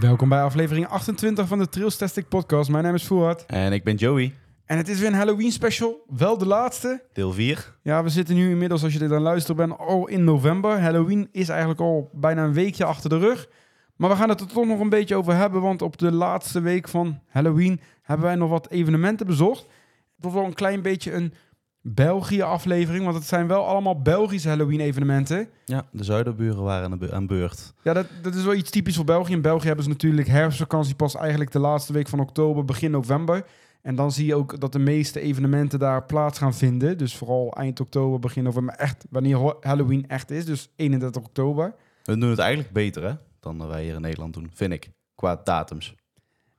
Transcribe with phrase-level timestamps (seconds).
[0.00, 2.70] Welkom bij aflevering 28 van de Trailstastic podcast.
[2.70, 3.44] Mijn naam is Fuad.
[3.46, 4.34] En ik ben Joey,
[4.68, 6.04] En het is weer een Halloween special.
[6.16, 7.02] Wel de laatste.
[7.12, 7.76] deel 4.
[7.82, 10.80] Ja, we zitten nu inmiddels, als je dit aan luisteren bent, al in november.
[10.80, 13.48] Halloween is eigenlijk al bijna een weekje achter de rug.
[13.96, 16.60] Maar we gaan het er toch nog een beetje over hebben, want op de laatste
[16.60, 19.60] week van Halloween hebben wij nog wat evenementen bezocht.
[19.60, 19.68] Het
[20.18, 21.32] wordt wel een klein beetje een
[21.80, 25.48] België-aflevering, want het zijn wel allemaal Belgische Halloween-evenementen.
[25.64, 27.74] Ja, de zuiderburen waren aan beurt.
[27.82, 29.32] Ja, dat, dat is wel iets typisch voor België.
[29.32, 33.44] In België hebben ze natuurlijk herfstvakantie pas eigenlijk de laatste week van oktober, begin november.
[33.82, 36.98] En dan zie je ook dat de meeste evenementen daar plaats gaan vinden.
[36.98, 40.44] Dus vooral eind oktober, begin november, echt wanneer Halloween echt is.
[40.44, 41.74] Dus 31 oktober.
[42.04, 44.90] We doen het eigenlijk beter hè, dan wij hier in Nederland doen, vind ik.
[45.14, 45.94] Qua datums.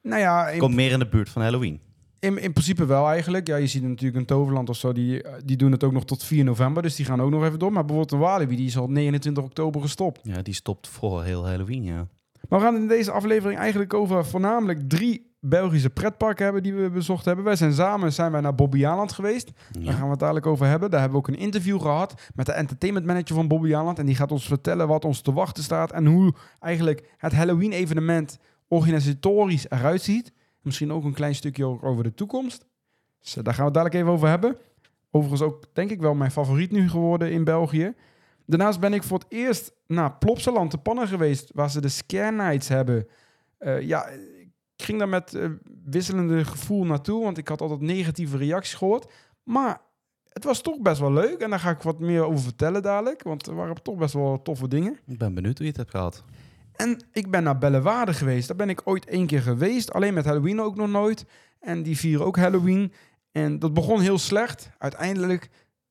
[0.02, 1.80] Nou ja, Komt meer in de buurt van Halloween.
[2.20, 3.48] in, in principe wel eigenlijk.
[3.48, 6.24] Ja, je ziet natuurlijk een Toverland of zo, die, die doen het ook nog tot
[6.24, 6.84] 4 november.
[6.84, 7.72] Dus die gaan ook nog even door.
[7.72, 10.20] Maar bijvoorbeeld een Walibi, die is al 29 oktober gestopt.
[10.24, 12.08] Ja, die stopt voor heel Halloween, ja.
[12.50, 16.90] Maar we gaan in deze aflevering eigenlijk over voornamelijk drie Belgische pretparken hebben die we
[16.90, 17.46] bezocht hebben.
[17.46, 19.52] Wij zijn samen zijn wij naar Bobbejaanland geweest.
[19.72, 20.90] Daar gaan we het dadelijk over hebben.
[20.90, 24.00] Daar hebben we ook een interview gehad met de entertainment manager van Bobbejaanland.
[24.00, 27.72] En die gaat ons vertellen wat ons te wachten staat en hoe eigenlijk het Halloween
[27.72, 30.34] evenement organisatorisch eruit ziet.
[30.62, 32.66] Misschien ook een klein stukje over de toekomst.
[33.20, 34.58] Dus daar gaan we het dadelijk even over hebben.
[35.12, 37.94] Overigens ook denk ik wel mijn favoriet nu geworden in België.
[38.46, 42.36] Daarnaast ben ik voor het eerst naar Plopsaland te Pannen geweest, waar ze de Scare
[42.36, 43.08] Nights hebben.
[43.58, 44.10] Eh, ja,
[44.80, 45.50] ik ging daar met eh,
[45.86, 49.12] wisselende gevoel naartoe, want ik had altijd negatieve reacties gehoord.
[49.44, 49.82] Maar
[50.30, 53.24] het was toch best wel leuk en daar ga ik wat meer over vertellen dadelijk,
[53.24, 55.00] want er waren toch best wel toffe dingen.
[55.06, 56.24] Ik ben benieuwd hoe je het hebt gehad.
[56.76, 58.48] En ik ben naar Bellewaarde geweest.
[58.48, 59.94] Daar ben ik ooit één keer geweest.
[59.94, 61.26] Alleen met Halloween ook nog nooit.
[61.60, 62.94] En die vieren ook Halloween.
[63.32, 64.70] En dat begon heel slecht.
[64.78, 65.50] Uiteindelijk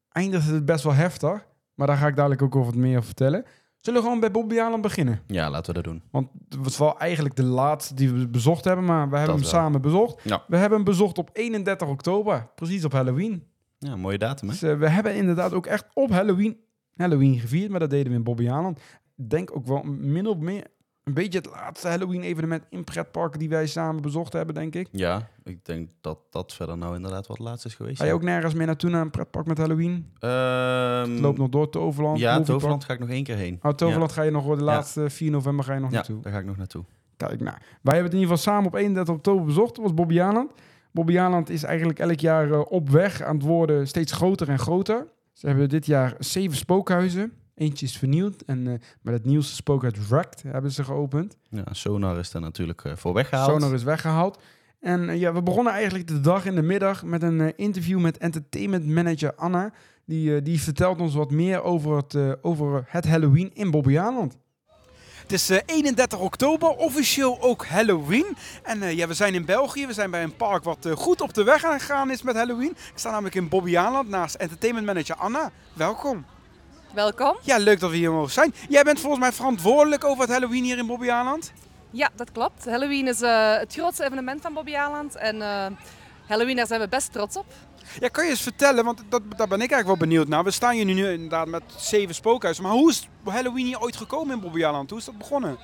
[0.08, 1.46] eindigde het best wel heftig.
[1.74, 3.44] Maar daar ga ik dadelijk ook over wat meer vertellen.
[3.80, 5.20] Zullen we gewoon bij Bobby Allen beginnen?
[5.26, 6.02] Ja, laten we dat doen.
[6.10, 8.84] Want het was wel eigenlijk de laatste die we bezocht hebben.
[8.84, 9.62] Maar we hebben Dat hem wel.
[9.62, 10.20] samen bezocht.
[10.24, 10.44] Ja.
[10.48, 12.48] We hebben hem bezocht op 31 oktober.
[12.54, 13.44] Precies op Halloween.
[13.78, 14.54] Ja, mooie datum hè.
[14.54, 16.56] Dus eh, we hebben inderdaad ook echt op Halloween,
[16.96, 17.70] Halloween gevierd.
[17.70, 18.48] Maar dat deden we in Bobby.
[19.16, 20.66] Ik denk ook wel min of meer
[21.08, 24.88] een beetje het laatste Halloween-evenement in pretparken die wij samen bezocht hebben, denk ik.
[24.90, 27.96] Ja, ik denk dat dat verder nou inderdaad wat laatst is geweest.
[27.98, 28.16] Ga je ja.
[28.16, 30.12] ook nergens meer naartoe naar een pretpark met Halloween?
[30.18, 32.18] Ehm, Het loopt nog door Toverland.
[32.18, 32.46] Ja, Moviepark.
[32.52, 33.58] Toverland ga ik nog één keer heen.
[33.62, 36.20] Oh, Toverland ga je nog de laatste 4 november ga je nog Ja, naartoe.
[36.20, 36.84] daar ga ik nog naartoe.
[37.16, 39.74] Kijk, nou, wij hebben het in ieder geval samen op 31 oktober bezocht.
[39.74, 40.52] Dat was Bobby Aland.
[40.92, 44.58] Bobby Aland is eigenlijk elk jaar eh, op weg aan het worden steeds groter en
[44.58, 45.06] groter.
[45.32, 47.32] Ze hebben dit jaar zeven spookhuizen.
[47.58, 48.42] Eentje is vernieuwd.
[48.46, 51.36] En eh, met het nieuwste spookhuis Wrecked hebben ze geopend.
[51.50, 53.50] Ja, Sonar is daar natuurlijk eh, voor weggehaald.
[53.50, 54.38] Sonar is weggehaald.
[54.80, 58.00] En eh, ja, we begonnen eigenlijk de dag in de middag met een eh, interview
[58.00, 59.72] met entertainment manager Anna.
[60.04, 63.98] Die, eh, die vertelt ons wat meer over het, eh, over het Halloween in Bobby
[63.98, 64.36] Aland.
[65.22, 68.36] Het is eh, 31 oktober, officieel ook Halloween.
[68.62, 69.86] En eh, ja, we zijn in België.
[69.86, 72.36] We zijn bij een park wat goed op de weg aan het gaan is met
[72.36, 72.70] Halloween.
[72.70, 75.50] Ik sta namelijk in Bobby Aland naast entertainment manager Anna.
[75.72, 76.24] Welkom.
[76.94, 77.36] Welkom.
[77.42, 78.54] Ja, leuk dat we hier mogen zijn.
[78.68, 81.52] Jij bent volgens mij verantwoordelijk over het Halloween hier in Bobby Aland.
[81.90, 82.64] Ja, dat klopt.
[82.64, 85.16] Halloween is eh, het grootste evenement van Bobby Aland.
[85.16, 85.66] En eh,
[86.26, 87.46] Halloween, daar zijn we best trots op.
[88.00, 90.44] Ja, kan je eens vertellen, want dat, daar ben ik eigenlijk wel benieuwd naar.
[90.44, 92.62] We staan hier nu inderdaad met zeven spookhuizen.
[92.64, 94.90] Maar hoe is Halloween hier ooit gekomen in Bobby Aland?
[94.90, 95.58] Hoe is dat begonnen?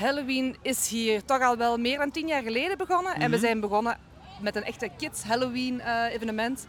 [0.00, 3.14] Halloween is hier toch al wel meer dan tien jaar geleden begonnen.
[3.14, 3.44] En we Mhm.
[3.46, 3.98] zijn begonnen
[4.40, 6.66] met een echte kids Halloween eh, evenement.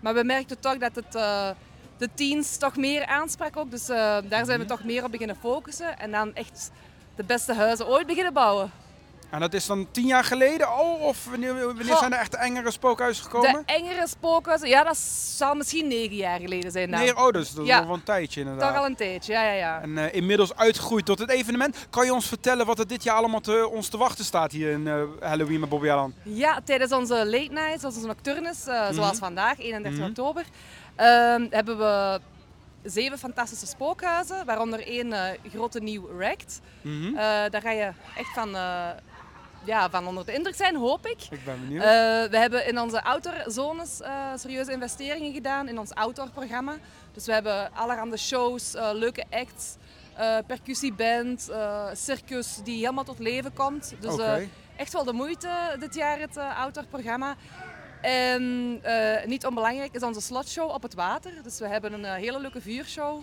[0.00, 1.14] Maar we merkten toch dat het
[1.98, 3.70] de teens toch meer aansprak ook.
[3.70, 5.98] Dus eh, daar zijn we toch meer op beginnen focussen.
[5.98, 6.70] En dan echt
[7.16, 8.70] de beste huizen ooit beginnen bouwen.
[9.30, 10.94] En dat is dan tien jaar geleden al?
[10.94, 13.52] Of wanneer, wanneer zijn er echt engere spookhuizen gekomen?
[13.66, 14.96] De engere spookhuizen, ja dat
[15.36, 16.90] zal misschien negen jaar geleden zijn.
[16.90, 17.78] Nee, oh, dus dat is Ja.
[17.78, 18.68] al wel een tijdje inderdaad.
[18.68, 19.80] Toch al een tijdje, ja ja ja.
[19.82, 21.76] En eh, inmiddels uitgegroeid tot het evenement.
[21.90, 24.70] Kan je ons vertellen wat er dit jaar allemaal te, ons te wachten staat hier
[24.70, 26.14] in eh, Halloween met Bobby Aland?
[26.22, 30.08] Ja, tijdens onze late nights, onze nocturnes, zoals vandaag, 31 Mhm.
[30.08, 30.44] oktober,
[31.50, 32.20] hebben we
[32.82, 36.60] zeven fantastische spookhuizen, waaronder één eh, grote nieuw Wrecked.
[36.82, 37.06] Mhm.
[37.06, 37.14] Eh,
[37.50, 38.88] daar ga je echt van, eh,
[39.64, 41.22] ja, van onder de indruk zijn, hoop ik.
[41.30, 41.82] Ik ben benieuwd.
[42.30, 46.76] We hebben in onze outdoorzones eh serieuze investeringen gedaan in ons outdoor-programma.
[47.12, 49.76] Dus we hebben allerhande shows, leuke acts,
[50.46, 51.50] percussieband,
[51.92, 53.94] circus die helemaal tot leven komt.
[54.00, 54.16] Dus
[54.76, 57.36] echt wel de moeite dit jaar het uh, outdoor-programma.
[58.00, 61.32] En eh, niet onbelangrijk is onze slotshow op het water.
[61.42, 63.20] Dus we hebben een eh, hele leuke vuurshow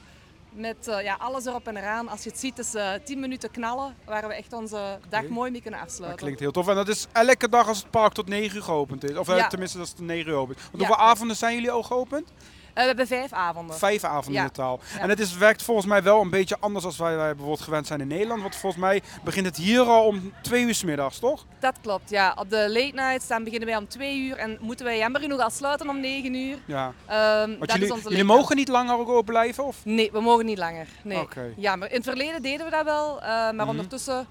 [0.50, 2.07] Met eh, ja, alles erop en eraan.
[2.10, 5.51] Als je het ziet, is eh 10 minuten knallen, waar we echt onze dag mooi
[5.51, 6.22] mee kunnen Dat afsluiten.
[6.22, 6.68] klinkt heel tof.
[6.68, 9.18] En dat is elke dag als het park tot 9 uur geopend is.
[9.18, 9.48] Of Ja.
[9.48, 10.56] tenminste, dat is tot 9 uur open.
[10.56, 12.31] Want Ja, hoeveel avonden zijn jullie al geopend?
[12.75, 13.77] Eh, we hebben vijf avonden.
[13.77, 14.42] Vijf avonden Ja.
[14.42, 14.80] in totaal.
[14.94, 15.00] Ja.
[15.00, 17.88] En het is, werkt volgens mij wel een beetje anders dan wij, wij bijvoorbeeld gewend
[17.88, 18.42] zijn in Nederland.
[18.42, 21.45] Want volgens mij begint het hier al om 2 uur 's middags, toch?
[21.60, 22.36] Dat klopt, ja.
[22.39, 25.39] Op de late nights dan beginnen wij om 2 uur en moeten wij jammer genoeg
[25.39, 26.57] al sluiten om 9 uur.
[26.66, 26.94] Ja.
[27.07, 29.63] Want dat jullie, is onze jullie mogen niet langer ook open blijven?
[29.63, 29.78] Of?
[29.83, 30.88] Nee, we mogen niet langer.
[31.04, 31.19] Nee.
[31.19, 31.54] Oké.
[31.57, 31.89] Jammer.
[31.89, 33.69] In het verleden deden we dat wel, eh, maar Mhm.
[33.69, 34.28] ondertussen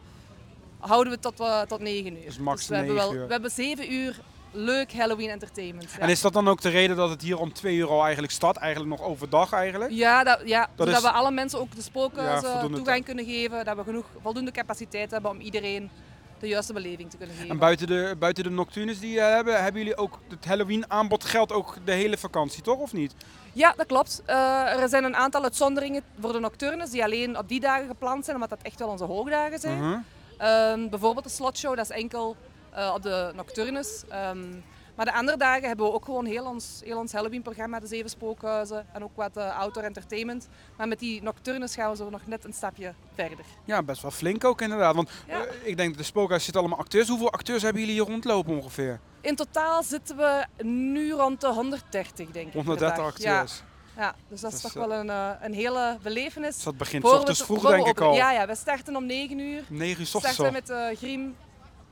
[0.79, 2.25] houden we tot, eh, tot 9 uur.
[2.25, 3.27] Dus max we, hebben 9 wel, uur.
[3.27, 4.21] we hebben 7 uur
[4.57, 5.91] leuk Halloween entertainment.
[5.93, 8.03] Ja, En is dat dan ook de reden dat het hier om 2 uur al
[8.03, 8.57] eigenlijk start?
[8.57, 9.91] Eigenlijk nog overdag eigenlijk?
[9.93, 13.05] ja, dat, ja Dat zodat is- we alle mensen ook de Ja, spookhuizen voldoende toegang
[13.05, 13.65] kunnen geven.
[13.65, 15.91] Dat we genoeg voldoende capaciteit hebben om iedereen
[16.39, 17.51] de juiste beleving te kunnen geven.
[17.51, 21.25] En buiten de, buiten de nocturnes die je hebben, hebben jullie ook het Halloween aanbod
[21.25, 22.79] geldt ook de hele vakantie, toch?
[22.79, 23.15] Of niet?
[23.53, 24.23] Ja, dat klopt.
[24.27, 28.25] Eh, er zijn een aantal uitzonderingen voor de nocturnes die alleen op die dagen gepland
[28.25, 29.79] zijn, omdat dat echt wel onze hoogdagen zijn.
[29.79, 29.99] Mhm.
[30.39, 32.37] Ehm, bijvoorbeeld de slotshow, dat is enkel
[32.75, 34.03] eh, op de nocturnes.
[34.09, 34.51] Ehm,
[34.95, 38.11] maar de andere dagen hebben we ook gewoon heel ons, heel ons Halloween-programma, de zeven
[38.11, 40.49] spookhuizen en ook wat eh, outdoor entertainment.
[40.77, 43.45] Maar met die nocturnes gaan we zo nog net een stapje verder.
[43.65, 44.95] Ja, best wel flink ook inderdaad.
[44.95, 45.45] Want Ja.
[45.45, 47.09] eh, ik denk dat de spookhuis zitten allemaal acteurs.
[47.09, 49.01] Hoeveel acteurs hebben jullie hier rondlopen ongeveer?
[49.21, 52.53] In totaal zitten we nu rond de 130, denk ik.
[52.53, 53.07] per 130 dag.
[53.07, 53.63] acteurs.
[53.97, 55.09] Ja, ja, dus dat is toch wel een,
[55.41, 56.55] een hele belevenis.
[56.55, 58.15] Dus dat begint ochtends vroeg denk ik al.
[58.15, 59.63] Ja, ja, we starten om 9 uur.
[59.69, 61.37] 9 uur s ochtends starten we met de griem,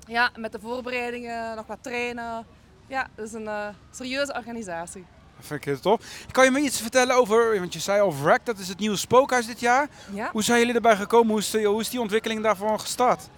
[0.06, 2.46] ja, met de voorbereidingen, nog wat trainen.
[2.86, 5.04] Ja, het is een eh, serieuze organisatie.
[5.36, 6.00] Dat vind ik heel tof.
[6.30, 8.96] Kan je me iets vertellen over, want je zei al Wreck, dat is het nieuwe
[8.96, 9.88] spookhuis dit jaar.
[10.12, 10.28] Ja.
[10.32, 11.30] Hoe zijn jullie erbij gekomen?
[11.30, 13.28] Hoe is, de- hoe is die ontwikkeling daarvan gestart?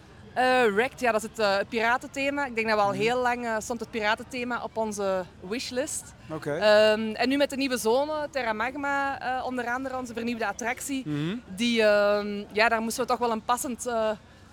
[0.75, 2.45] Wrecked, ja, dat is het, eh, het piratenthema.
[2.47, 2.99] Ik denk dat we al Mhm.
[3.01, 6.15] heel lang stond het piratenthema op onze wishlist.
[6.31, 6.55] Oké.
[6.57, 11.03] Ehm, en nu met de nieuwe zone, Terra Magma, onder andere onze vernieuwde attractie.
[11.09, 11.37] Mhm.
[11.57, 13.87] Die, ehm, ja, daar moesten we toch wel een passend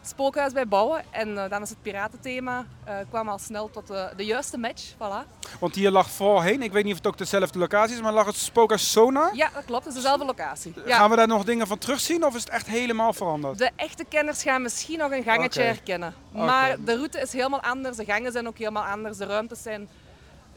[0.02, 1.04] spookhuis bij bouwen.
[1.10, 4.94] En eh, dan is het piratenthema, eh kwam al snel tot eh, de juiste match.
[4.94, 5.40] Voilà.
[5.60, 8.26] Want hier lag voorheen, ik weet niet of het ook dezelfde locatie is, maar lag
[8.26, 9.30] het spookhuis Sona.
[9.34, 9.86] Ja, dat klopt.
[9.86, 10.74] Het is dezelfde locatie.
[10.86, 10.98] Ja.
[10.98, 13.58] Gaan we daar nog dingen van terugzien of is het echt helemaal veranderd?
[13.58, 16.14] De echte kenners gaan misschien nog een gangetje herkennen.
[16.32, 19.90] Maar de route is helemaal anders, de gangen zijn ook helemaal anders, de ruimtes zijn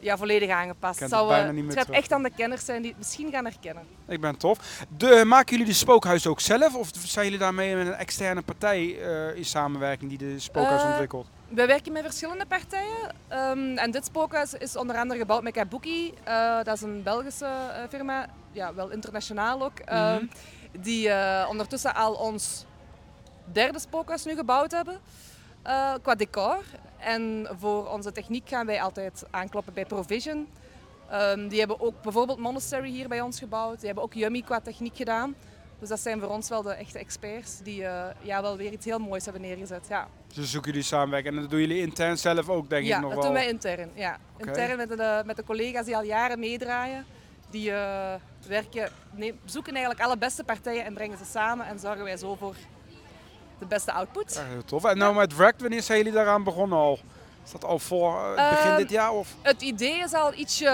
[0.05, 1.01] ja, volledig aangepast.
[1.01, 3.45] Het, zou, bijna eh, het gaat echt aan de kenners zijn die het misschien gaan
[3.45, 3.85] herkennen.
[4.09, 4.59] Ik ben tof.
[4.97, 9.01] De, maken jullie de spookhuis ook zelf of zijn jullie daarmee met een externe partij
[9.01, 11.27] eh, in samenwerking die de spookhuis Eh, ontwikkelt?
[11.49, 13.15] We werken met verschillende partijen.
[13.29, 16.15] Ehm, en dit spookhuis is onder andere gebouwd met Kabuki.
[16.63, 17.49] Dat is een Belgische
[17.89, 19.79] firma, ja, wel internationaal ook.
[19.79, 20.25] ehm, Mhm.
[20.81, 21.11] Die
[21.49, 22.65] ondertussen al ons
[23.53, 24.99] derde spookhuis nu gebouwd hebben.
[26.03, 26.63] qua decor.
[27.05, 30.49] En voor onze techniek gaan wij altijd aankloppen bij Provision.
[31.11, 33.77] Ehm, die hebben ook bijvoorbeeld Monastery hier bij ons gebouwd.
[33.77, 35.35] Die hebben ook Yummy qua techniek gedaan.
[35.79, 38.85] Dus dat zijn voor ons wel de echte experts die eh, ja, wel weer iets
[38.85, 39.87] heel moois hebben neergezet.
[39.89, 40.09] Ja.
[40.35, 43.15] Dus zoeken jullie samenwerken en dat doen jullie intern zelf ook denk ja, ik nog
[43.15, 43.33] dat wel.
[43.33, 43.91] doen wij intern.
[43.95, 44.19] Ja.
[44.37, 47.05] Intern met de, met de collega's die al jaren meedraaien.
[47.51, 48.15] Die eh,
[48.49, 48.91] werken,
[49.45, 51.67] zoeken eigenlijk alle beste partijen en brengen ze samen.
[51.67, 52.55] En zorgen wij zo voor
[53.69, 54.35] de beste output.
[54.35, 54.85] Ja, heel tof.
[54.85, 56.99] En nou met Wrecked, wanneer zijn jullie daaraan begonnen al?
[57.45, 59.13] Is dat al voor eh, begin Ehm, dit jaar?
[59.13, 59.35] Of?
[59.43, 60.69] Het idee is al ietsje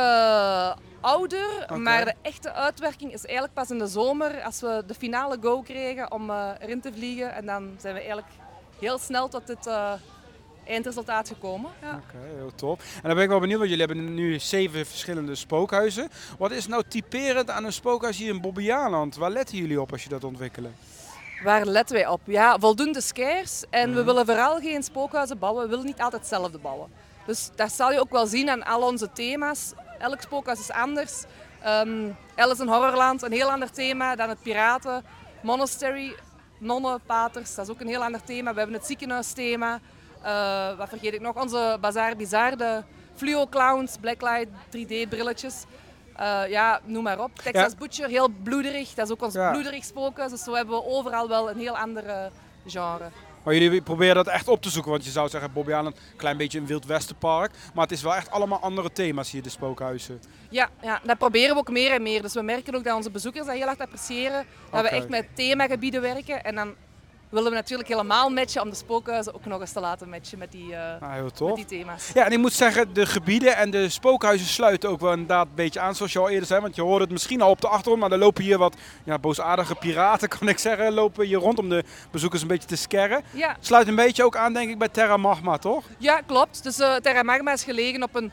[1.00, 1.76] ouder, Oké.
[1.76, 4.42] maar de echte uitwerking is eigenlijk pas in de zomer.
[4.42, 7.34] Als we de finale go kregen om eh, erin te vliegen.
[7.34, 8.30] En dan zijn we eigenlijk
[8.78, 9.92] heel snel tot dit eh,
[10.66, 11.70] eindresultaat gekomen.
[11.82, 12.00] Ja.
[12.06, 12.78] Oké, heel tof.
[12.94, 16.08] En dan ben ik wel benieuwd, want jullie hebben nu zeven verschillende spookhuizen.
[16.38, 19.16] Wat is nou typerend aan een spookhuis hier in Bobbejaanland?
[19.16, 20.74] Waar letten jullie op als je dat ontwikkelen?
[21.42, 22.20] Waar letten wij op?
[22.24, 23.64] Ja, voldoende scares.
[23.70, 24.04] En we Mhm.
[24.04, 25.62] willen vooral geen spookhuizen bouwen.
[25.62, 26.88] We willen niet altijd hetzelfde bouwen.
[27.26, 29.72] Dus dat zal je ook wel zien aan al onze thema's.
[29.98, 31.22] Elk spookhuis is anders.
[31.62, 35.04] Ehm Alice in Horrorland, een heel ander thema dan het piraten.
[35.42, 36.14] Monastery,
[36.58, 38.52] nonnen, paters, dat is ook een heel ander thema.
[38.52, 39.80] We hebben het ziekenhuisthema.
[40.22, 41.36] Eh, wat vergeet ik nog?
[41.36, 42.82] Onze Bazaar Bizar, de
[43.14, 45.08] fluo clowns, blacklight, 3D
[46.20, 47.30] Eh, ja, noem maar op.
[47.34, 47.78] Texas Ja.
[47.78, 48.94] Butcher, heel bloederig.
[48.94, 49.50] Dat is ook ons Ja.
[49.50, 50.30] bloederig spookhuis.
[50.30, 52.24] Dus zo hebben we overal wel een heel ander eh,
[52.66, 53.10] genre.
[53.42, 56.36] Maar jullie proberen dat echt op te zoeken, want je zou zeggen Bobbejaanland, een klein
[56.36, 57.52] beetje een Wild Westenpark.
[57.74, 60.20] Maar het is wel echt allemaal andere thema's hier, de spookhuizen.
[60.50, 62.22] Ja, ja, dat proberen we ook meer en meer.
[62.22, 64.46] Dus we merken ook dat onze bezoekers dat heel erg appreciëren.
[64.70, 66.44] Dat we echt met themagebieden werken.
[66.44, 66.74] En dan
[67.30, 70.52] willen we natuurlijk helemaal matchen om de spookhuizen ook nog eens te laten matchen met
[70.52, 72.10] die, eh, heel met die thema's.
[72.14, 75.54] Ja, en ik moet zeggen, de gebieden en de spookhuizen sluiten ook wel inderdaad een
[75.54, 76.60] beetje aan, zoals je al eerder zei.
[76.60, 79.18] Want je hoorde het misschien al op de achtergrond, maar er lopen hier wat ja,
[79.18, 83.22] boosaardige piraten, kan ik zeggen, lopen hier rond om de bezoekers een beetje te scarren.
[83.30, 85.84] Ja, Sluit een beetje ook aan, denk ik, bij Terra Magma, toch?
[85.98, 86.62] ja klopt.
[86.62, 88.32] Dus eh Terra Magma is gelegen op een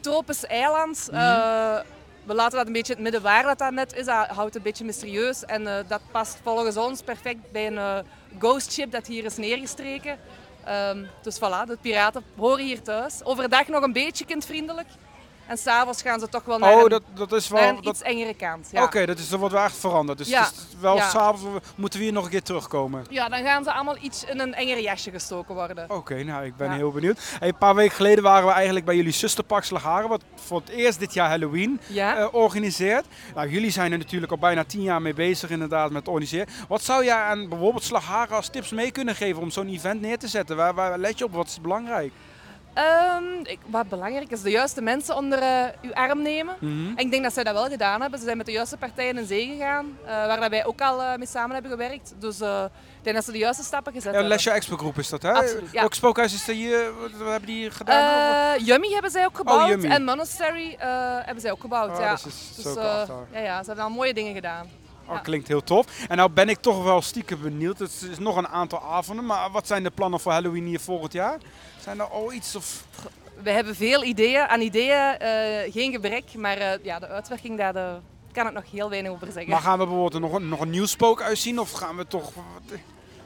[0.00, 1.08] tropisch eiland.
[1.10, 1.20] Mhm.
[1.20, 1.76] eh,
[2.26, 4.04] we laten dat een beetje het midden waar dat, dat net is.
[4.04, 5.44] Dat houdt een beetje mysterieus.
[5.44, 7.98] En eh, dat past volgens ons perfect bij een eh,
[8.38, 10.18] ghost ship dat hier is neergestreken.
[10.64, 13.24] Ehm, dus voilà, de piraten horen hier thuis.
[13.24, 14.88] Overdag nog een beetje kindvriendelijk.
[15.46, 17.62] En s'avonds gaan ze toch wel naar Oh, een, dat, dat is wel...
[17.62, 18.68] een dat- iets engere kant.
[18.72, 18.82] Ja.
[18.82, 20.18] Oké, dat is wordt wel echt veranderd.
[20.18, 20.48] Dus Ja.
[20.80, 21.08] wel Ja.
[21.10, 21.44] s'avonds
[21.76, 23.04] moeten we hier nog een keer terugkomen.
[23.10, 25.90] ja, dan gaan ze allemaal iets in een enger jasje gestoken worden.
[25.90, 27.18] Oké, nou ik ben heel benieuwd.
[27.38, 30.68] Hey, een paar weken geleden waren we eigenlijk bij jullie zusterpak Slagharen, wat voor het
[30.68, 33.04] eerst dit jaar Halloween eh, organiseert.
[33.34, 36.46] Nou, jullie zijn er natuurlijk al bijna tien jaar mee bezig inderdaad met organiseren.
[36.68, 40.18] Wat zou jij aan bijvoorbeeld Slagharen als tips mee kunnen geven om zo'n event neer
[40.18, 40.56] te zetten?
[40.56, 41.32] Waar, waar let je op?
[41.32, 42.12] Wat is belangrijk?
[42.76, 46.56] Ehm, ik, wat belangrijk is, de juiste mensen onder eh, uw arm nemen.
[46.60, 46.88] Mhm.
[46.88, 48.18] En ik denk dat zij dat wel gedaan hebben.
[48.18, 51.02] Ze zijn met de juiste partijen in zee gegaan, eh, waar dat wij ook al
[51.02, 52.14] eh, mee samen hebben gewerkt.
[52.18, 54.52] Dus ik denk dat ze de juiste stappen gezet Ja, hebben.
[54.52, 55.32] Expo Groep is dat, hè?
[55.32, 55.86] Absoluut, ja.
[55.90, 56.94] Spookhuis is er hier?
[57.00, 58.64] Wat, wat hebben die hier gedaan?
[58.64, 59.88] Yummy hebben zij ook gebouwd Yummy.
[59.90, 60.76] en Monastery
[61.24, 61.90] hebben zij ook gebouwd.
[61.90, 62.10] Oh, ja.
[62.10, 62.74] dat is Dus,
[63.32, 64.66] ja, ja, ze hebben al mooie dingen gedaan.
[65.06, 65.18] Oh, Ja.
[65.20, 65.86] klinkt heel tof.
[66.08, 67.78] En nou ben ik toch wel stiekem benieuwd.
[67.78, 71.12] Het is nog een aantal avonden, maar wat zijn de plannen voor Halloween hier volgend
[71.12, 71.38] jaar?
[71.86, 72.84] Zijn er al iets of...
[73.42, 74.40] We hebben veel ideeën.
[74.40, 78.00] Aan ideeën eh, geen gebrek, maar eh, ja, de uitwerking daar
[78.32, 79.50] kan ik nog heel weinig over zeggen.
[79.50, 82.32] Maar gaan we bijvoorbeeld nog een, nog een nieuw spookhuis zien of gaan we toch...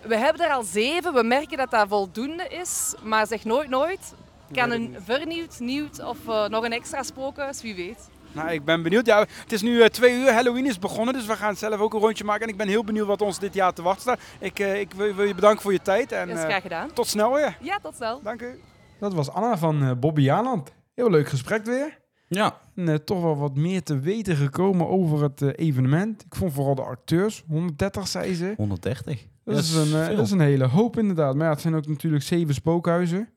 [0.02, 1.14] We hebben er al zeven.
[1.14, 4.14] We merken dat dat voldoende is, maar zeg nooit nooit.
[4.52, 8.08] Kan een vernieuwd, nieuwd of eh, nog een extra spookhuis, wie weet.
[8.32, 9.06] Nou, ik ben benieuwd.
[9.06, 10.32] Ja, het is nu eh, twee uur.
[10.32, 12.42] Halloween is begonnen, dus we gaan zelf ook een rondje maken.
[12.42, 14.20] En ik ben heel benieuwd wat ons dit jaar te wachten staat.
[14.38, 16.62] Ik, eh, ik wil, wil je bedanken voor je tijd en Dat is eh, graag
[16.62, 16.92] gedaan.
[16.92, 17.56] tot snel weer.
[17.60, 18.20] Ja, tot snel.
[18.22, 18.60] Dank u.
[18.98, 20.72] Dat was Anna van uh, Bobby Jaland.
[20.94, 21.98] Heel leuk gesprek weer.
[22.28, 22.58] Ja.
[22.74, 26.24] En, toch wel wat meer te weten gekomen over het eh, evenement.
[26.24, 28.54] Ik vond vooral de acteurs, 130 zei ze.
[28.56, 29.26] 130.
[29.44, 31.34] Dat, is een, dat is een hele hoop inderdaad.
[31.34, 33.28] Maar ja, het zijn ook natuurlijk zeven spookhuizen.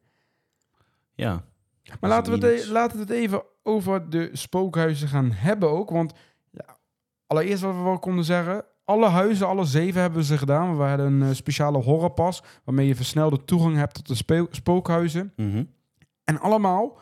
[1.16, 1.44] Ja.
[2.00, 5.90] Maar laten we, het, e- laten we het even over de spookhuizen gaan hebben ook.
[5.90, 6.13] Want
[6.52, 6.78] ja,
[7.28, 8.66] allereerst wat we wel konden zeggen.
[8.86, 10.78] Alle huizen, alle zeven hebben ze gedaan.
[10.78, 12.44] We hadden een eh, speciale horrorpas.
[12.63, 15.34] Waarmee je versnelde toegang hebt tot de spo- spookhuizen.
[15.36, 15.63] Mhm.
[16.24, 17.00] En allemaal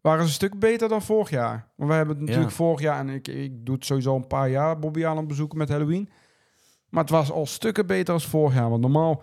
[0.00, 1.68] waren ze een stuk beter dan vorig jaar.
[1.76, 2.56] Want we hebben het natuurlijk Ja.
[2.56, 2.98] vorig jaar...
[2.98, 6.10] En ik, ik doe het sowieso een paar jaar Bobby aan het bezoeken met Halloween.
[6.88, 8.68] Maar het was al stukken beter als vorig jaar.
[8.70, 9.22] Want normaal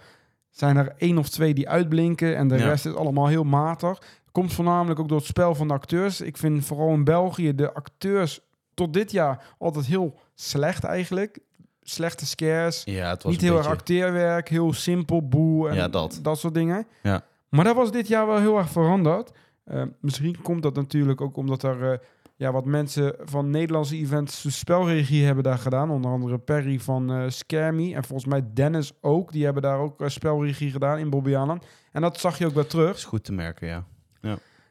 [0.50, 2.36] zijn er één of twee die uitblinken.
[2.36, 2.66] En de Ja.
[2.66, 4.02] rest is allemaal heel matig.
[4.32, 6.22] Komt voornamelijk ook door het spel van de acteurs.
[6.22, 8.40] Ik vind vooral in België de acteurs
[8.74, 11.40] tot dit jaar altijd heel slecht eigenlijk.
[11.82, 12.82] Slechte scares.
[12.86, 13.70] Ja, het was Niet heel beetje...
[13.70, 14.50] erg acteerwerk.
[14.50, 16.20] Heel simpel, boe en Ja, dat.
[16.22, 16.88] dat soort dingen.
[17.04, 17.22] Ja.
[17.50, 19.32] Maar dat was dit jaar wel heel erg veranderd.
[19.64, 21.98] Eh, misschien komt dat natuurlijk ook omdat er eh,
[22.36, 25.90] ja, wat mensen van Nederlandse events de spelregie hebben daar gedaan.
[25.92, 27.94] Onder andere Perry van Me.
[27.94, 29.32] En volgens mij Dennis ook.
[29.32, 31.62] Die hebben daar ook spelregie gedaan in Bobby Allen.
[31.92, 32.96] En dat zag je ook weer terug.
[32.96, 33.86] is goed te merken, ja.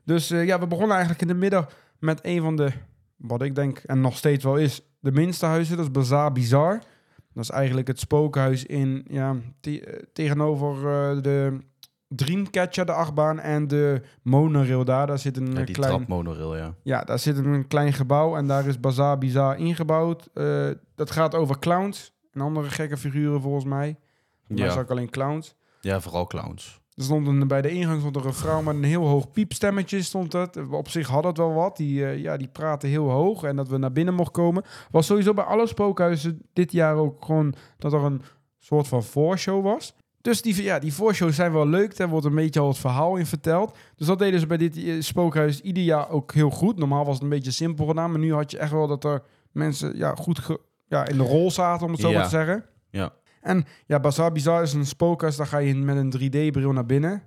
[0.04, 1.66] Dus eh, ja, we begonnen eigenlijk in de middag
[1.98, 2.72] met een van de,
[3.16, 5.76] wat ik denk en nog steeds wel is, de minste huizen.
[5.76, 6.78] Dat is Bazaar Bizar.
[7.34, 11.58] Dat is eigenlijk het spookhuis in, ja, te- eh, tegenover eh, de
[12.08, 15.06] Dreamcatcher, de achtbaan, en de monorail daar.
[15.06, 15.92] Daar zit een Ja, die klein...
[15.94, 16.74] trapmonorail, ja.
[16.82, 20.28] Ja, daar zit een klein gebouw en daar is Bazaar Bizar ingebouwd.
[20.94, 23.96] Dat gaat over clowns en andere gekke figuren volgens mij.
[24.46, 24.70] Maar Ja.
[24.70, 25.54] zag ik alleen clowns.
[25.80, 26.80] ja, vooral clowns.
[26.98, 30.02] Er stond een, bij de ingang stond er een vrouw met een heel hoog piepstemmetje.
[30.02, 30.58] Stond het.
[30.70, 31.76] Op zich had het wel wat.
[31.76, 33.42] Die, eh, ja, die praatte heel hoog.
[33.42, 34.64] En dat we naar binnen mochten komen.
[34.90, 38.22] Was sowieso bij alle spookhuizen dit jaar ook gewoon dat er een
[38.58, 39.94] soort van voorshow was.
[40.20, 41.96] Dus die, ja, die voorshows zijn wel leuk.
[41.96, 43.76] Daar wordt een beetje al het verhaal in verteld.
[43.96, 46.78] Dus dat deden ze bij dit eh, spookhuis ieder jaar ook heel goed.
[46.78, 48.10] Normaal was het een beetje simpel gedaan.
[48.10, 50.40] Maar nu had je echt wel dat er mensen ja, goed
[50.86, 52.14] ja, in de rol zaten, om het zo Ja.
[52.14, 52.64] maar te zeggen.
[52.90, 53.12] Ja.
[53.40, 55.36] En ja, Bazaar Bizar is een spookhuis.
[55.36, 57.22] Daar ga je met een 3D-bril naar binnen.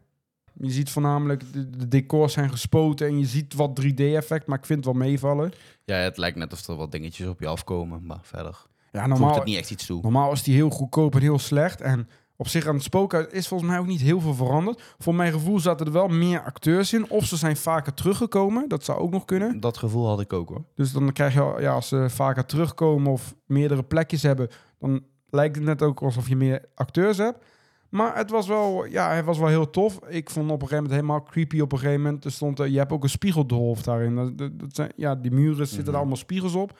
[0.53, 4.65] Je ziet voornamelijk, de, de decors zijn gespoten en je ziet wat 3D-effect, maar ik
[4.65, 5.51] vind het wel meevallen.
[5.85, 9.35] Ja, het lijkt net of er wat dingetjes op je afkomen, maar verder Ja, normaal,
[9.35, 10.01] het niet echt iets toe.
[10.01, 11.81] normaal is die heel goedkoop en heel slecht.
[11.81, 14.95] En op zich aan het spookhuis is volgens mij ook niet heel veel veranderd.
[14.97, 17.09] Voor mijn gevoel zaten er wel meer acteurs in.
[17.09, 18.67] Of ze zijn vaker teruggekomen.
[18.67, 19.59] Dat zou ook nog kunnen.
[19.59, 20.63] Dat gevoel had ik ook hoor.
[20.75, 24.49] Dus dan krijg je, ja, als ze vaker terugkomen of meerdere plekjes hebben,
[24.79, 27.45] dan lijkt het net ook alsof je meer acteurs hebt.
[27.89, 29.99] Maar het was wel, ja, het was wel heel tof.
[30.07, 32.25] Ik vond op een gegeven moment helemaal creepy op een gegeven moment.
[32.25, 34.35] Er stond, er- je hebt ook een spiegeldolf daarin.
[34.35, 35.89] Dat, zijn, ja, die muren zitten Mhm.
[35.91, 36.79] er allemaal spiegels op.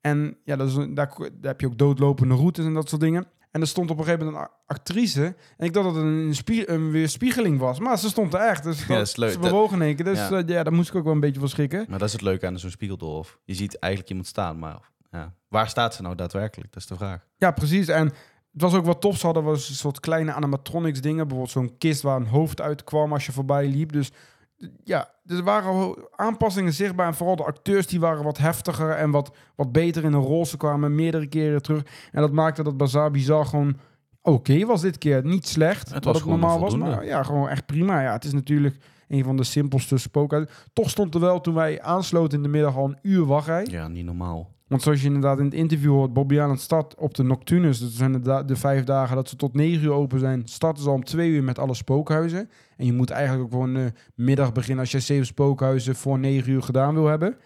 [0.00, 3.26] En ja, dat is daar, daar heb je ook doodlopende routes en dat soort dingen.
[3.50, 5.34] En er stond op een gegeven moment een actrice.
[5.56, 7.78] En ik dacht dat het een, spie een weerspiegeling was.
[7.80, 8.62] Maar ze stond er echt.
[8.62, 9.32] Dus Ja, dat, is leuk.
[9.32, 10.04] Ze bewogen in één keer.
[10.04, 10.42] Dus Ja.
[10.46, 11.84] ja, daar moest ik ook wel een beetje van schrikken.
[11.88, 13.38] Maar dat is het leuke aan zo'n spiegeldolf.
[13.44, 15.34] Je ziet eigenlijk iemand staan, maar ja.
[15.48, 16.72] waar staat ze nou daadwerkelijk?
[16.72, 17.26] Dat is de vraag.
[17.36, 17.88] Ja, precies.
[17.88, 18.06] En
[18.52, 19.18] het was ook wat tof.
[19.18, 21.28] Ze hadden was een soort kleine animatronics dingen.
[21.28, 23.92] Bijvoorbeeld zo'n kist waar een hoofd uitkwam als je voorbij liep.
[23.92, 24.10] Dus
[24.84, 27.06] ja, er waren aanpassingen zichtbaar.
[27.06, 30.46] En vooral de acteurs die waren wat heftiger en wat, wat beter in de rol.
[30.46, 31.82] Ze kwamen meerdere keren terug.
[32.12, 33.76] En dat maakte dat Bazaar Bizar gewoon
[34.22, 35.24] oké was dit keer.
[35.24, 36.76] Niet slecht, Het wat het normaal was.
[36.76, 38.02] Maar ja, gewoon echt prima.
[38.02, 38.76] Ja, het is natuurlijk
[39.08, 40.48] een van de simpelste spoken.
[40.72, 43.66] Toch stond er wel, toen wij aansloten in de middag, al een uur wachtrij.
[43.70, 44.50] Ja, niet normaal.
[44.72, 47.80] Want zoals je inderdaad in het interview hoort, Bobby aan het stad op de Noctunus.
[47.80, 50.42] Dat zijn de, de vijf dagen dat ze tot negen uur open zijn.
[50.44, 52.50] Starten ze al om twee uur met alle spookhuizen.
[52.76, 56.52] En je moet eigenlijk ook gewoon eh, middag beginnen als je zeven spookhuizen voor negen
[56.52, 57.36] uur gedaan wil hebben.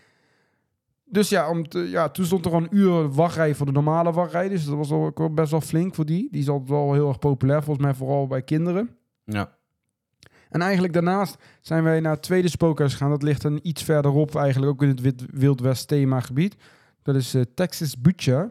[1.05, 4.13] Dus ja, om te, ja, toen stond er al een uur wachtrij voor de normale
[4.13, 4.49] wachtrij.
[4.49, 6.29] Dus dat was ook best wel flink voor die.
[6.31, 8.91] Die is altijd wel heel erg populair, volgens mij vooral bij kinderen.
[9.25, 9.53] Ja.
[10.51, 13.11] En eigenlijk daarnaast zijn wij naar het tweede spookhuis gegaan.
[13.11, 16.57] Dat ligt een iets verderop, eigenlijk ook in het Wit- Wild West themagebied.
[17.07, 18.51] Dat is eh, Texas Butcher.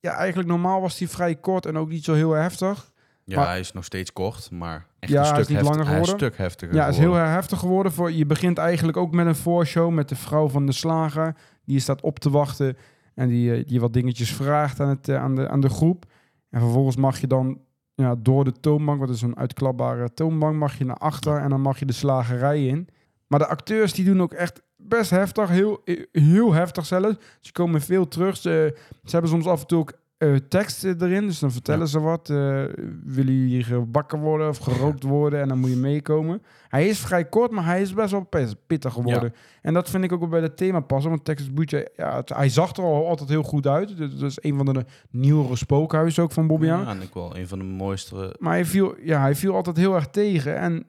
[0.00, 2.92] Ja, eigenlijk normaal was die vrij kort en ook niet zo heel heftig.
[3.24, 5.74] Ja, Maar- hij is nog steeds kort, maar echt Ja, een stuk is niet heftig-
[5.76, 6.12] langer geworden.
[6.14, 7.30] een stuk heftiger Ja, is heel geworden.
[7.32, 7.92] heftig geworden.
[7.92, 11.36] Voor, je begint eigenlijk ook met een voorshow met de vrouw van de slager.
[11.64, 12.76] Die staat op te wachten
[13.14, 16.04] en die, eh, die wat dingetjes vraagt aan, het, eh, aan, de, aan de groep.
[16.50, 17.60] En vervolgens mag je dan
[17.94, 21.60] ja, door de toonbank, wat is een uitklapbare toonbank, mag je naar achter en dan
[21.60, 22.88] mag je de slagerij in.
[23.26, 27.16] Maar de acteurs die doen ook echt best heftig, heel, heel heftig zelfs.
[27.40, 28.36] Ze komen veel terug.
[28.36, 31.86] Ze, ze hebben soms af en toe ook eh, tekst erin, dus dan vertellen Ja.
[31.86, 32.30] ze wat.
[32.30, 35.40] eh, willen jullie hier gebakken worden of gerookt worden?
[35.40, 36.42] En dan moet je meekomen.
[36.68, 38.28] Hij is vrij kort, maar hij is best wel
[38.66, 39.34] pittig geworden.
[39.62, 41.10] En dat vind ik ook wel bij het thema passen.
[41.10, 43.98] Want Texas Butcher, ja, het- hij zag er al altijd heel goed uit.
[43.98, 46.80] Dat is een van de nieuwere spookhuizen ook van Bobby Aan.
[46.80, 48.36] Ja, en ik wel een van de mooiste.
[48.38, 50.56] Maar hij viel, ja, hij viel altijd heel erg tegen.
[50.58, 50.86] En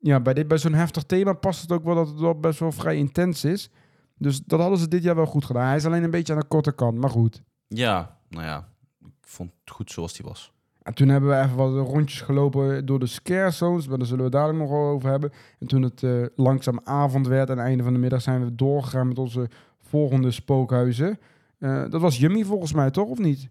[0.00, 2.58] ja, bij, dit, bij zo'n heftig thema past het ook wel dat het wel best
[2.58, 3.70] wel vrij intens is.
[4.18, 5.66] Dus dat hadden ze dit jaar wel goed gedaan.
[5.66, 7.42] Hij is alleen een beetje aan de korte kant, maar goed.
[7.66, 8.68] Ja, nou ja,
[9.04, 10.52] ik vond het goed zoals die was.
[10.82, 13.88] En toen hebben we even wat rondjes gelopen door de scare zones.
[13.88, 15.32] Maar daar zullen we dadelijk nog over hebben.
[15.58, 18.22] En toen het eh, langzaam avond werd aan het einde van de middag...
[18.22, 21.18] zijn we doorgegaan met onze volgende spookhuizen.
[21.58, 23.08] Eh, dat was Yummy volgens mij, toch?
[23.08, 23.48] Of niet?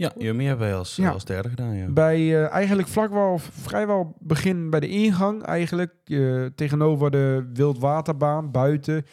[0.00, 1.10] Ja, Yummy hebben wij als, Ja.
[1.10, 1.88] als derde gedaan, ja.
[1.88, 5.92] Bij eh, eigenlijk vlak wel, vrijwel begin bij de ingang eigenlijk.
[6.04, 9.04] eh, tegenover de wildwaterbaan buiten.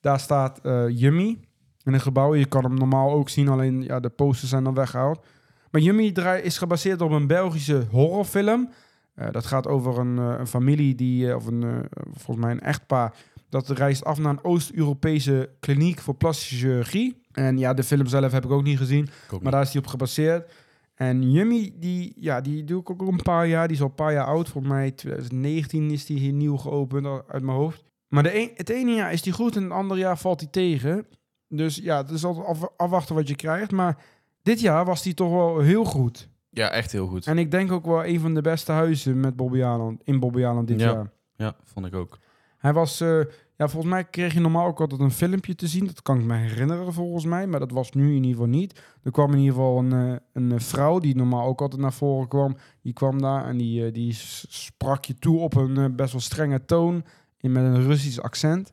[0.00, 1.38] Daar staat eh Yummy
[1.82, 2.34] in een gebouw.
[2.34, 5.26] Je kan hem normaal ook zien, alleen ja, de posters zijn dan weggehaald.
[5.70, 8.70] Maar Yummy is gebaseerd op een Belgische horrorfilm.
[9.14, 11.76] Eh, dat gaat over een, eh, een familie die, eh, of een, eh,
[12.12, 13.14] volgens mij een echtpaar,
[13.48, 17.22] dat reist af naar een Oost-Europese kliniek voor plastische chirurgie.
[17.36, 19.08] En ja, de film zelf heb ik ook niet gezien.
[19.30, 20.50] Ook Maar daar is hij op gebaseerd.
[20.94, 23.66] En Yummy, die, ja, die doe ik ook al een paar jaar.
[23.68, 24.48] Die is al een paar jaar oud.
[24.48, 27.82] Volgens mij 2019 is die hier nieuw geopend uit mijn hoofd.
[28.08, 30.48] Maar de een, het ene jaar is die goed en het andere jaar valt hij
[30.50, 31.06] tegen.
[31.48, 33.70] Dus ja, het is altijd af- afwachten wat je krijgt.
[33.72, 34.02] Maar
[34.42, 36.28] dit jaar was die toch wel heel goed.
[36.50, 37.26] Ja, echt heel goed.
[37.26, 40.44] En ik denk ook wel een van de beste huizen met Bobby Aland, in Bobby
[40.44, 40.92] Aland dit Ja.
[40.92, 41.10] jaar.
[41.36, 42.18] Ja, vond ik ook.
[42.66, 43.20] Hij was, eh,
[43.56, 45.86] ja, volgens mij kreeg je normaal ook altijd een filmpje te zien.
[45.86, 48.80] Dat kan ik me herinneren volgens mij, maar dat was nu in ieder geval niet.
[49.02, 51.92] Er kwam in ieder geval een, eh, een eh, vrouw die normaal ook altijd naar
[51.92, 52.56] voren kwam.
[52.82, 54.12] Die kwam daar en die, die
[54.48, 57.04] sprak je toe op een best wel strenge toon.
[57.40, 58.72] In, met een Russisch accent.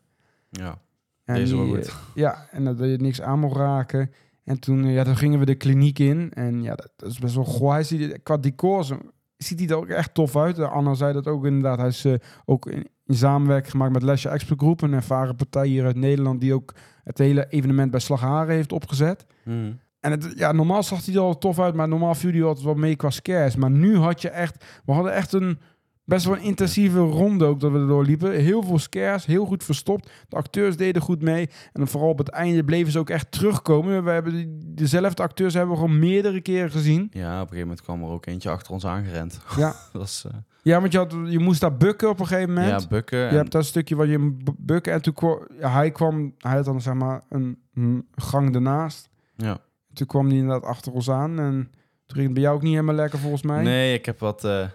[0.49, 0.81] Ja,
[1.23, 1.93] En deze wel die, goed.
[2.15, 4.11] ja, en dat je niks aan mocht raken.
[4.43, 6.31] En toen, ja, dan gingen we de kliniek in.
[6.33, 7.71] En ja, dat, dat is best wel goh.
[7.71, 8.97] Hij ziet, qua decor
[9.37, 10.59] ziet hij er ook echt tof uit.
[10.59, 11.77] Anna zei dat ook inderdaad.
[11.77, 12.05] Hij is
[12.45, 14.81] ook in, in samenwerking gemaakt met Lesje Expert Groep.
[14.81, 19.25] Een ervaren partij hier uit Nederland die ook het hele evenement bij Slagharen heeft opgezet.
[19.43, 19.71] Mhm.
[19.99, 22.65] En het, ja, normaal zag hij er al tof uit, maar normaal viel hij altijd
[22.65, 23.55] wel mee qua scares.
[23.55, 25.59] Maar nu had je echt, we hadden echt een
[26.05, 28.31] best wel een intensieve ronde ook dat we er doorliepen.
[28.31, 30.09] Heel veel scares, heel goed verstopt.
[30.29, 31.47] De acteurs deden goed mee.
[31.47, 34.03] En dan vooral op het einde bleven ze ook echt terugkomen.
[34.03, 37.07] We hebben dezelfde acteurs hebben we gewoon meerdere keren gezien.
[37.11, 39.39] Ja, op een gegeven moment kwam er ook eentje achter ons aangerend.
[39.57, 42.53] Ja, dat was, eh, ja want je, had, je moest daar bukken op een gegeven
[42.53, 42.81] moment.
[42.81, 43.19] ja, bukken.
[43.19, 44.93] Je en- hebt dat stukje waar je bukken.
[44.93, 49.09] En toen kwam, hij kwam, hij had dan zeg maar een, een gang ernaast.
[49.35, 49.57] ja.
[49.93, 51.39] Toen kwam hij inderdaad achter ons aan.
[51.39, 51.69] En
[52.05, 53.63] toen ging het bij jou ook niet helemaal lekker volgens mij.
[53.63, 54.67] Nee, ik heb wat, eh,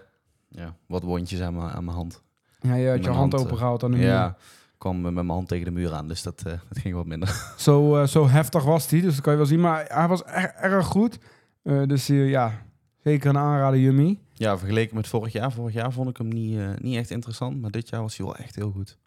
[0.49, 2.21] ja, wat wondjes aan mijn aan mijn hand.
[2.59, 4.05] Ja, je had je hand, hand, eh, opengehaald aan de muur.
[4.05, 4.27] Ja,
[4.73, 7.05] ik kwam met mijn hand tegen de muur aan, dus dat, eh, dat ging wat
[7.05, 7.51] minder.
[7.57, 9.59] Zo, eh, zo heftig was hij, dus dat kan je wel zien.
[9.59, 11.17] Maar hij was erg, erg goed.
[11.63, 12.65] Eh, dus eh, ja,
[13.03, 14.19] zeker een aanrader, Yummy.
[14.33, 15.51] Ja, vergeleken met vorig jaar.
[15.51, 18.25] Vorig jaar vond ik hem niet, eh, niet echt interessant, maar dit jaar was hij
[18.25, 18.97] wel echt heel goed.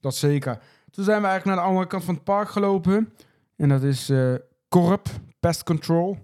[0.00, 0.58] Dat zeker.
[0.90, 3.12] Toen zijn we eigenlijk naar de andere kant van het park gelopen.
[3.56, 4.34] En dat is eh
[4.68, 5.08] Corp,
[5.40, 6.18] Pest Control.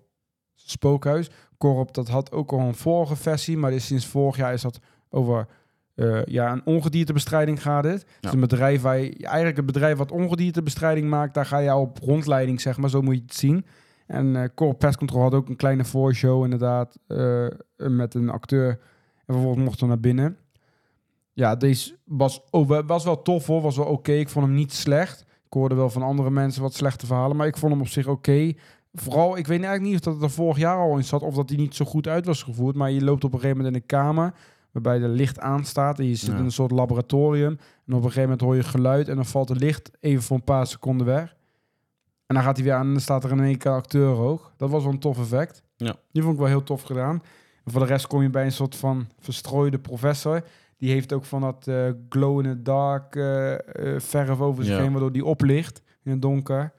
[0.55, 1.31] Spookhuis.
[1.61, 3.57] Corp, dat had ook al een vorige versie.
[3.59, 5.46] Maar is sinds vorig jaar is dat over
[5.94, 8.07] eh, ja, een ongediertebestrijding gaat het.
[8.20, 11.99] Dus een bedrijf waar je, eigenlijk het bedrijf wat ongediertebestrijding maakt, daar ga je op
[11.99, 12.90] rondleiding, zeg maar.
[12.90, 13.66] Zo moet je het zien.
[14.07, 16.99] En eh Corp Pest Control had ook een kleine voorshow inderdaad.
[17.07, 17.46] eh,
[17.77, 18.68] met een acteur.
[19.27, 20.37] En vervolgens mochten we naar binnen.
[21.33, 23.61] Ja, deze was, oh, wa- was wel tof hoor.
[23.61, 24.12] Was wel oké.
[24.12, 25.20] Ik vond hem niet slecht.
[25.20, 27.37] Ik hoorde wel van andere mensen wat slechte verhalen.
[27.37, 28.53] Maar ik vond hem op zich oké.
[28.92, 31.22] Vooral, ik weet eigenlijk niet of dat het er vorig jaar al in zat.
[31.22, 32.76] Of dat hij niet zo goed uit was gevoerd.
[32.76, 34.33] Maar je loopt op een gegeven moment in een kamer.
[34.72, 35.98] Waarbij de licht aanstaat.
[35.98, 36.37] En je zit Ja.
[36.38, 37.59] in een soort laboratorium.
[37.87, 39.09] En op een gegeven moment hoor je geluid.
[39.09, 41.37] En dan valt het licht even voor een paar seconden weg.
[42.26, 42.87] En dan gaat hij weer aan.
[42.87, 44.53] En dan staat er in één keer acteur hoog.
[44.57, 45.62] Dat was wel een tof effect.
[45.76, 45.94] Ja.
[46.12, 47.22] Die vond ik wel heel tof gedaan.
[47.64, 50.42] En voor de rest kom je bij een soort van verstrooide professor.
[50.76, 54.74] Die heeft ook van dat eh, glow in the dark eh, eh, verf over zich
[54.76, 54.81] Ja.
[54.83, 56.72] heen, waardoor die oplicht in het donker.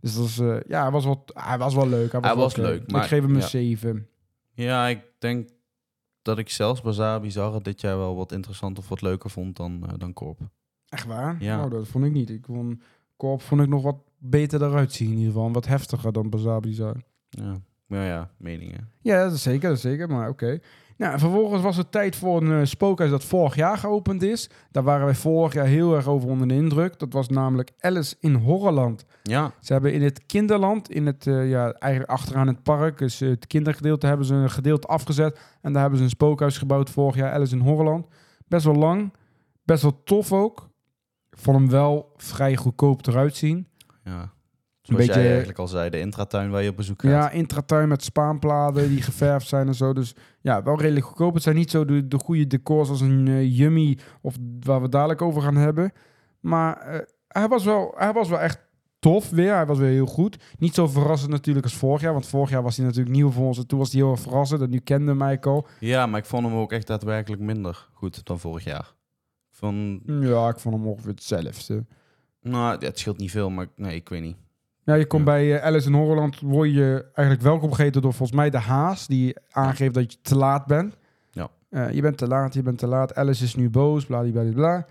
[0.00, 2.12] Dus dat is, eh, ja, hij was, wel, hij was wel leuk.
[2.12, 3.46] Hij was, Hij leuk, maar- ik geef hem een ja.
[3.46, 4.08] 7.
[4.52, 5.48] Ja, ik denk
[6.22, 9.86] dat ik zelfs Bazaar Bizarre dit jaar wel wat interessanter of wat leuker vond dan,
[9.86, 10.38] eh, dan Korp.
[10.88, 11.36] Echt waar?
[11.42, 11.56] Ja.
[11.56, 12.30] Nou, dat vond ik niet.
[12.30, 12.82] Ik vond
[13.16, 15.52] Korp vond ik nog wat beter eruit zien in ieder geval.
[15.52, 16.96] Wat heftiger dan Bazaar Bizar.
[17.28, 18.88] Ja, maar ja, meningen.
[19.00, 20.08] Ja, dat is zeker, dat is zeker.
[20.08, 20.58] Maar oké.
[20.96, 24.50] Nou, vervolgens was het tijd voor een eh, spookhuis dat vorig jaar geopend is.
[24.70, 26.98] Daar waren wij vorig jaar heel erg over onder de indruk.
[26.98, 29.04] Dat was namelijk Alice in Horrorland.
[29.22, 33.20] Ja, Ze hebben in het kinderland, in het, eh, ja, eigenlijk achteraan het park, dus
[33.20, 35.40] eh, het kindergedeelte, hebben ze een gedeelte afgezet.
[35.60, 38.06] En daar hebben ze een spookhuis gebouwd vorig jaar, Alice in Horrorland.
[38.48, 39.12] Best wel lang,
[39.64, 40.68] best wel tof ook.
[41.30, 43.66] Ik vond hem wel vrij goedkoop eruit zien.
[44.04, 44.32] ja.
[44.90, 47.10] Zoals beetje- jij eigenlijk al zei, de intratuin waar je op bezoek gaat.
[47.10, 49.92] Ja, intratuin met spaanplaten die geverfd zijn en zo.
[49.92, 51.34] Dus ja, wel redelijk goedkoop.
[51.34, 54.88] Het zijn niet zo de, de goede decors als een eh, Yummy of waar we
[54.88, 55.92] dadelijk over gaan hebben.
[56.40, 56.98] Maar eh,
[57.28, 58.58] hij, was wel, hij was wel echt
[58.98, 59.54] tof weer.
[59.54, 60.36] Hij was weer heel goed.
[60.58, 62.12] Niet zo verrassend natuurlijk als vorig jaar.
[62.12, 63.58] Want vorig jaar was hij natuurlijk nieuw voor ons.
[63.58, 64.60] En toen was hij heel verrassend.
[64.60, 65.66] En nu kende mij al.
[65.80, 68.94] Ja, maar ik vond hem ook echt daadwerkelijk minder goed dan vorig jaar.
[69.50, 71.86] Van, Ja, ik vond hem ongeveer hetzelfde.
[72.42, 74.36] nou, het scheelt niet veel, maar nee, ik weet niet.
[74.84, 75.32] Ja, je komt Ja.
[75.32, 79.06] bij eh, Alice in Horrorland, word je eigenlijk welkom gegeten door volgens mij de haas,
[79.06, 80.96] die aangeeft dat je te laat bent.
[81.30, 81.48] Ja.
[81.68, 83.14] Eh, je bent te laat, je bent te laat.
[83.14, 84.22] Alice is nu boos, bla
[84.54, 84.86] bla.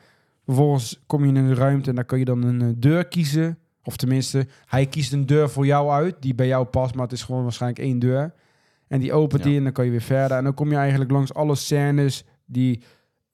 [0.45, 3.57] Vervolgens kom je in een ruimte en dan kan je dan een eh, deur kiezen.
[3.83, 7.11] Of tenminste, hij kiest een deur voor jou uit, die bij jou past, maar het
[7.13, 8.33] is gewoon waarschijnlijk één deur.
[8.87, 9.47] En die opent Ja.
[9.49, 10.37] die en dan kan je weer verder.
[10.37, 12.83] En dan kom je eigenlijk langs alle scènes die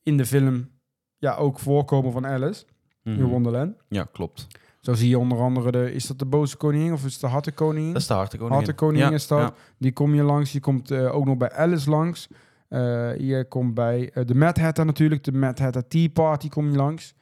[0.04, 0.70] in de film
[1.18, 2.64] ja, ook voorkomen van Alice
[3.04, 3.20] Mhm.
[3.20, 3.76] in Wonderland.
[3.88, 4.48] Ja, klopt.
[4.86, 7.28] Zo zie je onder andere de, is dat de boze koningin of is het de
[7.28, 7.94] harte koningin?
[7.94, 8.58] Dat is de hartenkoningin.
[8.66, 9.40] Hartenkoningin ja, is dat.
[9.40, 9.54] ja.
[9.78, 10.52] Die kom je langs.
[10.52, 12.28] Je komt eh, ook nog bij Alice langs.
[12.68, 12.80] Eh,
[13.18, 15.24] je komt bij eh, de Mad Hatter natuurlijk.
[15.24, 17.14] De Mad Hatter Tea Party kom je langs.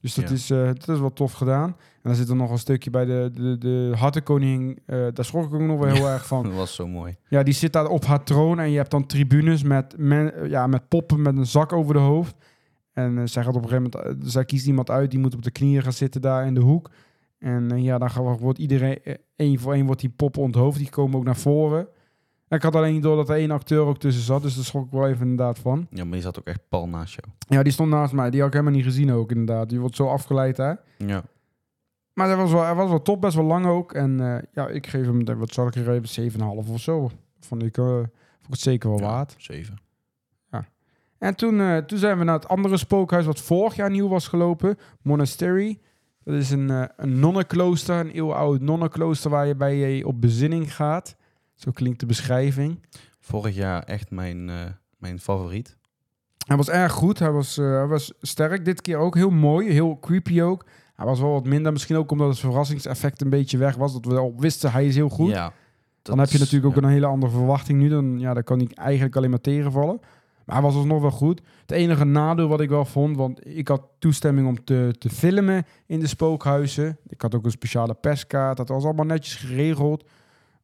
[0.00, 0.34] Dus dat, Ja.
[0.34, 1.68] is, dat is wel tof gedaan.
[1.68, 4.78] En dan zit er nog een stukje bij de, de, de Hartenkoningin.
[4.86, 6.42] eh daar schrok ik ook nog wel heel erg van.
[6.48, 7.16] Dat was zo mooi.
[7.28, 8.58] Ja, die zit daar op haar troon.
[8.58, 12.00] En je hebt dan tribunes met, men, ja, met poppen met een zak over de
[12.00, 12.34] hoofd.
[12.94, 14.22] En eh, zij gaat op een gegeven moment...
[14.22, 15.10] eh, zij kiest iemand uit.
[15.10, 16.90] Die moet op de knieën gaan zitten daar in de hoek.
[17.38, 18.98] En eh, ja, dan gaat- wordt iedereen...
[19.36, 20.78] één voor één wordt die poppen onthoofd.
[20.78, 21.88] Die komen ook naar voren.
[22.48, 24.42] En ik had alleen niet door dat er één acteur ook tussen zat.
[24.42, 25.86] Dus daar schrok ik wel even inderdaad van.
[25.90, 27.26] Ja, maar die zat ook echt pal naast jou.
[27.38, 28.30] Ja, die stond naast mij.
[28.30, 29.68] Die had ik helemaal niet gezien ook inderdaad.
[29.68, 30.72] Die wordt zo afgeleid hè.
[30.98, 31.22] Ja.
[32.12, 33.20] Maar hij was wel, hij was wel top.
[33.20, 33.92] Best wel lang ook.
[33.92, 34.16] En
[34.52, 35.24] ja, ik geef hem...
[35.38, 36.30] Wat zal ik er even?
[36.32, 36.38] 7,5
[36.72, 37.10] of zo.
[37.40, 38.06] Vond ik, vond
[38.42, 39.34] ik het zeker wel Ja, waard.
[39.38, 39.78] Zeven.
[41.24, 44.28] En toen, eh, toen zijn we naar het andere spookhuis wat vorig jaar nieuw was
[44.28, 44.78] gelopen.
[45.02, 45.78] Monastery.
[46.24, 50.74] Dat is een, eh een nonnenklooster, een eeuwenoud nonnenklooster waar je bij je op bezinning
[50.74, 51.16] gaat.
[51.54, 52.86] Zo klinkt de beschrijving.
[53.20, 54.56] Vorig jaar echt mijn, eh,
[54.98, 55.76] mijn favoriet.
[56.46, 58.64] Hij was erg goed, hij was, hij was sterk.
[58.64, 60.64] Dit keer ook heel mooi, heel creepy ook.
[60.94, 63.92] Hij was wel wat minder, misschien ook omdat het verrassingseffect een beetje weg was.
[63.92, 65.30] Dat we al wisten, hij is heel goed.
[65.30, 65.52] Ja.
[66.02, 66.86] dan heb je natuurlijk ook ja.
[66.86, 67.88] een hele andere verwachting nu.
[67.88, 70.00] Dan, ja, dan kan hij eigenlijk alleen maar tegenvallen.
[70.44, 71.42] Maar hij was alsnog wel goed.
[71.60, 75.64] Het enige nadeel wat ik wel vond, want ik had toestemming om te, te filmen
[75.86, 76.98] in de spookhuizen.
[77.06, 78.56] Ik had ook een speciale perskaart.
[78.56, 80.04] Dat was allemaal netjes geregeld.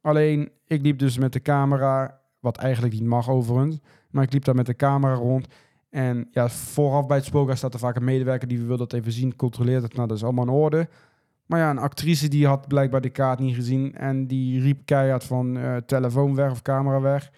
[0.01, 3.79] Alleen, ik liep dus met de camera, wat eigenlijk niet mag overigens.
[4.09, 5.47] Maar ik liep daar met de camera rond.
[5.89, 9.11] En ja, vooraf bij het spookhuis staat er vaak een medewerker die wil dat even
[9.11, 9.93] zien, controleert het.
[9.95, 10.89] Nou, dat is allemaal in orde.
[11.45, 13.95] Maar ja, een actrice die had blijkbaar de kaart niet gezien.
[13.95, 17.31] En die riep keihard van eh, telefoon weg of camera weg.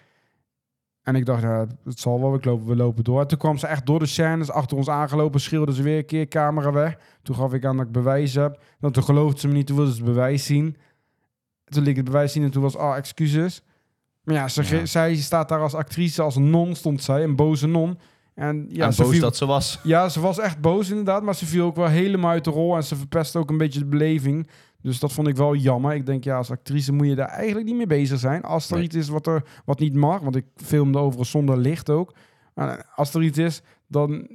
[1.04, 3.20] En ik dacht, ja, het zal wel, we lopen, we lopen door.
[3.20, 6.06] En toen kwam ze echt door de scènes, achter ons aangelopen, schreeuwde ze weer een
[6.06, 6.96] keer, camera weg.
[7.22, 8.60] Toen gaf ik aan dat ik bewijs heb.
[8.80, 10.76] Dan toen geloofde ze me niet, toen wilde ze het bewijs zien.
[11.64, 13.62] Toen liet ik het bewijs zien en toen was, ah, excuses.
[14.22, 14.86] Maar ja, ze, Ja.
[14.86, 17.98] zij staat daar als actrice, als non stond zij, een boze non.
[18.34, 19.80] En ja, en ze boos viel- dat ze was.
[19.82, 22.76] ja, ze was echt boos inderdaad, maar ze viel ook wel helemaal uit de rol
[22.76, 24.48] en ze verpestte ook een beetje de beleving.
[24.84, 25.94] Dus dat vond ik wel jammer.
[25.94, 28.42] Ik denk, ja, als actrice moet je daar eigenlijk niet mee bezig zijn.
[28.42, 28.84] Als er Nee.
[28.84, 32.14] iets is wat, er, wat niet mag, want ik filmde overigens zonder licht ook.
[32.54, 34.28] Maar als er iets is, dan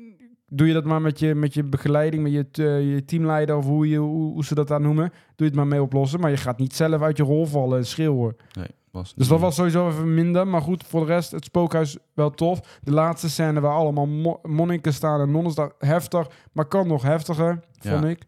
[0.47, 3.65] doe je dat maar met je, met je begeleiding, met je, eh, je teamleider of
[3.65, 5.09] hoe, je, hoe, hoe ze dat daar noemen.
[5.09, 7.77] Doe je het maar mee oplossen, maar je gaat niet zelf uit je rol vallen
[7.77, 8.35] en schreeuwen.
[8.57, 10.47] Nee, Was Dus dat was sowieso even minder.
[10.47, 12.79] Maar goed, voor de rest, het spookhuis wel tof.
[12.83, 16.27] De laatste scène waar allemaal mo- monniken staan en nonnen staan, heftig.
[16.51, 17.91] Maar kan nog heftiger, Ja.
[17.91, 18.21] vond ik.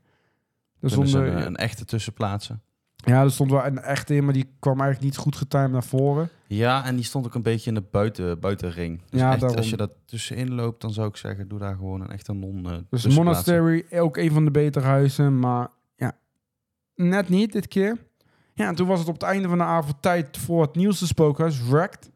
[0.81, 2.61] Er Kunnen stond, eh, een, echte tussenplaatsen.
[2.95, 5.83] ja, er stond wel een echte in, maar die kwam eigenlijk niet goed getimed naar
[5.83, 6.29] voren.
[6.47, 9.01] Ja, en die stond ook een beetje in de buiten, buitenring.
[9.09, 9.57] Dus Ja, echt, daarom.
[9.57, 12.65] als je dat tussenin loopt, dan zou ik zeggen, doe daar gewoon een echte non
[12.65, 13.07] eh, Dus.
[13.07, 15.39] Monastery, ook een van de betere huizen.
[15.39, 16.11] Maar ja,
[16.95, 17.97] net niet dit keer.
[18.53, 21.07] Ja, en toen was het op het einde van de avond tijd voor het nieuwste
[21.07, 22.11] spookhuis, Wrecked.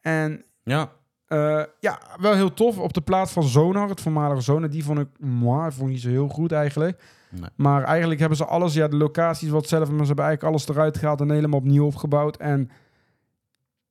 [0.00, 0.92] En Ja,
[1.26, 2.78] Eh, ja, wel heel tof.
[2.78, 6.02] Op de plaats van Zonar, het voormalige Zonar, die vond ik, moi, vond ik niet
[6.02, 7.02] zo heel goed eigenlijk.
[7.40, 7.48] Nee.
[7.56, 10.68] Maar eigenlijk hebben ze alles, ja, de locaties wat zelf, maar ze hebben eigenlijk alles
[10.68, 12.36] eruit gehaald en helemaal opnieuw opgebouwd.
[12.36, 12.70] En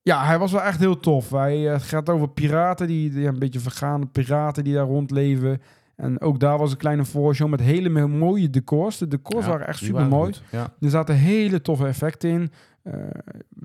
[0.01, 1.29] ja, hij was wel echt heel tof.
[1.29, 5.61] Hij eh, gaat over piraten, die, die een beetje vergaande piraten die daar rondleven.
[5.95, 8.97] En ook daar was een kleine voorshow met hele mo- mooie decors.
[8.97, 10.33] De decors Ja, waren echt super mooi.
[10.51, 10.73] Ja.
[10.79, 12.51] Er zaten hele toffe effecten in.
[12.83, 12.93] Eh,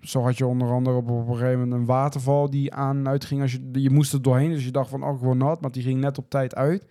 [0.01, 3.09] zo had je onder andere op, op een gegeven moment een waterval die aan en
[3.09, 3.41] uit ging.
[3.43, 5.61] Als je, je moest er doorheen, dus je dacht van, oh, gewoon nat.
[5.61, 6.87] Maar die ging net op tijd uit.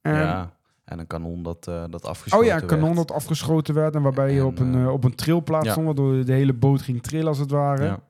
[0.00, 0.55] En- ja,
[0.86, 3.08] en een kanon dat, eh dat afgeschoten oh ja, een kanon werd.
[3.08, 3.94] dat afgeschoten werd.
[3.94, 5.72] En waarbij je op een, eh, op een trilplaats ja.
[5.72, 7.84] stond, waardoor de hele boot ging trillen als het ware.
[7.84, 8.00] Ja.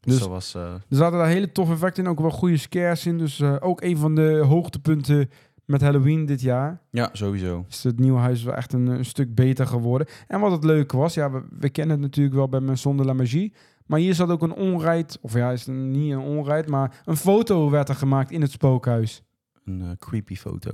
[0.00, 0.54] Dus- Dus was...
[0.54, 3.18] Er zaten daar hele toffe effecten in, ook wel goede scares in.
[3.18, 5.30] Dus ook een van de hoogtepunten
[5.64, 6.80] met Halloween dit jaar.
[6.90, 7.64] ja, sowieso.
[7.68, 10.06] is het nieuwe huis wel echt een, een stuk beter geworden.
[10.26, 13.04] En wat het leuke was, ja, we, we kennen het natuurlijk wel bij Maison de
[13.04, 13.52] la Magie.
[13.86, 17.16] Maar hier zat ook een onrijd, of ja, is het niet een onrijd, maar een
[17.16, 19.22] foto werd er gemaakt in het spookhuis.
[19.64, 20.70] Een creepy foto.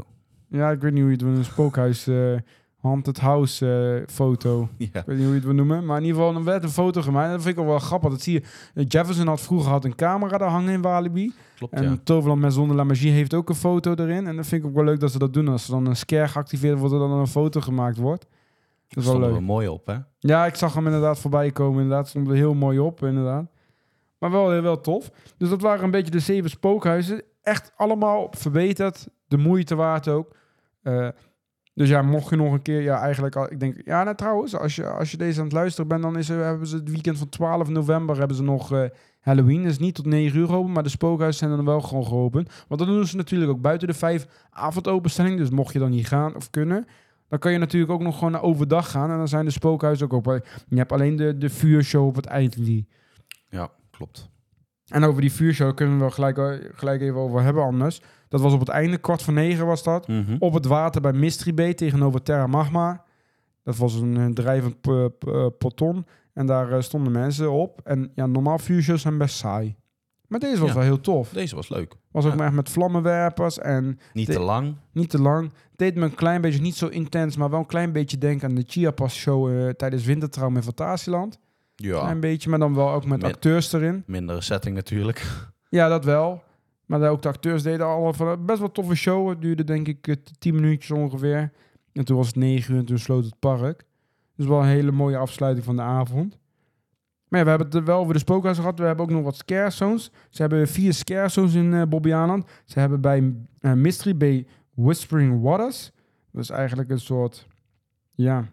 [0.49, 2.37] Ja, ik weet niet hoe je het wil een spookhuis, eh
[2.87, 3.67] haunted house
[4.07, 4.69] eh, foto.
[4.79, 4.87] Ja.
[4.87, 6.69] Ik weet niet hoe je het wil noemen, maar in ieder geval er werd een
[6.69, 7.27] foto gemaakt.
[7.27, 8.11] En dat vind ik ook wel grappig.
[8.11, 8.43] Dat zie je.
[8.75, 11.33] Eh, Jefferson had vroeger had een camera daar hangen in Walibi.
[11.57, 11.97] Klopt, En ja.
[12.05, 14.27] Toverland Maison de la Magie heeft ook een foto erin.
[14.27, 15.49] En dat vind ik ook wel leuk dat ze dat doen.
[15.49, 18.27] Als er dan een scare geactiveerd wordt, er dan een foto gemaakt wordt.
[18.89, 19.35] Dat is wel leuk.
[19.35, 19.97] we mooi op, hè?
[20.19, 21.83] Ja, ik zag hem inderdaad voorbij komen.
[21.83, 23.47] Inderdaad, stond er heel mooi op, inderdaad.
[24.19, 25.11] Maar wel, wel tof.
[25.37, 27.23] Dus dat waren een beetje de zeven spookhuizen.
[27.43, 29.07] Echt allemaal verbeterd.
[29.29, 30.37] De moeite waard ook.
[30.83, 31.09] Eh,
[31.75, 32.83] dus ja, mocht je nog een keer...
[32.83, 33.53] Ja, eigenlijk al...
[33.53, 33.81] Ik denk...
[33.85, 36.03] Ja, nou trouwens, als je, als je deze aan het luisteren bent...
[36.03, 38.19] dan is er, hebben ze het weekend van 12 november...
[38.19, 38.85] hebben ze nog eh,
[39.21, 39.62] Halloween.
[39.62, 40.73] Dus niet tot 9 uur open.
[40.73, 42.65] Maar de spookhuizen zijn dan wel gewoon geopend.
[42.69, 45.39] Want dan doen ze natuurlijk ook buiten de vijf avondopenstelling.
[45.39, 46.87] Dus mocht je dan niet gaan of kunnen...
[47.29, 49.11] Dan kan je natuurlijk ook nog gewoon overdag gaan.
[49.11, 50.43] En dan zijn de spookhuizen ook open.
[50.69, 52.57] Je hebt alleen de, de vuurshow op het eind.
[53.49, 54.31] Ja, klopt.
[54.87, 58.01] En over die vuurshow kunnen we wel gelijk, eh, gelijk even over hebben anders.
[58.29, 60.09] Dat was op het einde, kwart voor negen was dat.
[60.09, 60.37] Mhm.
[60.38, 63.05] Op het water bij Mystery Bay tegenover Terra Magma.
[63.62, 65.96] Dat was een drijvend p- p- eh.
[66.33, 67.81] En daar eh, stonden mensen op.
[67.85, 69.77] En ja, normaal vuurshows zijn best saai.
[70.27, 70.75] Maar deze was Ja.
[70.75, 71.29] wel heel tof.
[71.29, 71.94] Deze was leuk.
[72.11, 72.37] Was ook Ja.
[72.37, 74.75] maar echt met vlammenwerpers en Niet te lang.
[74.92, 75.53] niet te lang.
[75.77, 78.55] Deed me een klein beetje, niet zo intens, maar wel een klein beetje denken aan
[78.55, 81.38] de Chiapas show tijdens Wintertrouw in Fantasieland.
[81.77, 84.03] Ja, Klein beetje, maar dan wel ook met acteurs erin.
[84.07, 85.27] mindere setting natuurlijk.
[85.69, 86.43] Ja, dat wel.
[86.87, 89.29] Maar ook de acteurs deden al van best wel toffe show.
[89.29, 91.53] Het duurde denk ik eh, 10 minuutjes ongeveer.
[91.93, 93.85] En toen was het 9 uur en toen sloot het park.
[94.37, 96.39] Dus wel een hele mooie afsluiting van de avond.
[97.29, 98.79] Maar ja, we hebben het er wel over de spookhuis gehad.
[98.79, 100.11] We hebben ook nog wat scare zones.
[100.31, 102.45] Ze hebben vier scare zones in eh Bobby Island.
[102.65, 105.91] Ze hebben bij eh, Mystery Bay Whispering Waters.
[106.33, 107.47] Dat is eigenlijk een soort,
[108.15, 108.45] ja,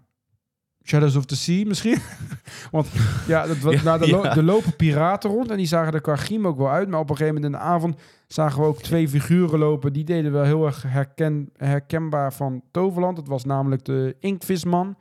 [0.83, 1.97] Shadows of the Sea misschien.
[2.71, 2.87] Want
[3.27, 4.43] ja, dat, Ja, nou, er, lo- ja.
[4.43, 6.89] lopen piraten rond en die zagen er qua griem ook wel uit.
[6.89, 7.95] Maar op een gegeven moment in de avond
[8.27, 9.93] zagen we ook twee figuren lopen.
[9.93, 13.17] Die deden wel heel erg herken, herkenbaar van Toverland.
[13.17, 14.95] Het was namelijk de Inktvisman.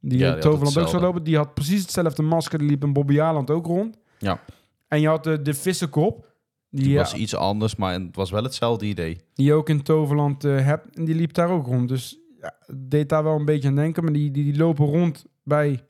[0.00, 1.22] Die Ja, in Toverland ook zou lopen.
[1.22, 2.58] Die had precies hetzelfde masker.
[2.58, 3.96] Die liep in Bobby Aland ook rond.
[4.18, 4.40] Ja.
[4.88, 6.30] En je had de, de vissenkop.
[6.70, 9.18] Die, was iets anders, maar het was wel hetzelfde idee.
[9.34, 10.96] die je ook in Toverland eh, hebt.
[10.96, 11.88] En die liep daar ook rond.
[11.88, 14.04] Dus ja, deed daar wel een beetje aan denken.
[14.04, 15.80] Maar die, die, die lopen rond bij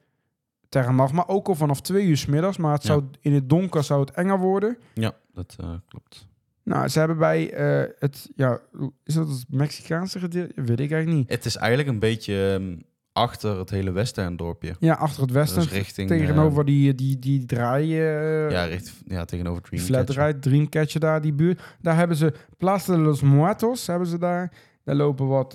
[0.68, 1.24] Terra Magma.
[1.26, 2.56] Ook al vanaf twee uur 's middags.
[2.56, 2.88] Maar het Ja.
[2.88, 4.78] zou, in het donker zou het enger worden.
[4.94, 6.26] Ja, dat eh, klopt.
[6.64, 8.30] Nou, ze hebben bij eh, het...
[8.36, 8.60] Ja,
[9.04, 10.52] is dat het Mexicaanse gedeelte?
[10.62, 11.28] Weet ik eigenlijk niet.
[11.30, 12.76] Het is eigenlijk een beetje ehm,
[13.12, 14.74] achter het hele Western-dorpje.
[14.80, 15.62] Ja, achter het westen.
[15.62, 16.08] Dus richting...
[16.08, 17.98] tegenover die, die, die draai...
[17.98, 20.04] eh, eh, ja, richt, ja, tegenover Dreamcatcher.
[20.14, 21.62] flatride, Dreamcatcher daar, die buurt.
[21.80, 24.52] Daar hebben ze Plaza de los Muertos, hebben ze daar.
[24.84, 25.54] Daar lopen wat,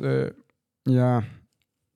[0.89, 1.23] ja,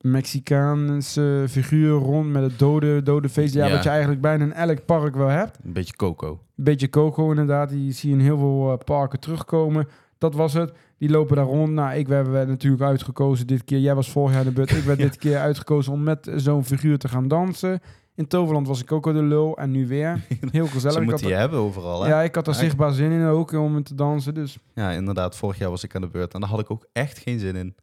[0.00, 3.54] Mexicaanse figuren rond met het dode, dode feest.
[3.54, 3.72] Ja, Ja.
[3.74, 5.58] wat je eigenlijk bijna in elk park wel hebt.
[5.64, 6.30] Een beetje Coco.
[6.56, 9.88] Een beetje Coco inderdaad, die zie je in heel veel eh, parken terugkomen.
[10.18, 10.72] Dat was het.
[10.98, 11.72] Die lopen daar rond.
[11.72, 13.78] Nou, ik werd, werd natuurlijk uitgekozen dit keer.
[13.78, 14.70] Jij was vorig jaar de beurt.
[14.70, 15.04] Ik werd Ja.
[15.08, 17.80] dit keer uitgekozen om met zo'n figuur te gaan dansen.
[18.14, 20.20] In Toverland was ik ook al de lul en nu weer.
[20.50, 20.96] Heel gezellig.
[20.96, 22.08] Ze moeten je hebben overal, hè?
[22.08, 24.34] ja, ik had er zichtbaar zin in ook om te dansen.
[24.34, 25.36] Dus Ja, inderdaad.
[25.36, 27.56] Vorig jaar was ik aan de beurt en daar had ik ook echt geen zin
[27.56, 27.74] in.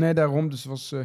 [0.00, 0.50] Nee, daarom.
[0.50, 1.00] Dus het was, eh,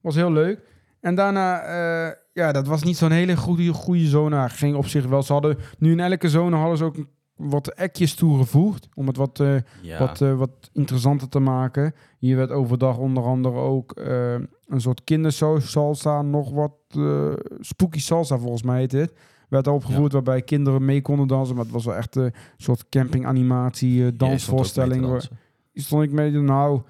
[0.00, 0.60] was heel leuk.
[1.00, 4.48] En daarna, eh, ja, dat was niet zo'n hele goede, goede zone.
[4.48, 5.22] Ging op zich wel.
[5.22, 6.96] Ze hadden nu in elke zone hadden ze ook
[7.36, 8.88] wat ekjes toegevoegd.
[8.94, 11.94] Om het wat, eh, Ja, wat, wat interessanter te maken.
[12.18, 13.92] Hier werd overdag onder andere ook
[14.66, 16.72] een soort kindersalsa, nog wat
[17.60, 19.12] spooky salsa volgens mij heet dit.
[19.48, 21.54] Werd opgevoerd waarbij kinderen mee konden dansen.
[21.54, 25.28] Maar het was wel echt een soort campinganimatie, dansvoorstelling.
[25.72, 26.80] Hier stond ik mee, nou,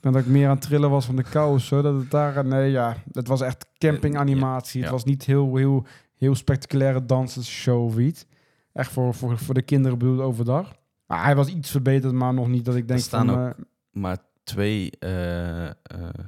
[0.00, 1.82] dat ik meer aan het trillen was van de kou of zo.
[1.82, 4.78] Dat het daar, nee ja, het was echt campinganimatie.
[4.78, 5.86] Ja, Het was niet heel, heel,
[6.16, 8.26] heel spectaculaire dansensshow of iets.
[8.72, 10.72] Echt voor, voor, voor de kinderen bedoeld overdag.
[11.06, 13.38] Maar hij was iets verbeterd, maar nog niet dat ik denk staan van...
[13.38, 15.72] ook eh, Maar twee eh eh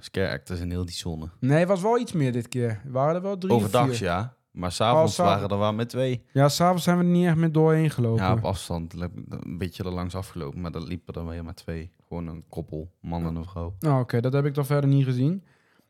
[0.00, 1.28] scare actors in heel die zone.
[1.40, 2.68] nee, het was wel iets meer dit keer.
[2.70, 4.06] Er waren er wel drie Overdags, vier.
[4.06, 4.34] ja.
[4.52, 6.24] Maar s'avonds Oh, waren er wel met twee.
[6.32, 8.24] Ja, s'avonds zijn we er niet echt meer doorheen gelopen.
[8.24, 8.94] Ja, op afstand.
[9.00, 10.60] Een beetje er langs afgelopen.
[10.60, 11.92] Maar dan liepen er weer maar twee.
[12.08, 13.74] Gewoon een koppel, man en een vrouw.
[13.78, 15.44] Nou, oké, dat heb ik dan verder niet gezien.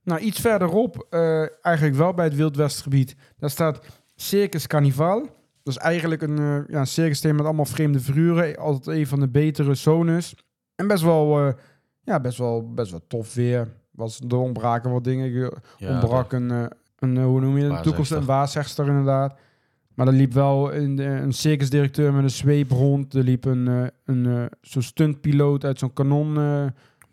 [0.04, 3.80] Nou, iets verderop, eh, eigenlijk wel bij het Wild Westgebied, daar staat
[4.14, 5.20] Circus Carnival.
[5.62, 8.56] Dat is eigenlijk een, eh ja, een circus thema met allemaal vreemde figuren.
[8.56, 10.34] Altijd een van de betere zones.
[10.74, 11.52] En best wel, eh,
[12.00, 13.68] ja, best wel, best wel tof weer.
[13.90, 15.50] Was, er ontbraken wat dingen.
[15.76, 16.70] Ja, ontbrak een,
[17.02, 19.38] een, eh, hoe noem je het, toekomst, een waarzegster inderdaad.
[19.94, 23.14] Maar er liep wel een, een circusdirecteur met een zweep rond.
[23.14, 26.34] Er liep een, eh, een eh, zo'n stuntpiloot uit zo'n kanon,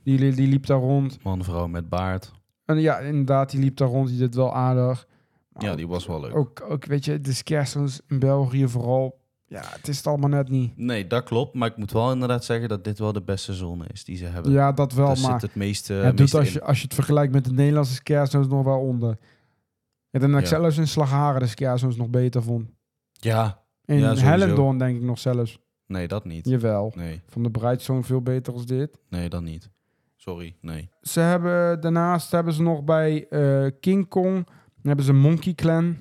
[0.04, 1.23] die, die liep daar rond.
[1.23, 2.32] Man, vrouw met baard.
[2.65, 4.08] En ja, inderdaad, die liep daar rond.
[4.08, 5.08] Die deed wel aardig.
[5.54, 6.36] Maar Ja, die was wel leuk.
[6.36, 9.19] ook, ook, weet je, de scares in België vooral.
[9.47, 10.78] Ja, het is het allemaal net niet.
[10.78, 11.54] Nee, dat klopt.
[11.54, 14.25] Maar ik moet wel inderdaad zeggen dat dit wel de beste zone is die ze
[14.25, 14.52] hebben.
[14.52, 16.93] Ja, dat wel, Daar maar zit het meeste, het doet als je, als je het
[16.93, 19.17] vergelijkt met de Nederlandse scarezones nog wel onder.
[20.11, 20.57] Ik denk dat ik Ja.
[20.59, 22.69] zelfs in Slagharen de scarezones nog beter vond.
[23.11, 24.15] Ja, In Ja.
[24.15, 25.59] Hellendoorn denk ik nog zelfs.
[25.87, 26.47] nee, dat niet.
[26.49, 26.93] Jawel.
[26.95, 28.97] Nee, Van de Breitzone veel beter als dit.
[29.09, 29.69] nee, dat niet.
[30.15, 30.89] Sorry, nee.
[31.01, 35.97] Ze hebben, daarnaast hebben ze nog bij eh, King Kong dan hebben ze Monkey Clan.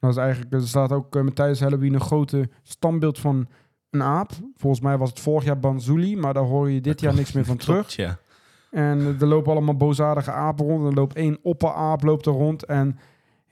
[0.00, 3.48] Dat is eigenlijk, er staat ook met tijdens Halloween een grote standbeeld van
[3.90, 4.30] een aap.
[4.56, 7.44] Volgens mij was het vorig jaar Banzuli, maar daar hoor je dit jaar niks meer
[7.44, 7.92] van terug.
[7.96, 8.18] Ja.
[8.70, 10.86] En eh, er lopen allemaal boosaardige apen rond.
[10.86, 12.64] Er loopt één opperaap loopt er rond.
[12.64, 12.98] En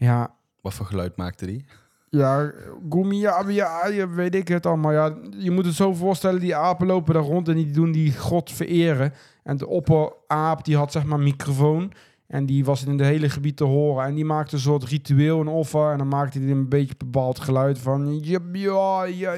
[0.01, 1.65] ja, Wat voor geluid maakte die?
[2.11, 2.53] ja,
[2.89, 4.93] Gumi, ja, ja, ja, weet ik het allemaal.
[4.93, 8.17] Ja, je moet het zo voorstellen, die apen lopen daar rond en die doen die
[8.19, 9.13] god vereren.
[9.43, 11.93] En de opperaap, die had zeg maar een microfoon.
[12.27, 14.05] En die was in de hele gebied te horen.
[14.07, 15.93] En die maakte een soort ritueel, een offer.
[15.93, 18.21] En dan maakte hij een beetje bepaald geluid van...
[18.25, 19.35] Ja, ja, ja,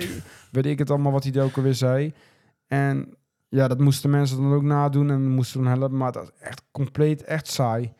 [0.51, 2.13] weet ik het allemaal wat hij ook alweer zei.
[2.67, 3.15] En
[3.53, 5.11] ja, dat moesten mensen dan ook nadoen.
[5.11, 5.97] En moesten helpen.
[5.97, 7.93] Maar dat is echt compleet, echt saai.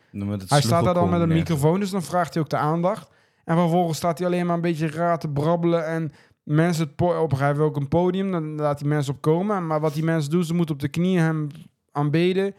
[0.49, 3.09] Hij staat daar dan met een microfoon, dus dan vraagt hij ook de aandacht.
[3.43, 5.87] En vervolgens staat hij alleen maar een beetje raar te brabbelen.
[5.87, 6.11] En
[6.43, 8.31] mensen het op een gegeven ook een podium.
[8.31, 9.67] Dan laat hij mensen op komen.
[9.67, 11.47] Maar wat die mensen doen, ze moeten op de knieën hem
[11.91, 12.53] aanbeden.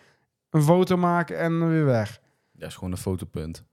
[0.51, 2.21] Een foto maken en weer weg.
[2.53, 3.65] Dat is gewoon een fotopunt.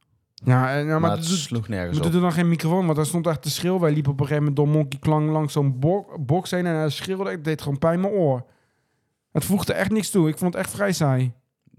[0.43, 2.03] Ja, en, ja, maar, maar, het sloeg nergens op.
[2.03, 3.81] het doet dan geen microfoon, want hij stond echt te schreeuwen.
[3.81, 6.65] Wij liepen op een gegeven moment door Monkey Klang langs zo'n bo- box heen.
[6.65, 8.45] En hij schreeuwde, ik deed gewoon pijn in mijn oor.
[9.31, 10.27] Het voegde echt niks toe.
[10.29, 11.31] Ik vond het echt vrij saai.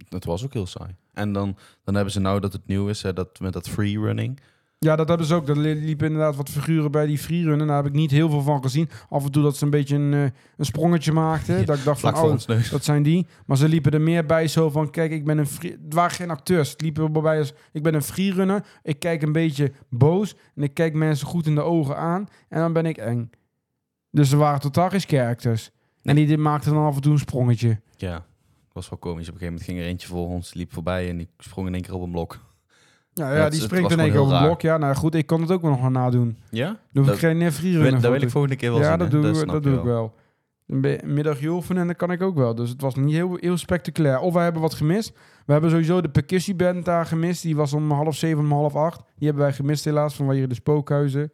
[0.09, 0.97] Het was ook heel saai.
[1.13, 3.99] En dan, dan hebben ze nou dat het nieuw is, hè, dat, met dat free
[4.01, 4.41] running.
[4.79, 5.49] Ja, dat hebben ze ook.
[5.49, 7.67] Er li- liepen inderdaad wat figuren bij die freerunnen.
[7.67, 8.91] Daar heb ik niet heel veel van gezien.
[9.09, 10.23] Af en toe dat ze een beetje een, eh,
[10.57, 11.59] een sprongetje maakten.
[11.59, 12.39] Ja, dat ik dacht van, oh,
[12.71, 13.27] dat zijn die.
[13.47, 15.71] Maar ze liepen er meer bij zo van, kijk, ik ben een free...
[15.71, 16.71] Het waren geen acteurs.
[16.71, 18.65] Het liepen er bij als, ik ben een freerunner.
[18.83, 20.35] Ik kijk een beetje boos.
[20.55, 22.29] En ik kijk mensen goed in de ogen aan.
[22.49, 23.31] En dan ben ik eng.
[24.11, 25.71] Dus er waren totaal geen characters.
[26.03, 27.81] En die, die maakten dan af en toe een sprongetje.
[27.97, 28.25] Ja,
[28.73, 29.29] was wel komisch.
[29.29, 31.75] Op een gegeven moment ging er eentje voor ons, liep voorbij en die sprong in
[31.75, 32.39] één keer op een blok.
[33.15, 34.61] Ja, Ja, die springt in één keer op een blok.
[34.61, 36.37] Ja, nou goed, ik kan het ook wel nog wel nadoen.
[36.51, 36.67] Ja?
[36.67, 39.11] Dan hoef Dat- ik geen Dat, freerunner dat wil ik volgende keer wel ja, dat
[39.11, 40.15] doe, dat doe ik wel.
[41.05, 42.55] Middag oefenen en dat kan ik ook wel.
[42.55, 44.19] Dus het was niet heel, heel spectaculair.
[44.19, 45.13] Of wij hebben wat gemist.
[45.47, 47.43] We hebben sowieso de percussieband daar gemist.
[47.43, 48.97] Die was om half zeven, om half acht.
[49.17, 51.33] Die hebben wij gemist helaas, vanwege de spookhuizen.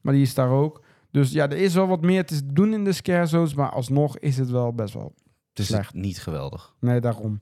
[0.00, 0.82] Maar die is daar ook.
[1.10, 3.54] Dus ja, er is wel wat meer te doen in de scare zones.
[3.54, 5.14] Maar alsnog is het wel best wel...
[5.48, 5.94] Het is Slecht.
[5.94, 6.74] niet geweldig.
[6.80, 7.38] Nee, daarom.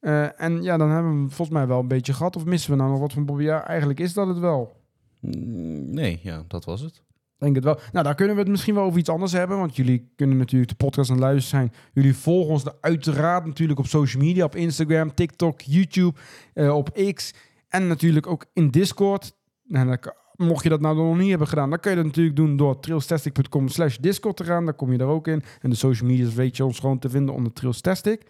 [0.00, 2.36] Eh, en ja, dan hebben we hem volgens mij wel een beetje gehad.
[2.36, 3.42] Of missen we nou nog wat van Bobby?
[3.42, 4.76] Ja, eigenlijk is dat het wel.
[5.20, 7.02] Mm, Nee, ja, dat was het.
[7.38, 7.78] Denk het wel.
[7.92, 9.58] Nou, daar kunnen we het misschien wel over iets anders hebben.
[9.58, 11.80] Want jullie kunnen natuurlijk de podcast aan het luisteren zijn.
[11.92, 14.44] Jullie volgen ons uiteraard natuurlijk op social media.
[14.44, 16.18] Op Instagram, TikTok, YouTube,
[16.54, 17.34] eh, op X.
[17.68, 19.36] En natuurlijk ook in Discord.
[19.70, 20.12] En kan-
[20.42, 22.80] mocht je dat nou nog niet hebben gedaan, dan kun je dat natuurlijk doen door
[22.80, 24.64] trailstastic.com slash Discord te gaan.
[24.64, 25.42] Daar kom je er ook in.
[25.60, 28.22] En de social media's weet je ons gewoon te vinden onder Trailstastic.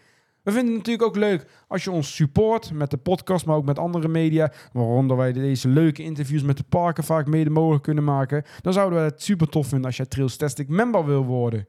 [0.42, 3.64] We vinden het natuurlijk ook leuk als je ons support met de podcast, maar ook
[3.64, 4.52] met andere media.
[4.72, 8.44] Waaronder wij deze leuke interviews met de parken vaak mede mogelijk kunnen maken.
[8.60, 11.66] Dan zouden we het super tof vinden als jij Trailstastic member wil worden.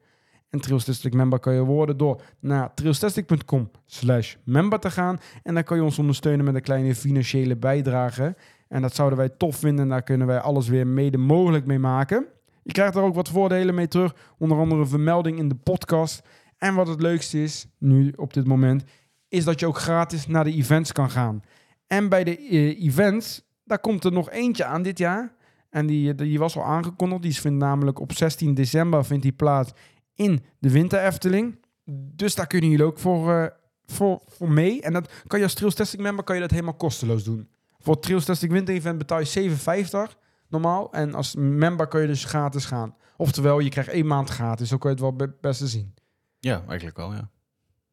[0.50, 5.20] En Trailstastic member kan je worden door naar trailstastic.com slash member te gaan.
[5.44, 8.36] En dan kan je ons ondersteunen met een kleine financiële bijdrage.
[8.74, 11.80] En dat zouden wij tof vinden en daar kunnen wij alles weer mede mogelijk mee
[11.80, 12.26] maken.
[12.64, 14.16] Je krijgt er ook wat voordelen mee terug.
[14.38, 16.22] Onder andere vermelding in de podcast.
[16.58, 18.84] En wat het leukste is, nu op dit moment,
[19.28, 21.42] is dat je ook gratis naar de events kan gaan.
[21.88, 25.36] En bij de eh, events, daar komt er nog eentje aan dit jaar.
[25.70, 27.22] En die, die was al aangekondigd.
[27.22, 29.72] Die vindt namelijk op 16 december vindt die plaats
[30.16, 31.60] in de Winter Efteling.
[32.16, 33.48] Dus daar kunnen jullie ook voor, eh,
[33.86, 34.82] voor, voor mee.
[34.82, 37.48] En dat kan je als Trails Testing member kan je dat helemaal kosteloos doen.
[37.84, 39.58] Voor het Trails Testing Winter Event betaal je
[40.12, 40.18] 7,50
[40.48, 40.92] normaal.
[40.92, 42.96] En als member kan je dus gratis gaan.
[43.18, 44.70] Oftewel, je krijgt één maand gratis.
[44.70, 45.94] Zo kan je het wel be- beste zien.
[46.40, 47.30] Ja, eigenlijk wel, ja.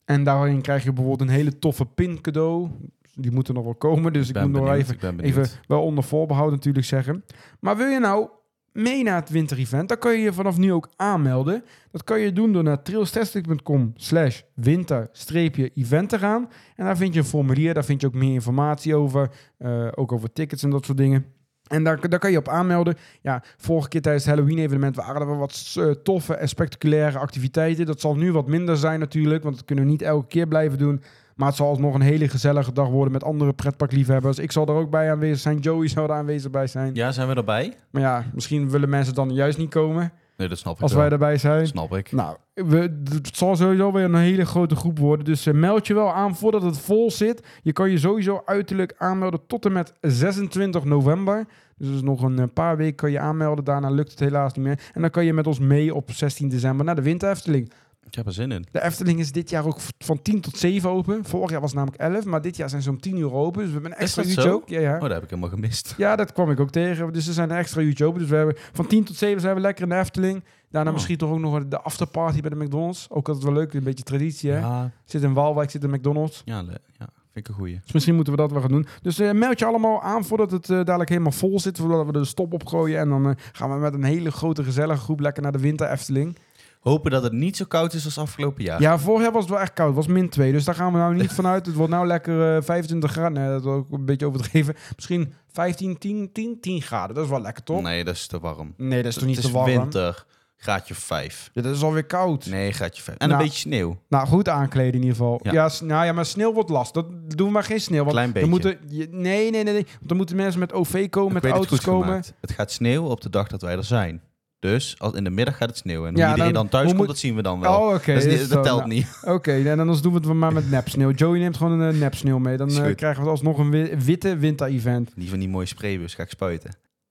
[0.05, 2.71] En daarin krijg je bijvoorbeeld een hele toffe pin cadeau.
[3.15, 6.51] Die moeten nog wel komen, dus ik, moet nog even, ik even wel onder voorbehoud
[6.51, 7.25] natuurlijk zeggen.
[7.61, 8.29] Maar wil je nou
[8.73, 11.65] mee naar het winterevent, dan kan je je vanaf nu ook aanmelden.
[11.91, 16.49] Dat kan je doen door naar trailstesting.com slash winter-event te gaan.
[16.77, 19.31] En daar vind je een formulier, daar vind je ook meer informatie over.
[19.59, 21.25] eh, ook over tickets en dat soort dingen.
[21.67, 22.97] En daar, daar kan je op aanmelden.
[23.23, 27.87] Ja, vorige keer tijdens het Halloween-evenement waren er wat eh, toffe en spectaculaire activiteiten.
[27.87, 30.79] Dat zal nu wat minder zijn natuurlijk, want dat kunnen we niet elke keer blijven
[30.79, 31.03] doen.
[31.41, 34.39] Maar het zal alsnog een hele gezellige dag worden met andere pretparkliefhebbers.
[34.39, 35.59] Ik zal er ook bij aanwezig zijn.
[35.59, 36.95] Joey zal er aanwezig bij zijn.
[36.95, 37.77] Ja, zijn we erbij?
[37.91, 41.01] Maar ja, misschien willen mensen dan juist niet komen Nee, dat snap ik als wel.
[41.01, 41.67] wij erbij zijn.
[41.67, 42.13] Snap ik.
[42.13, 42.77] Nou, we,
[43.13, 45.25] het zal sowieso weer een hele grote groep worden.
[45.25, 47.47] Dus eh, meld je wel aan voordat het vol zit.
[47.63, 51.47] Je kan je sowieso uiterlijk aanmelden tot en met 26 november.
[51.77, 53.65] Dus dat nog een eh, paar weken kan je aanmelden.
[53.65, 54.81] Daarna lukt het helaas niet meer.
[54.95, 57.73] En dan kan je met ons mee op 16 december naar de Winter Efteling.
[58.11, 58.67] Ik heb er zin in.
[58.73, 61.25] De Efteling is dit jaar ook van 10 tot 7 open.
[61.25, 63.59] Vorig jaar was het namelijk 11, maar dit jaar zijn ze om 10 uur open.
[63.59, 64.69] Dus we hebben een extra uurtje ook.
[64.69, 64.95] Ja, ja.
[64.95, 65.95] Oh, dat heb ik helemaal gemist.
[65.97, 67.13] Ja, dat kwam ik ook tegen.
[67.13, 68.21] Dus er zijn een extra uurtje open.
[68.21, 70.45] Dus we hebben van 10 tot 7 zijn we lekker in de Efteling.
[70.71, 70.95] Daarna Oh.
[70.95, 73.07] misschien toch ook nog de afterparty bij de McDonald's.
[73.11, 74.59] Ook altijd wel leuk, een beetje traditie hè.
[74.59, 76.43] Ja, Zit in Waalwijk, zit in McDonald's.
[76.45, 77.81] ja, le- ja, vind ik een goeie.
[77.85, 78.87] Dus misschien moeten we dat wel gaan doen.
[79.03, 81.79] Dus eh, meld je allemaal aan voordat het eh, dadelijk helemaal vol zit.
[81.79, 82.99] Voordat we de stop opgooien.
[82.99, 85.91] En dan eh, gaan we met een hele grote gezellige groep lekker naar de Winter
[85.91, 86.37] Efteling.
[86.81, 88.81] Hopen dat het niet zo koud is als afgelopen jaar.
[88.81, 89.87] Ja, vorig jaar was het wel echt koud.
[89.87, 90.53] Het was min 2.
[90.53, 91.67] Dus daar gaan we nou niet vanuit.
[91.67, 93.33] Het wordt nou lekker eh 25 graden.
[93.33, 94.75] Nee, dat is ook een beetje overdreven.
[94.97, 97.15] Misschien 15, 10, 10, 10 graden.
[97.15, 97.83] Dat is wel lekker, toch?
[97.83, 98.75] Nee, dat is te warm.
[98.77, 99.67] Nee, dat is toch niet het te is warm?
[99.71, 100.25] winter.
[100.57, 101.51] Graadje 5.
[101.55, 102.47] Ja, dat is alweer koud.
[102.47, 103.19] Nee, graadje 5.
[103.19, 103.99] En Nou, een beetje sneeuw.
[104.09, 105.41] Nou, goed aankleden in ieder geval.
[105.43, 106.95] Ja, nou ja, maar sneeuw wordt last.
[106.95, 107.99] Dat doen we maar geen sneeuw.
[108.01, 108.49] Want Klein beetje.
[108.49, 109.73] moeten, nee, nee, nee, nee.
[109.85, 112.07] Want dan moeten mensen met OV komen, Ik met het auto's goed komen.
[112.07, 112.35] gemaakt.
[112.41, 114.23] Het gaat sneeuwen op de dag dat wij er zijn.
[114.61, 116.09] Dus als in de middag gaat het sneeuwen.
[116.09, 117.81] En hoe Ja, iedereen dan- dan, thuis komt, moet- dat zien we dan wel.
[117.81, 119.21] Oh, dat, is telt Nou, niet.
[119.37, 121.11] Oké, en anders doen we het maar met nep-sneeuw.
[121.11, 122.57] Joey neemt gewoon een uh, nep-sneeuw mee.
[122.57, 125.13] Dan eh, krijgen we alsnog een wi- witte winter-event.
[125.17, 126.71] Die van die mooie spraybus ga ik spuiten.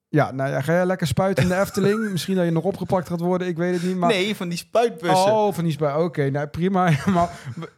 [0.10, 2.10] Ja, nou ja, ga jij lekker spuiten in de Efteling?
[2.12, 3.96] Misschien dat je nog opgepakt gaat worden, ik weet het niet.
[3.98, 4.10] Maar...
[4.10, 5.32] Nee, van die spuitbussen.
[5.32, 6.04] Oh, van die spuit.
[6.04, 6.92] Oké, nou prima.
[7.14, 7.30] maar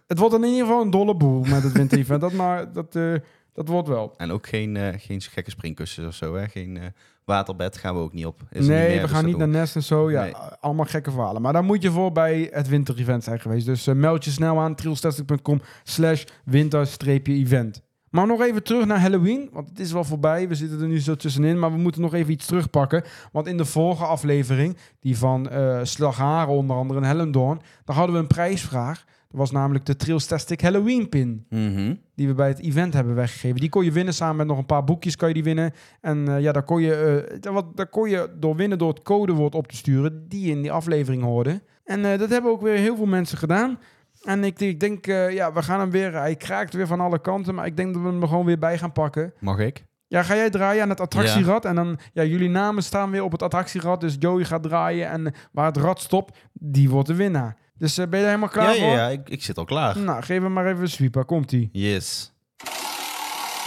[0.07, 2.21] het wordt in ieder geval een dolle boel met het winter-event.
[2.21, 3.13] Dat, maar, dat, eh,
[3.53, 4.13] dat wordt wel.
[4.17, 6.35] En ook geen, eh, geen gekke springkussens of zo.
[6.35, 6.47] Hè?
[6.47, 6.83] Geen eh,
[7.31, 8.41] waterbed gaan we ook niet op.
[8.51, 10.11] Is nee, we gaan niet naar Nest en zo.
[10.11, 10.33] Ja, Nee.
[10.59, 11.41] allemaal gekke verhalen.
[11.41, 13.65] Maar daar moet je voor bij het winter-event zijn geweest.
[13.65, 17.81] Dus eh, meld je snel aan trailstesting.com slash winter-event.
[18.09, 20.47] Maar nog even terug naar Halloween, want het is wel voorbij.
[20.47, 23.03] We zitten er nu zo tussenin, maar we moeten nog even iets terugpakken.
[23.31, 28.15] Want in de vorige aflevering, die van eh Slagharen onder andere in Hellendoorn, daar hadden
[28.15, 29.03] we een prijsvraag.
[29.31, 31.95] Dat was namelijk de Trailstastic Halloween pin Mhm.
[32.15, 33.59] die we bij het event hebben weggegeven.
[33.59, 35.73] Die kon je winnen samen met nog een paar boekjes kan je die winnen.
[36.01, 39.01] En eh, ja, daar kon, je, daar wat, daar kon je door winnen door het
[39.01, 41.61] codewoord op te sturen die je in die aflevering hoorde.
[41.85, 43.79] En eh, dat hebben ook weer heel veel mensen gedaan.
[44.21, 47.55] En ik, ik denk, ja, we gaan hem weer, hij kraakt weer van alle kanten,
[47.55, 49.33] maar ik denk dat we hem er gewoon weer bij gaan pakken.
[49.39, 49.85] Mag ik?
[50.11, 53.31] Ja, ga jij draaien aan het attractierad en dan, ja, jullie namen staan weer op
[53.31, 57.57] het attractierad, dus Joey gaat draaien en waar het rad stopt, die wordt de winnaar.
[57.77, 58.89] Dus eh, ben je er helemaal klaar Ja, voor?
[58.89, 59.97] ja, ja ik, ik zit al klaar.
[59.99, 61.69] Nou, geef hem maar even een sweeper, komt-ie.
[61.71, 62.33] Yes.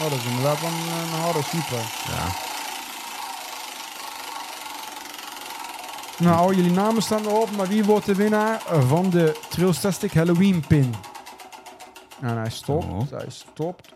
[0.00, 0.68] Oh, dat is inderdaad een,
[1.02, 1.78] een harde sweeper.
[2.06, 2.26] Ja.
[6.18, 10.94] Nou, jullie namen staan erop, maar wie wordt de winnaar van de Trailstastic Halloween pin?
[12.20, 12.84] Nou, hij stopt.
[12.84, 13.00] Oh.
[13.10, 13.93] Hij stopt op.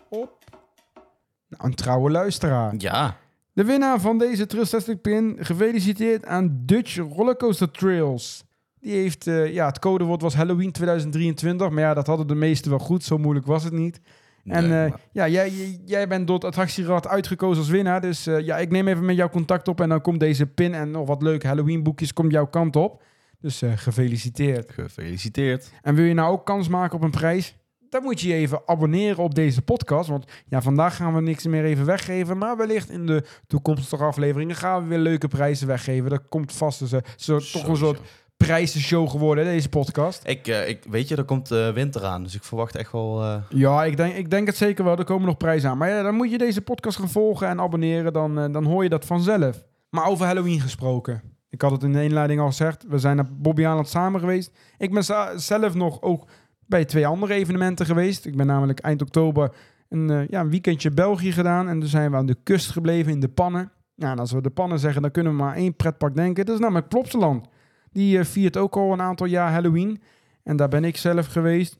[1.49, 2.73] Nou, een trouwe luisteraar.
[2.77, 3.17] Ja.
[3.53, 8.43] De winnaar van deze Trailstastic pin, gefeliciteerd aan Dutch Rollercoaster Trails.
[8.79, 12.69] Die heeft, eh, ja, het codewoord was Halloween 2023, maar ja, dat hadden de meesten
[12.69, 13.99] wel goed, zo moeilijk was het niet.
[14.45, 15.51] En eh, maar- ja, jij,
[15.85, 18.01] jij- bent door het attractierad uitgekozen als winnaar.
[18.01, 19.81] Dus eh, ja, ik neem even met jou contact op.
[19.81, 23.01] En dan komt deze pin en nog wat leuke Halloween boekjes komt jouw kant op.
[23.39, 24.71] Dus gefeliciteerd.
[24.71, 25.71] Gefeliciteerd.
[25.81, 27.55] En wil je nou ook kans maken op een prijs?
[27.89, 30.09] Dan moet je je even abonneren op deze podcast.
[30.09, 32.37] Want ja, vandaag gaan we niks meer even weggeven.
[32.37, 36.09] Maar wellicht in de toekomstige afleveringen gaan we weer leuke prijzen weggeven.
[36.09, 36.79] Dat komt vast.
[36.79, 37.99] Dus, zo, toch een soort
[38.37, 40.21] prijzenshow geworden, deze podcast.
[40.25, 43.23] Ik, eh, ik, weet je, er komt eh, winter aan, dus ik verwacht echt wel...
[43.23, 44.97] eh, Ja, ik denk, ik denk het zeker wel.
[44.97, 45.77] Er komen nog prijzen aan.
[45.77, 48.13] Maar ja, dan moet je deze podcast gaan volgen en abonneren.
[48.13, 49.63] Dan, dan hoor je dat vanzelf.
[49.89, 51.21] Maar over Halloween gesproken.
[51.49, 52.85] Ik had het in de inleiding al gezegd.
[52.87, 54.51] We zijn naar Bobby Aland samen geweest.
[54.77, 55.03] Ik ben
[55.35, 56.27] zelf nog ook
[56.69, 58.25] bij twee andere evenementen geweest.
[58.25, 59.55] Ik ben namelijk eind oktober
[59.89, 61.67] een, eh, ja, een weekendje België gedaan.
[61.67, 63.71] En toen zijn we aan de kust gebleven in de Pannen.
[63.97, 66.45] En als we de Pannen zeggen, dan kunnen we maar één pretpark denken.
[66.45, 67.47] Dat is namelijk Plopsaland.
[67.91, 70.01] Die eh, viert ook al een aantal jaar Halloween.
[70.43, 71.77] En daar ben ik zelf geweest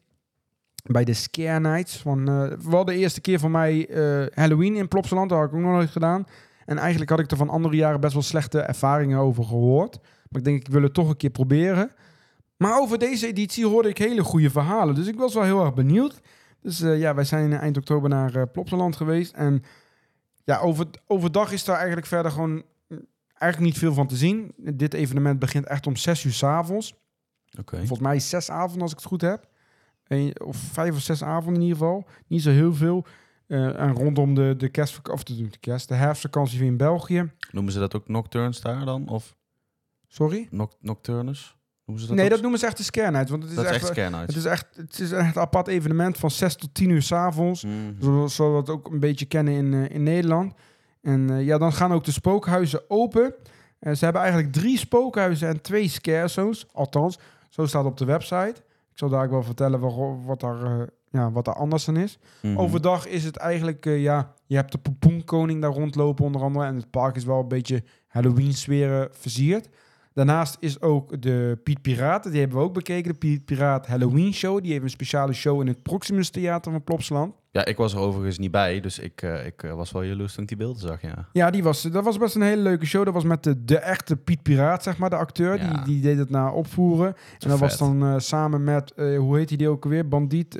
[0.83, 1.97] bij de Scare Nights.
[1.97, 3.89] Van, eh, wel de eerste keer voor mij
[4.33, 5.29] Halloween in Plopsaland.
[5.29, 6.25] Dat had ik ook nog nooit gedaan.
[6.65, 9.99] En eigenlijk had ik er van andere jaren best wel slechte ervaringen over gehoord.
[10.01, 11.91] Maar ik denk, ik wil het toch een keer proberen.
[12.59, 14.95] Maar over deze editie hoorde ik hele goede verhalen.
[14.95, 16.19] Dus ik was wel heel erg benieuwd.
[16.61, 19.33] Dus eh, ja, wij zijn eind oktober naar eh Plopsaland geweest.
[19.33, 19.63] En
[20.43, 23.05] ja, over, overdag is daar eigenlijk verder gewoon mm,
[23.37, 24.53] eigenlijk niet veel van te zien.
[24.57, 26.93] Dit evenement begint echt om 6 uur s avonds.
[27.59, 27.77] Oké.
[27.77, 29.47] Volgens mij zes avonden als ik het goed heb.
[30.07, 32.05] Eén- of vijf of zes avonden in ieder geval.
[32.27, 33.05] Niet zo heel veel.
[33.47, 37.31] Eh, en rondom de, de kerst, of de, de kerst, de herfstvakantie in België.
[37.51, 39.07] Noemen ze dat ook nocturnes daar dan?
[39.07, 39.35] Of
[40.07, 40.47] Sorry?
[40.51, 41.57] noc nocturnes?
[41.97, 43.29] Ze dat nee, dat noemen ze echt de night.
[43.29, 44.27] Want het is, dat is echt, echt scare night.
[44.27, 47.63] het is echt, het is echt een apart evenement van 6 tot 10 uur s'avonds.
[47.63, 47.73] Mhm.
[47.99, 50.53] Zoals zoals we het ook een beetje kennen in, eh, in Nederland.
[51.01, 53.33] En eh, ja, dan gaan ook de spookhuizen open.
[53.79, 56.67] Eh, ze hebben eigenlijk drie spookhuizen en twee scare zones.
[56.73, 57.19] Althans,
[57.49, 58.55] zo staat het op de website.
[58.91, 62.17] Ik zal daar ook wel vertellen waarom- wat daar, ja, wat daar anders aan is.
[62.41, 62.57] Mhm.
[62.57, 66.65] Overdag is het eigenlijk, ja, je hebt de Popoenkoning daar rondlopen onder andere.
[66.65, 69.69] En het park is wel een beetje Halloween-sferen versierd.
[70.13, 73.11] Daarnaast is ook de Piet Piraat, die hebben we ook bekeken.
[73.11, 74.61] De Piet Piraat Halloween Show.
[74.61, 77.33] Die heeft een speciale show in het Proximus Theater van Plopsaland.
[77.51, 80.33] Ja, ik was er overigens niet bij, dus ik, eh, ik eh, was wel jaloers
[80.33, 81.27] toen ik die beelden zag, ja.
[81.33, 83.05] Ja, die was, dat was best een hele leuke show.
[83.05, 85.57] Dat was met de, de echte Piet Piraat, zeg maar, de acteur.
[85.57, 85.69] Ja.
[85.69, 87.15] Die, die deed het naar opvoeren.
[87.39, 90.07] En dat was dan eh, samen met, hoe heet die ook alweer?
[90.07, 90.59] Bandiet.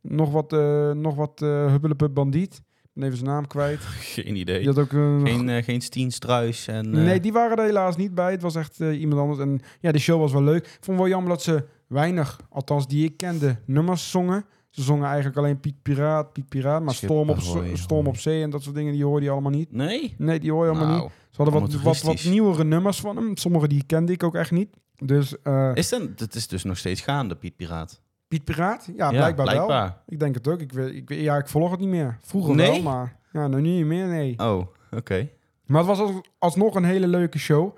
[0.00, 0.50] nog wat,
[0.96, 2.62] nog wat hubbelepup bandiet.
[2.94, 3.80] Ben even zijn naam kwijt.
[4.14, 4.58] Geen idee.
[4.58, 5.20] Die had ook een...
[5.26, 6.94] Geen, eh, geen Steen Struis en...
[6.94, 8.30] eh, Nee, die waren er helaas niet bij.
[8.30, 9.38] Het was echt eh, iemand anders.
[9.38, 10.66] En ja, de show was wel leuk.
[10.66, 14.44] Ik vond wel jammer dat ze weinig, althans die ik kende, nummers zongen.
[14.70, 16.82] Ze zongen eigenlijk alleen Piet Piraat, Piet Piraat.
[16.82, 19.30] Maar Schip Storm op, Ahoy, Storm op Zee en dat soort dingen, die hoorde je
[19.30, 19.72] allemaal niet.
[19.72, 20.14] Nee?
[20.18, 20.98] Nee, die hoor je allemaal niet.
[20.98, 23.36] Nou, Ze hadden wat, wat, wat nieuwere nummers van hem.
[23.36, 24.68] Sommige die kende ik ook echt niet.
[25.04, 25.34] Dus
[25.74, 28.00] Is dan, het is dus nog steeds gaande, Piet Piraat.
[28.28, 28.88] Piet Piraat?
[28.96, 29.90] Ja, blijkbaar, wel.
[30.06, 30.60] Ik denk het ook.
[30.60, 32.16] Ik, ik, ja, ik volg het niet meer.
[32.22, 32.70] Vroeger Nee?
[32.70, 34.38] wel, maar ja, nou niet meer, nee.
[34.38, 35.28] Oh, oké.
[35.66, 37.76] Maar het was als, alsnog een hele leuke show.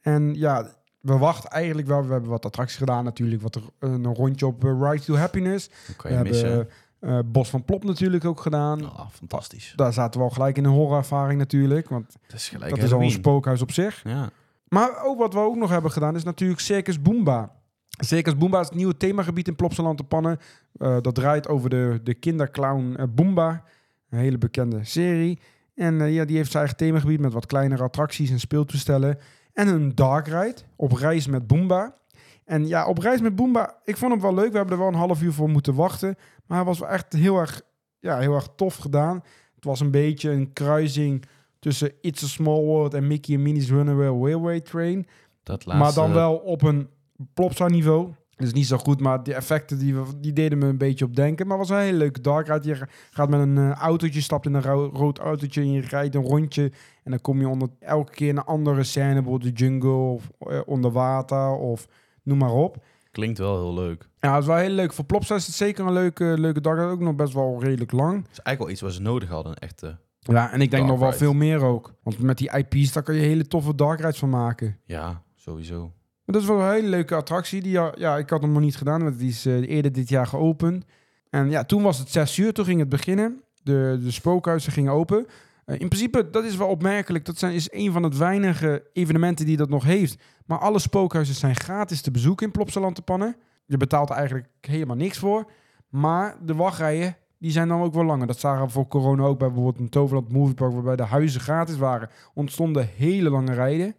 [0.00, 0.66] En ja,
[1.00, 2.04] we wachten eigenlijk wel.
[2.06, 3.42] We hebben wat attracties gedaan natuurlijk.
[3.42, 5.70] Wat er, een rondje op eh, Ride to Happiness.
[6.02, 6.68] We hebben missen.
[7.00, 8.84] eh, Bos van Plop natuurlijk ook gedaan.
[8.84, 9.72] Oh, fantastisch.
[9.76, 11.88] Daar zaten we al gelijk in een horrorervaring natuurlijk.
[11.88, 14.00] Want Het is gelijk dat is al een spookhuis op zich.
[14.04, 14.30] Ja.
[14.68, 17.52] Maar ook wat we ook nog hebben gedaan is natuurlijk Circus Boomba.
[18.00, 20.38] Circus Boomba is het nieuwe themagebied in Plopsaland te Pannen.
[20.78, 23.64] Eh, dat draait over de, de kinderclown eh, Boomba.
[24.10, 25.38] Een hele bekende serie.
[25.74, 29.18] En eh, ja, die heeft zijn eigen themagebied met wat kleinere attracties en speeltoestellen.
[29.52, 31.96] En een dark ride op reis met Boomba.
[32.44, 34.50] En ja, op reis met Boomba, ik vond hem wel leuk.
[34.50, 36.16] We hebben er wel een half uur voor moeten wachten.
[36.46, 37.62] Maar hij was wel echt heel erg,
[37.98, 39.22] ja, heel erg tof gedaan.
[39.54, 41.24] Het was een beetje een kruising
[41.58, 45.06] tussen It's a Small World en Mickey and Minnie's Runaway Railway Train.
[45.42, 45.84] Dat laatste...
[45.84, 46.88] Maar dan wel op een
[47.34, 48.10] Plopsa niveau.
[48.36, 51.16] Dus niet zo goed, maar die effecten die, we- die deden me een beetje op
[51.16, 51.46] denken.
[51.46, 52.68] Maar het was een hele leuke dark ride.
[52.68, 56.14] Je gaat met een eh, autootje, stapt in een ro- rood autootje en je rijdt
[56.14, 56.62] een rondje.
[57.04, 60.30] En dan kom je onder elke keer in een andere scène, bijvoorbeeld de jungle of
[60.38, 61.86] eh, onder water of
[62.22, 62.84] noem maar op.
[63.10, 64.08] Klinkt wel heel leuk.
[64.20, 64.92] Ja, het is wel heel leuk.
[64.92, 66.90] Voor Plopsa is het zeker een leuke, leuke dark ride.
[66.90, 68.16] Ook nog best wel redelijk lang.
[68.16, 69.82] Het is eigenlijk wel iets wat ze nodig hadden, echt.
[69.82, 71.18] eh, Ja, en ik denk Dark nog wel ride.
[71.24, 71.94] veel meer ook.
[72.02, 74.78] Want met die IP's, daar kan je hele toffe dark rides van maken.
[74.84, 75.92] ja, sowieso.
[76.24, 77.62] Maar dat is wel een hele leuke attractie.
[77.62, 80.26] Die, ja, ik had hem nog niet gedaan, want die is eh, eerder dit jaar
[80.26, 80.84] geopend.
[81.30, 83.42] En ja, toen was het zes uur, toen ging het beginnen.
[83.62, 85.26] De, de spookhuizen gingen open.
[85.64, 87.24] Eh, in principe, dat is wel opmerkelijk.
[87.24, 90.22] Dat zijn, is een van het weinige evenementen die dat nog heeft.
[90.46, 93.36] Maar alle spookhuizen zijn gratis te bezoeken in Plopsaland te pannen.
[93.66, 95.50] Je betaalt eigenlijk helemaal niks voor.
[95.88, 98.26] Maar de wachtrijen, die zijn dan ook wel langer.
[98.26, 100.72] Dat zagen we voor corona ook bij bijvoorbeeld een Toverland Moviepark...
[100.72, 102.10] waarbij de huizen gratis waren.
[102.34, 103.94] Ontstonden hele lange rijden.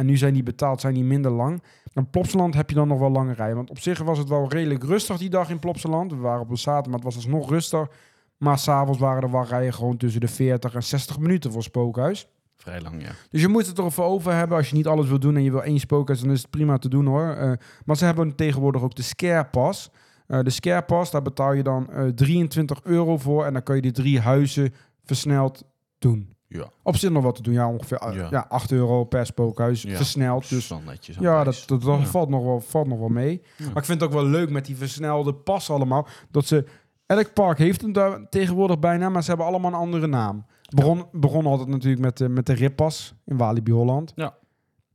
[0.00, 1.62] En nu zijn die betaald, zijn die minder lang.
[1.94, 3.56] In Plopsaland heb je dan nog wel lange rijen.
[3.56, 6.10] Want op zich was het wel redelijk rustig die dag in Plopsaland.
[6.10, 7.88] We waren op een zaterdag, maar het was alsnog rustig.
[8.36, 12.28] Maar s'avonds waren de wachtrijen gewoon tussen de 40 en 60 minuten voor spookhuis.
[12.56, 13.10] Vrij lang, ja.
[13.30, 14.56] Dus je moet het er voor over hebben.
[14.56, 16.78] Als je niet alles wil doen en je wil één spookhuis, dan is het prima
[16.78, 17.28] te doen hoor.
[17.28, 17.52] Eh,
[17.84, 19.90] maar ze hebben tegenwoordig ook de Scare Pass.
[20.26, 23.44] Eh, de Scare Pass, daar betaal je dan eh, 23 euro voor.
[23.44, 24.74] En dan kan je die drie huizen
[25.04, 25.64] versneld
[25.98, 26.34] doen.
[26.52, 26.70] Ja.
[26.82, 27.54] Op zich nog wat te doen.
[27.54, 28.28] Ja, ongeveer eh, Ja.
[28.30, 28.46] ja.
[28.48, 29.82] 8 euro per spookhuis.
[29.82, 29.96] Ja.
[29.96, 30.48] Versneld.
[30.48, 33.42] Dus dan netjes ja, dat, dat, valt, nog wel, valt nog wel mee.
[33.58, 36.06] Maar ik vind het ook wel leuk met die versnelde pas allemaal.
[36.30, 36.64] Dat ze...
[37.06, 40.44] Elk park heeft hem daar tegenwoordig bijna, maar ze hebben allemaal een andere naam.
[40.74, 44.12] Begon, begon altijd natuurlijk met de, met de rippas in Walibi Holland.
[44.14, 44.34] Ja.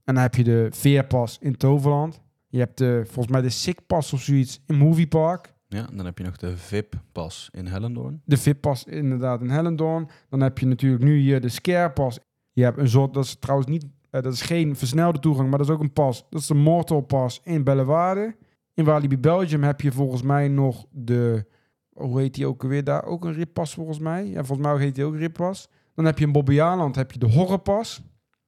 [0.04, 2.22] En dan heb je de veerpas in Toverland.
[2.48, 5.54] Je hebt de, volgens mij de Sickpas of zoiets in Movie Park.
[5.76, 8.22] Ja, dan heb je nog de VIP-pas in Hellendoorn.
[8.26, 10.10] De VIP-pas inderdaad in Hellendoorn.
[10.30, 12.20] Dan heb je natuurlijk nu hier de Scare-pas.
[12.52, 15.58] Je hebt een soort, dat is trouwens niet, eh, dat is geen versnelde toegang, maar
[15.58, 16.26] dat is ook een pas.
[16.30, 18.36] Dat is de Mortal Pas in Bellewaarde.
[18.74, 21.46] In Walibi Belgium heb je volgens mij nog de,
[21.94, 23.06] hoe heet die ook weer daar?
[23.06, 24.26] Ook een rippas volgens mij.
[24.26, 25.70] Ja, volgens mij heet die ook rippas.
[25.94, 28.02] Dan heb je in Bobbejaanland heb je de Horrorpas.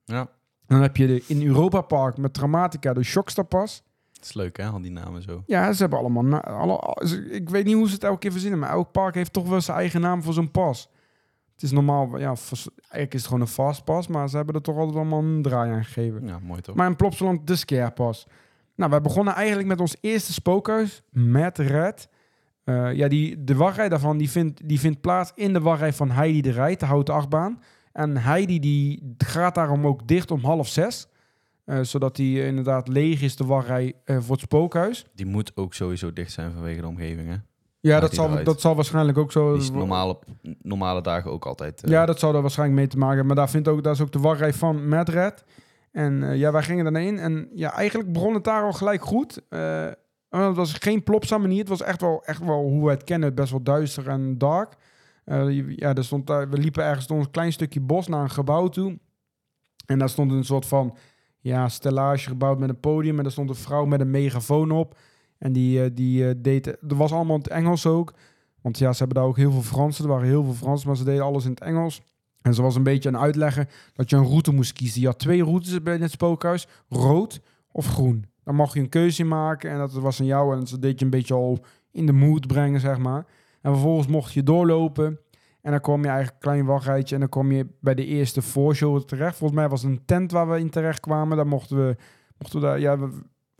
[0.03, 0.29] Ja.
[0.65, 3.83] Dan heb je de, in Europa Park met Dramatica de Shockstar-pas.
[4.17, 5.43] Het is leuk, hè, al die namen zo.
[5.45, 6.41] Ja, ze hebben allemaal...
[6.41, 9.47] alle, ik weet niet hoe ze het elke keer verzinnen, maar elk park heeft toch
[9.47, 10.89] wel zijn eigen naam voor zo'n pas.
[11.53, 14.77] Het is normaal, ja, eigenlijk is het gewoon een fastpas, maar ze hebben er toch
[14.77, 16.27] altijd allemaal een draai aan gegeven.
[16.27, 16.75] Ja, mooi toch?
[16.75, 18.27] Maar in Plopsaland de Scarepas.
[18.75, 22.09] Nou, wij begonnen eigenlijk met ons eerste spookhuis, met Red.
[22.63, 26.11] Eh, ja, die, de wachtrij daarvan die vindt, die vindt plaats in de wachtrij van
[26.11, 27.61] Heidi de Rij, de houten achtbaan.
[27.91, 31.07] En Heidi die gaat daarom ook dicht om half zes.
[31.67, 35.05] Eh, zodat die eh, inderdaad leeg is, de wachtrij eh, voor het spookhuis.
[35.13, 37.35] Die moet ook sowieso dicht zijn vanwege de omgeving, hè?
[37.79, 39.53] Ja, dat zal, dat zal waarschijnlijk ook zo...
[39.53, 40.19] Die is normale,
[40.61, 41.81] normale dagen ook altijd.
[41.85, 43.35] Ja, dat zou er waarschijnlijk mee te maken hebben.
[43.35, 45.43] Maar daar, vindt ook, daar is ook de wachtrij van Madred.
[45.91, 47.19] En eh, ja, wij gingen daarheen.
[47.19, 49.41] En ja, eigenlijk begon het daar al gelijk goed.
[50.29, 51.59] Het was geen plopsa manier.
[51.59, 53.35] Het was echt wel, echt wel hoe we het kennen.
[53.35, 54.75] Best wel duister en dark.
[55.75, 58.99] Ja, er stond we liepen ergens door een klein stukje bos naar een gebouw toe.
[59.85, 60.97] En daar stond een soort van
[61.39, 63.17] ja, stellage gebouwd met een podium.
[63.17, 64.97] En daar stond een vrouw met een megafoon op.
[65.37, 66.67] En die, eh, die eh, deed...
[66.67, 68.13] Er was allemaal in het Engels ook.
[68.61, 70.03] Want ja, ze hebben daar ook heel veel Fransen.
[70.03, 72.01] Er waren heel veel Fransen, maar ze deden alles in het Engels.
[72.41, 75.01] En ze was een beetje aan het uitleggen dat je een route moest kiezen.
[75.01, 76.67] Je had twee routes bij het spookhuis.
[76.89, 78.25] Rood of groen.
[78.43, 79.71] Dan mag je een keuze maken.
[79.71, 80.57] En dat was aan jou.
[80.57, 81.59] En ze deed je een beetje al
[81.91, 83.25] in de mood brengen, zeg maar.
[83.61, 85.19] En vervolgens mocht je doorlopen.
[85.67, 87.15] En dan kwam je eigenlijk een klein wachtrijtje.
[87.15, 89.37] En dan kwam je bij de eerste voorshow terecht.
[89.37, 91.37] Volgens mij was het een tent waar we in terecht kwamen.
[91.37, 91.95] Daar mochten we,
[92.37, 93.09] mochten we, daar, ja, we,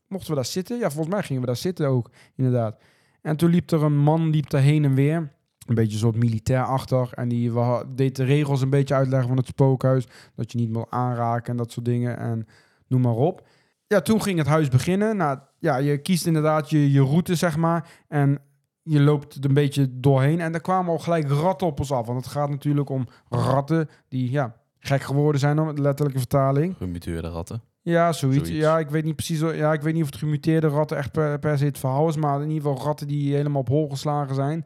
[0.07, 0.77] mochten we daar zitten.
[0.77, 2.81] Ja, volgens mij gingen we daar zitten ook, inderdaad.
[3.21, 5.31] En toen liep er een man liep er heen en weer.
[5.65, 7.09] Een beetje soort militair achter.
[7.13, 7.51] En die
[7.95, 10.07] deed de regels een beetje uitleggen van het spookhuis.
[10.35, 12.17] Dat je niet moet aanraken en dat soort dingen.
[12.17, 12.47] En
[12.87, 13.47] noem maar op.
[13.87, 15.17] Ja, toen ging het huis beginnen.
[15.17, 17.89] Nou, ja, je kiest inderdaad je, je route, zeg maar.
[18.07, 18.41] En
[18.87, 20.39] je loopt er een beetje doorheen.
[20.39, 22.05] En er kwamen al gelijk ratten op ons af.
[22.05, 26.75] Want het gaat natuurlijk om ratten die, ja, gek geworden zijn, om letterlijke vertaling.
[26.77, 27.61] Gemuteerde ratten.
[27.81, 28.47] Ja, zoiets.
[28.47, 28.63] Zoiets.
[28.65, 29.39] Ja, ik weet niet precies.
[29.39, 32.15] Ja, ik weet niet of het gemuteerde ratten echt per, per se het verhaal is,
[32.15, 34.65] maar in ieder geval ratten die helemaal op hol geslagen zijn.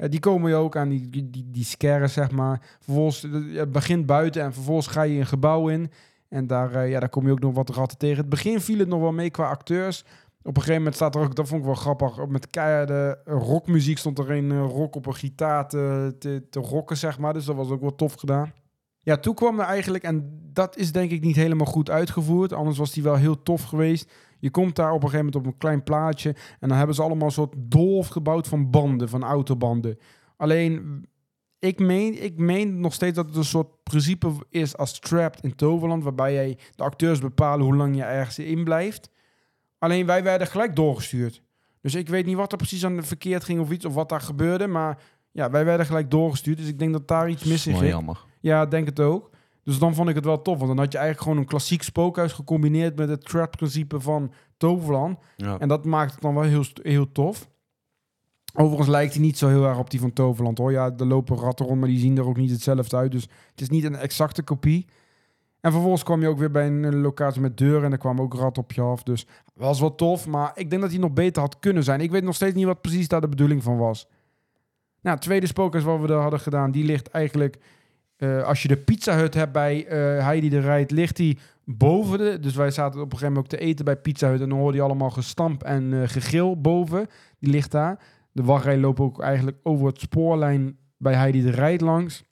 [0.00, 2.60] Eh, die komen je ook aan die, die, die, scarren, zeg maar.
[2.80, 5.90] Vervolgens, eh, het begint buiten en vervolgens ga je een gebouw in.
[6.28, 8.16] En daar, eh, ja, daar kom je ook nog wat ratten tegen.
[8.16, 10.04] Het begin viel het nog wel mee qua acteurs.
[10.42, 13.98] Op een gegeven moment staat er ook, dat vond ik wel grappig, met keiharde rockmuziek
[13.98, 16.14] stond er een eh, rock op een gitaar te,
[16.50, 17.32] te, rocken, zeg maar.
[17.32, 18.52] Dus dat was ook wel tof gedaan.
[18.98, 22.78] Ja, toen kwam er eigenlijk, en dat is denk ik niet helemaal goed uitgevoerd, anders
[22.78, 24.12] was die wel heel tof geweest.
[24.38, 26.28] Je komt daar op een gegeven moment op een klein plaatje
[26.60, 29.98] en dan hebben ze allemaal een soort doolhof gebouwd van banden, van autobanden.
[30.36, 31.04] Alleen,
[31.58, 35.54] ik meen, ik meen nog steeds dat het een soort principe is als Trapped in
[35.54, 39.10] Toverland, waarbij jij de acteurs bepalen hoe lang je ergens in blijft.
[39.80, 41.42] Alleen wij werden gelijk doorgestuurd.
[41.80, 44.08] Dus ik weet niet wat er precies aan de verkeerd ging of iets, of wat
[44.08, 44.98] daar gebeurde, maar
[45.32, 46.58] ja, wij werden gelijk doorgestuurd.
[46.58, 47.90] Dus ik denk dat daar iets mis in ging.
[47.90, 48.24] jammer.
[48.40, 49.30] Ja, denk het ook.
[49.62, 50.56] Dus dan vond ik het wel tof.
[50.56, 55.18] Want dan had je eigenlijk gewoon een klassiek spookhuis gecombineerd met het trap-principe van Toverland.
[55.36, 55.58] Ja.
[55.58, 57.48] En dat maakt het dan wel heel, heel tof.
[58.54, 60.72] Overigens lijkt hij niet zo heel erg op die van Toverland hoor.
[60.72, 63.12] Ja, er lopen ratten rond, maar die zien er ook niet hetzelfde uit.
[63.12, 64.86] Dus het is niet een exacte kopie.
[65.60, 68.34] En vervolgens kwam je ook weer bij een locatie met deuren en er kwam ook
[68.34, 69.02] rat op je af.
[69.02, 72.00] Dus was wel tof, maar ik denk dat hij nog beter had kunnen zijn.
[72.00, 74.08] Ik weet nog steeds niet wat precies daar de bedoeling van was.
[75.00, 77.58] Nou, tweede spookhuis wat we daar hadden gedaan, die ligt eigenlijk...
[78.16, 82.18] eh, als je de Pizza Hut hebt bij eh Heidi de Rijt, ligt die boven
[82.18, 82.38] de...
[82.40, 84.40] Dus wij zaten op een gegeven moment ook te eten bij Pizza Hut...
[84.40, 87.06] en dan hoorde je allemaal gestamp en eh gegil boven.
[87.38, 87.98] Die ligt daar.
[88.32, 92.24] De wachtrij loopt ook eigenlijk over het spoorlijn bij Heidi de Rijt langs.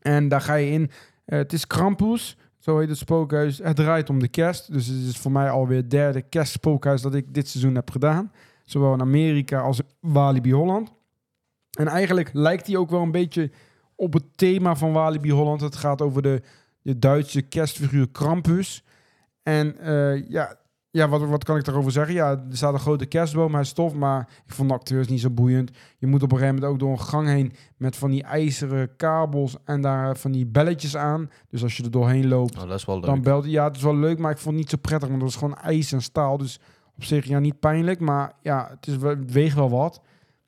[0.00, 0.90] En daar ga je in.
[1.24, 3.58] Eh, het is Krampus, zo heet het spookhuis.
[3.58, 4.72] Het draait om de kerst.
[4.72, 8.32] Dus het is voor mij alweer het derde kerstspookhuis dat ik dit seizoen heb gedaan.
[8.64, 10.92] Zowel in Amerika als in Walibi Holland.
[11.78, 13.50] En eigenlijk lijkt hij ook wel een beetje
[13.94, 15.60] op het thema van Walibi Holland.
[15.60, 16.42] Het gaat over de,
[16.82, 18.84] de Duitse kerstfiguur Krampus.
[19.42, 20.56] En eh, ja,
[20.92, 22.14] ja, wat, wat kan ik daarover zeggen?
[22.14, 25.20] Ja, er staat een grote kerstboom, hij is tof, maar ik vond de acteurs niet
[25.20, 25.70] zo boeiend.
[25.98, 28.96] Je moet op een gegeven moment ook door een gang heen met van die ijzeren
[28.96, 31.30] kabels en daar van die belletjes aan.
[31.48, 33.04] Dus als je er doorheen loopt, Oh, dat is wel leuk.
[33.04, 35.22] dan belt Ja, het is wel leuk, maar ik vond het niet zo prettig, want
[35.22, 36.38] het was gewoon ijs en staal.
[36.38, 36.60] Dus
[36.96, 40.00] op zich, ja, niet pijnlijk, maar ja, het, is, het weegt wel wat.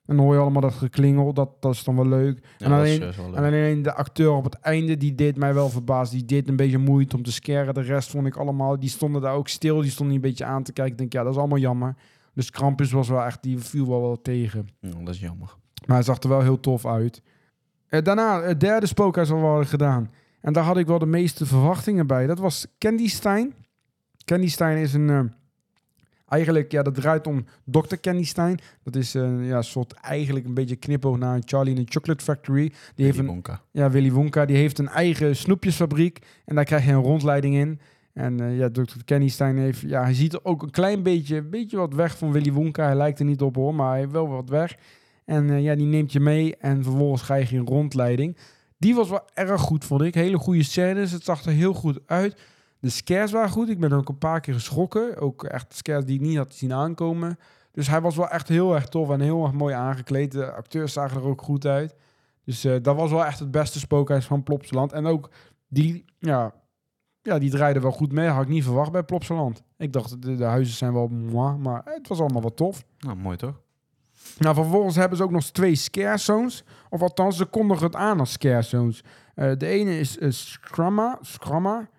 [0.05, 2.39] En dan hoor je allemaal dat geklingel, dat, dat is dan wel leuk.
[2.57, 3.35] Ja, en alleen- juist wel leuk.
[3.35, 6.11] En alleen de acteur op het einde, die deed mij wel verbaasd.
[6.11, 7.73] Die deed een beetje moeite om te scaren.
[7.73, 9.81] De rest vond ik allemaal, die stonden daar ook stil.
[9.81, 10.93] Die stonden een beetje aan te kijken.
[10.93, 11.95] Ik denk, ja, dat is allemaal jammer.
[12.33, 14.67] Dus Krampus was wel echt, die viel wel wel tegen.
[14.79, 15.55] Ja, dat is jammer.
[15.85, 17.21] Maar hij zag er wel heel tof uit.
[17.87, 20.11] Eh, daarna, het derde spookhuis wat we hadden gedaan.
[20.41, 22.27] En daar had ik wel de meeste verwachtingen bij.
[22.27, 23.53] Dat was Candy Stein.
[24.25, 25.09] Candy Stein is een...
[25.09, 25.19] eh,
[26.27, 27.95] eigenlijk, ja, dat draait om Dr.
[28.01, 28.59] Candy Stein.
[28.83, 32.73] Dat is een ja, soort, eigenlijk een beetje knipoog naar Charlie in the Chocolate Factory.
[32.95, 33.61] Die heeft Willy een, Wonka.
[33.71, 36.19] ja, Willy Wonka, die heeft een eigen snoepjesfabriek.
[36.45, 37.79] En daar krijg je een rondleiding in.
[38.13, 38.97] En eh, ja, Dr.
[39.05, 39.79] Kenny Stein heeft...
[39.79, 42.85] Ja, hij ziet er ook een klein beetje, beetje wat weg van Willy Wonka.
[42.85, 44.75] Hij lijkt er niet op hoor, maar hij heeft wel wat weg.
[45.25, 48.37] En eh, ja, die neemt je mee en vervolgens krijg je een rondleiding.
[48.77, 50.13] Die was wel erg goed, vond ik.
[50.13, 51.11] Hele goede scènes.
[51.11, 52.41] Het zag er heel goed uit.
[52.85, 53.69] De scares waren goed.
[53.69, 55.17] Ik ben ook een paar keer geschrokken.
[55.17, 57.39] Ook echt scares die ik niet had zien aankomen.
[57.71, 60.31] Dus hij was wel echt heel erg tof en heel erg mooi aangekleed.
[60.31, 61.95] De acteurs zagen er ook goed uit.
[62.43, 64.91] Dus eh, dat was wel echt het beste spookhuis van Plopsaland.
[64.91, 65.29] En ook
[65.67, 66.53] die, ja,
[67.21, 68.27] ja, die draaide wel goed mee.
[68.27, 69.63] Had ik niet verwacht bij Plopsaland.
[69.77, 72.83] Ik dacht, de, de huizen zijn wel moi, maar het was allemaal wat tof.
[72.99, 73.61] Nou, mooi toch?
[74.37, 76.63] Nou, vervolgens hebben ze ook nog twee scare zones.
[76.89, 79.03] Of althans, ze kondigen het aan als scare zones.
[79.35, 81.17] Eh, de ene is uh, Scramma.
[81.21, 81.89] Scramma.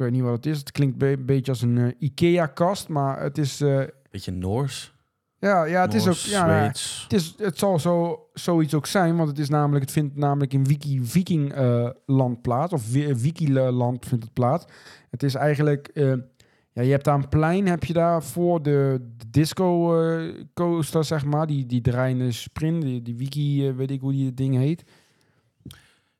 [0.00, 0.58] Ik weet niet wat het is.
[0.58, 3.60] Het klinkt een beetje als een eh, Ikea-kast, maar het is...
[3.60, 3.80] eh,
[4.10, 4.94] Beetje Noors.
[5.38, 6.14] ja, ja, het is ook...
[6.14, 9.92] Ja, nou, het, is, het zal zo, zoiets ook zijn, want het, is namelijk, het
[9.92, 11.90] vindt namelijk in Wiki, Viking eh,
[12.42, 12.72] plaats.
[12.72, 14.64] Of Wi- Wiki-land vindt het plaats.
[15.10, 15.90] Het is eigenlijk...
[16.72, 21.04] ja, je hebt daar een plein, heb je daar voor de, de disco eh, coaster,
[21.04, 21.46] zeg maar.
[21.46, 24.84] Die, die draaiende sprint, die, die Wiki, weet ik hoe die ding heet.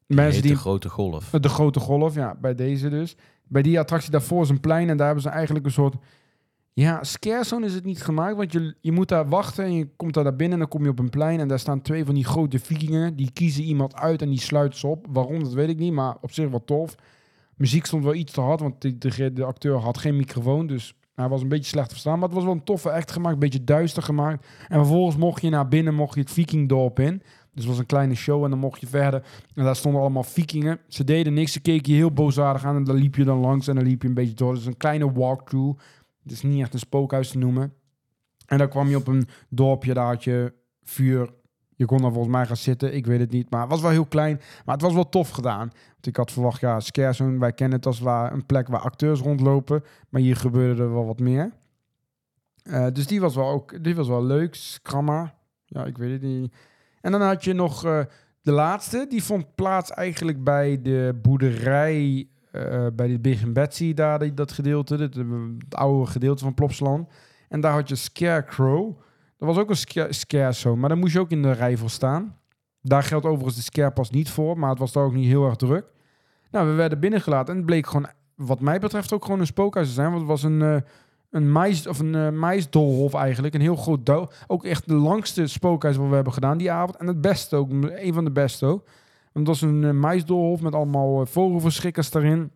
[0.06, 0.50] Mensen die...
[0.52, 1.30] de grote golf.
[1.30, 3.16] De grote golf, ja, bij deze dus.
[3.50, 5.94] Bij die attractie daarvoor is een plein en daar hebben ze eigenlijk een soort...
[6.72, 9.88] Ja, scare zone is het niet gemaakt, want je, je moet daar wachten en je
[9.96, 12.04] komt daar naar binnen en dan kom je op een plein en daar staan twee
[12.04, 13.16] van die grote vikingen.
[13.16, 15.06] Die kiezen iemand uit en die sluiten ze op.
[15.10, 16.94] Waarom, dat weet ik niet, maar op zich wel tof.
[17.56, 20.94] Muziek stond wel iets te hard, want de, de, de acteur had geen microfoon, dus
[21.14, 22.18] hij was een beetje slecht te verstaan.
[22.18, 24.46] Maar het was wel een toffe echt gemaakt, een beetje duister gemaakt.
[24.68, 27.22] En vervolgens mocht je naar binnen, mocht je het vikingdorp in.
[27.60, 29.22] Dus het was een kleine show en dan mocht je verder.
[29.54, 30.78] En daar stonden allemaal vikingen.
[30.88, 33.68] Ze deden niks, ze keken je heel boosaardig aan en dan liep je dan langs
[33.68, 34.54] en dan liep je een beetje door.
[34.54, 35.80] Dus een kleine walkthrough.
[36.22, 37.72] Het is niet echt een spookhuis te noemen.
[38.46, 40.52] En dan kwam je op een dorpje, daar had je
[40.82, 41.30] vuur.
[41.76, 43.50] Je kon daar volgens mij gaan zitten, ik weet het niet.
[43.50, 45.70] Maar het was wel heel klein, maar het was wel tof gedaan.
[45.90, 48.80] Want ik had verwacht, ja, Scare Zone, wij kennen het als waar, een plek waar
[48.80, 49.84] acteurs rondlopen.
[50.08, 51.52] Maar hier gebeurde er wel wat meer.
[52.62, 54.54] Eh, dus die was wel ook, die was wel leuk.
[54.54, 55.34] Skramma,
[55.64, 56.54] ja, ik weet het niet.
[57.00, 58.00] En dan had je nog eh,
[58.42, 63.94] de laatste, die vond plaats eigenlijk bij de boerderij, eh, bij de Big and Betsy,
[63.94, 65.24] daar die- dat gedeelte, het, eh,
[65.58, 67.08] het oude gedeelte van Plopsland.
[67.48, 68.98] En daar had je Scarecrow.
[69.38, 72.36] Dat was ook een scare, maar daar moest je ook in de rij voor staan.
[72.82, 75.44] Daar geldt overigens de scare pas niet voor, maar het was daar ook niet heel
[75.46, 75.84] erg druk.
[76.50, 79.86] Nou, we werden binnengelaten en het bleek gewoon, wat mij betreft, ook gewoon een spookhuis
[79.88, 80.06] te zijn.
[80.08, 80.84] Want het was een,
[81.30, 83.54] een, mais, of een maisdolhof eigenlijk.
[83.54, 84.28] Een heel groot dol.
[84.46, 86.96] Ook echt de langste spookhuis wat we hebben gedaan die avond.
[86.96, 88.84] En het beste ook, een van de beste ook.
[89.32, 92.50] Want het was een uh, met allemaal eh, vogelverschrikkers daarin.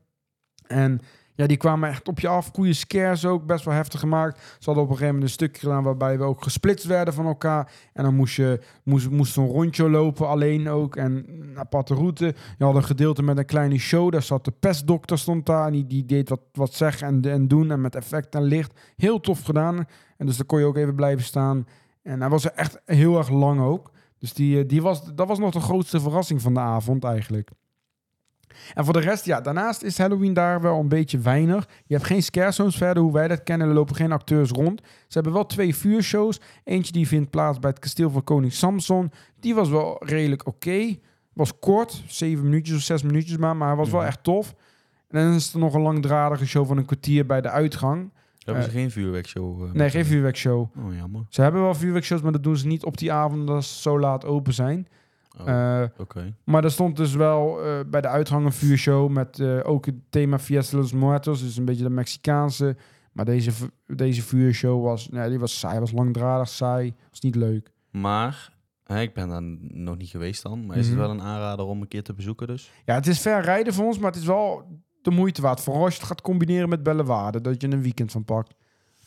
[0.67, 1.01] En
[1.37, 2.51] ja, die kwamen echt op je af.
[2.53, 4.39] Goede scares ook, best wel heftig gemaakt.
[4.39, 7.27] Ze hadden op een gegeven moment een stukje gedaan waarbij we ook gesplitst werden van
[7.27, 7.73] elkaar.
[7.93, 10.97] En dan moest je moest, moest een rondje lopen, alleen ook.
[10.97, 12.35] En aparte route.
[12.59, 14.13] Je had een gedeelte met een kleine show.
[14.13, 15.67] Daar zat de pestdokter stond daar.
[15.67, 17.71] En die, die deed wat, wat zeggen en, en doen.
[17.71, 18.81] En met effect en licht.
[18.97, 19.87] Heel tof gedaan.
[20.17, 21.67] En dus daar kon je ook even blijven staan.
[22.03, 23.91] En hij was echt heel erg lang ook.
[24.19, 27.51] Dus die, eh, die was, dat was nog de grootste verrassing van de avond eigenlijk.
[28.75, 31.69] En voor de rest, ja, daarnaast is Halloween daar wel een beetje weinig.
[31.87, 33.69] Je hebt geen scare zones verder, hoe wij dat kennen.
[33.69, 34.81] Er lopen geen acteurs rond.
[34.85, 36.41] Ze hebben wel twee vuurshows.
[36.65, 39.11] Eentje die vindt plaats bij het kasteel van koning Samson.
[39.41, 40.97] Die was wel redelijk oké.
[41.33, 43.57] Was kort, zeven minuutjes of zes minuutjes maar.
[43.57, 44.09] Maar hij was wel Mhm.
[44.09, 44.55] echt tof.
[45.09, 48.13] En dan is er nog een langdradige show van een kwartier bij de uitgang.
[48.45, 49.65] Hebben ze Eh, geen vuurwerkshow?
[49.65, 50.61] eh, Nee, geen vuurwerkshow.
[50.61, 51.27] Oh, jammer.
[51.29, 53.99] Ze hebben wel vuurwerkshows, maar dat doen ze niet op die avond dat ze zo
[53.99, 54.87] laat open zijn.
[55.41, 55.89] Oh, Eh,
[56.45, 59.95] maar er stond dus wel eh, bij de uitgang een vuurshow met eh, ook het
[60.11, 61.41] thema Fiesta los Muertos.
[61.43, 62.77] Dus een beetje de Mexicaanse.
[63.13, 63.51] Maar deze,
[63.87, 66.95] deze vuurshow was, nee, die was saai, was langdradig, saai.
[67.11, 67.71] Was niet leuk.
[67.91, 68.53] Maar,
[68.85, 70.67] hè, ik ben daar nog niet geweest dan.
[70.67, 71.05] Maar is het Mhm.
[71.07, 72.71] wel een aanrader om een keer te bezoeken dus?
[72.85, 74.63] Ja, het is ver rijden voor ons, maar het is wel
[75.03, 75.61] de moeite waard.
[75.61, 78.55] Vooral als je het gaat combineren met Bellewaarde, dat je een weekend van pakt.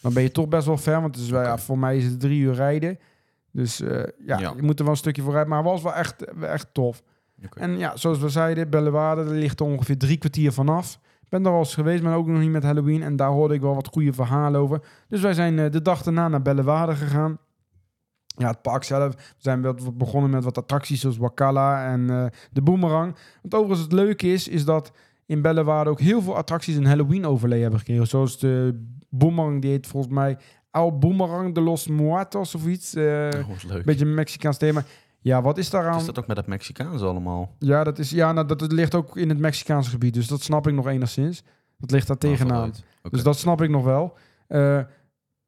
[0.02, 1.02] dan ben je toch best wel ver.
[1.02, 3.00] Want het is, wel- ja, voor mij is het drie uur rijden.
[3.58, 4.54] Dus eh, ja, Ja.
[4.56, 5.48] je moet er wel een stukje vooruit.
[5.48, 7.04] Maar het was wel echt, echt tof.
[7.54, 11.00] En ja, zoals we zeiden, Bellewaarde, daar ligt er ongeveer drie kwartier vanaf.
[11.24, 13.04] Ik ben er al eens geweest, maar ook nog niet met Halloween.
[13.04, 14.82] En daar hoorde ik wel wat goede verhalen over.
[15.08, 17.38] Dus wij zijn eh, de dag daarna naar Bellewaarde gegaan.
[18.26, 19.14] Ja, het park zelf.
[19.16, 19.62] We zijn
[19.94, 23.16] begonnen met wat attracties zoals Wakala en eh, de Boomerang.
[23.42, 24.92] Want overigens het leuke is, is dat
[25.26, 28.08] in Bellewaarde ook heel veel attracties een Halloween overlay hebben gekregen.
[28.08, 30.38] Zoals de Boomerang, die heet volgens mij
[30.72, 32.94] El Boomerang de los Muertos of iets.
[32.96, 33.78] Eh, Oh, leuk.
[33.78, 34.84] Een beetje een Mexicaans thema.
[35.20, 36.00] Ja, wat is daaraan?
[36.00, 37.56] Is dat ook met het Mexicaans allemaal?
[37.60, 40.14] Ja, dat, is, ja nou, dat, dat ligt ook in het Mexicaanse gebied.
[40.14, 41.44] Dus dat snap ik nog enigszins.
[41.78, 42.56] Dat ligt daar tegenaan.
[42.56, 42.84] Vooruit.
[43.00, 43.10] Oké.
[43.16, 44.18] Dus dat snap ik nog wel.
[44.48, 44.80] Eh,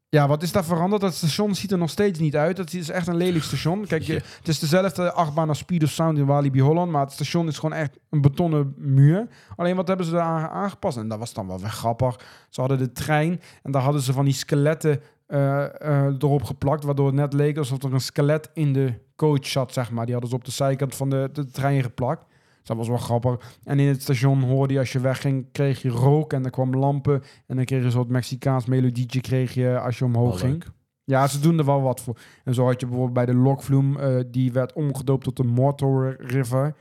[0.09, 1.01] ja, wat is daar veranderd?
[1.01, 2.57] Dat station ziet er nog steeds niet uit.
[2.57, 3.85] Dat is echt een lelijk station.
[3.85, 6.91] Kijk, je, het is dezelfde achtbaan als Speed of Sound in Walibi Holland.
[6.91, 9.27] Maar het station is gewoon echt een betonnen muur.
[9.55, 10.97] Alleen wat hebben ze daar aan aangepast?
[10.97, 12.19] En dat was dan wel weer grappig.
[12.49, 16.83] Ze hadden de trein en daar hadden ze van die skeletten eh, eh, erop geplakt.
[16.83, 20.03] Waardoor het net leek alsof er een skelet in de coach zat, zeg maar.
[20.05, 22.25] Die hadden ze op de zijkant van de, de trein geplakt.
[22.59, 23.57] Dus dat was wel grappig.
[23.63, 26.75] En in het station hoorde je als je wegging, kreeg je rook en er kwam
[26.75, 27.23] lampen.
[27.47, 30.63] En dan kreeg je zo'n Mexicaans melodietje kreeg je als je omhoog ging.
[31.03, 32.17] Ja, ze doen er wel wat voor.
[32.43, 36.09] En zo had je bijvoorbeeld bij de Lokvloem, eh, die werd omgedoopt tot de Mortal
[36.09, 36.75] River.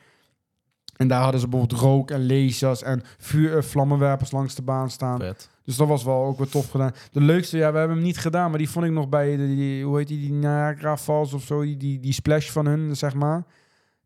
[0.96, 4.90] En daar hadden ze bijvoorbeeld rook en lasers en vuur, eh, vlammenwerpers langs de baan
[4.90, 5.18] staan.
[5.18, 5.50] Vet.
[5.64, 6.92] Dus dat was wel ook weer tof gedaan.
[7.12, 9.46] De leukste, ja, we hebben hem niet gedaan, maar die vond ik nog bij de,
[9.46, 12.96] die, hoe heet die, die Niagara Falls of zo, die, die, die splash van hun,
[12.96, 13.44] zeg maar.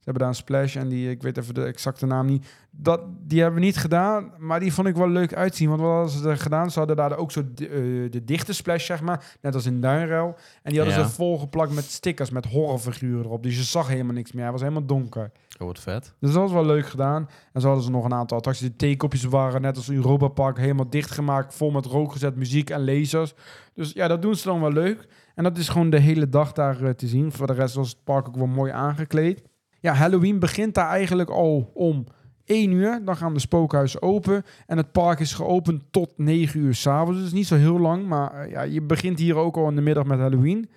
[0.02, 2.46] Ze hebben daar een splash en die, ik weet even de exacte naam niet.
[2.70, 5.68] Dat, die hebben we niet gedaan, maar die vond ik wel leuk uitzien.
[5.68, 6.70] Want wat hadden ze er gedaan?
[6.70, 9.36] Ze hadden daar ook zo de, eh, de dichte splash, zeg maar.
[9.40, 10.36] Net als in Duinruil.
[10.62, 11.06] En die hadden Ja.
[11.06, 13.42] ze volgeplakt met stickers, met horrorfiguren erop.
[13.42, 14.42] Dus je zag helemaal niks meer.
[14.42, 15.30] Hij was helemaal donker.
[15.58, 16.14] Oh, wat vet.
[16.20, 17.28] Dus dat was wel leuk gedaan.
[17.52, 18.66] En zo hadden ze nog een aantal attracties.
[18.68, 21.54] De theekopjes waren net als Europa Park helemaal dichtgemaakt.
[21.54, 23.34] Vol met rook gezet, muziek en lasers.
[23.74, 25.06] Dus ja, dat doen ze dan wel leuk.
[25.34, 27.32] En dat is gewoon de hele dag daar eh, te zien.
[27.32, 29.42] Voor de rest was het park ook wel mooi aangekleed.
[29.82, 32.06] Ja, Halloween begint daar eigenlijk al om
[32.44, 33.04] 1 uur.
[33.04, 34.44] Dan gaan de spookhuizen open.
[34.66, 37.20] En het park is geopend tot 9 uur s'avonds.
[37.20, 38.06] Dus niet zo heel lang.
[38.06, 40.70] Maar eh, ja, je begint hier ook al in de middag met Halloween.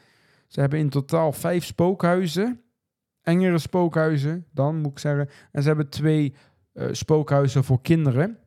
[0.47, 2.61] Ze hebben in totaal vijf spookhuizen.
[3.21, 5.29] Engere spookhuizen, dan moet ik zeggen.
[5.51, 6.33] En ze hebben twee
[6.73, 8.37] eh, spookhuizen voor kinderen.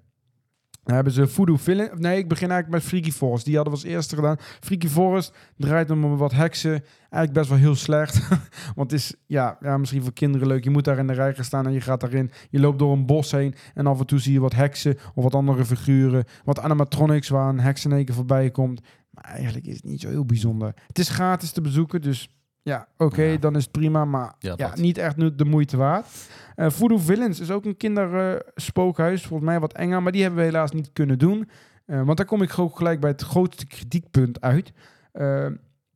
[0.88, 1.90] Dan hebben ze Voodoo Villain.
[1.94, 3.44] Nee, ik begin eigenlijk met Freaky Forest.
[3.44, 4.36] Die hadden we als eerste gedaan.
[4.60, 6.70] Freaky Forest draait om wat heksen.
[7.10, 8.28] Eigenlijk best wel heel slecht.
[8.76, 10.64] Want het is ja, ja, misschien voor kinderen leuk.
[10.64, 12.30] Je moet daar in de rij gaan staan en je gaat daarin.
[12.50, 13.54] Je loopt door een bos heen.
[13.74, 16.24] En af en toe zie je wat heksen of wat andere figuren.
[16.44, 18.80] Wat animatronics waar een heks keer voorbij komt.
[19.10, 20.74] Maar eigenlijk is het niet zo heel bijzonder.
[20.86, 22.28] Het is gratis te bezoeken, dus
[22.62, 23.36] ja, oké, Ja.
[23.36, 24.04] dan is het prima.
[24.04, 26.06] Maar Ja, niet echt nu de moeite waard.
[26.54, 29.26] Eh Voodoo Villains is ook een kinderspookhuis.
[29.26, 31.48] Volgens mij wat enger, maar die hebben we helaas niet kunnen doen.
[31.86, 34.72] Eh, want daar kom ik ook gelijk bij het grootste kritiekpunt uit.
[35.12, 35.46] Eh,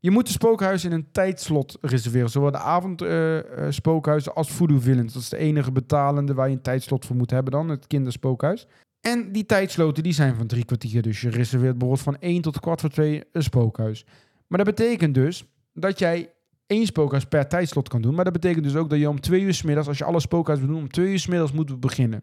[0.01, 2.31] je moet de spookhuizen in een tijdslot reserveren.
[2.31, 5.13] Zowel de avondspookhuizen als Voodoo Villains.
[5.13, 8.67] Dat is de enige betalende waar je een tijdslot voor moet hebben dan, het kinderspookhuis.
[9.01, 11.03] En die tijdsloten die zijn van drie kwartier.
[11.03, 14.05] Dus je reserveert bijvoorbeeld van 1 tot kwart voor 2 een spookhuis.
[14.47, 15.45] Maar dat betekent dus
[15.75, 16.31] dat jij
[16.73, 18.15] één spookhuis per tijdslot kan doen.
[18.15, 20.21] Maar dat betekent dus ook dat je om twee uur 's middags, als je alle
[20.21, 22.23] spookhuizen wil doen, om twee uur 's middags moeten beginnen.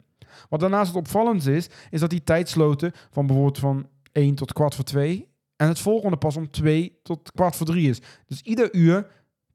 [0.49, 4.75] Wat daarnaast het opvallend is, is dat die tijdsloten van bijvoorbeeld van 1 tot kwart
[4.75, 8.01] voor 2 en het volgende pas om 2 tot kwart voor 3 is.
[8.25, 9.07] Dus ieder uur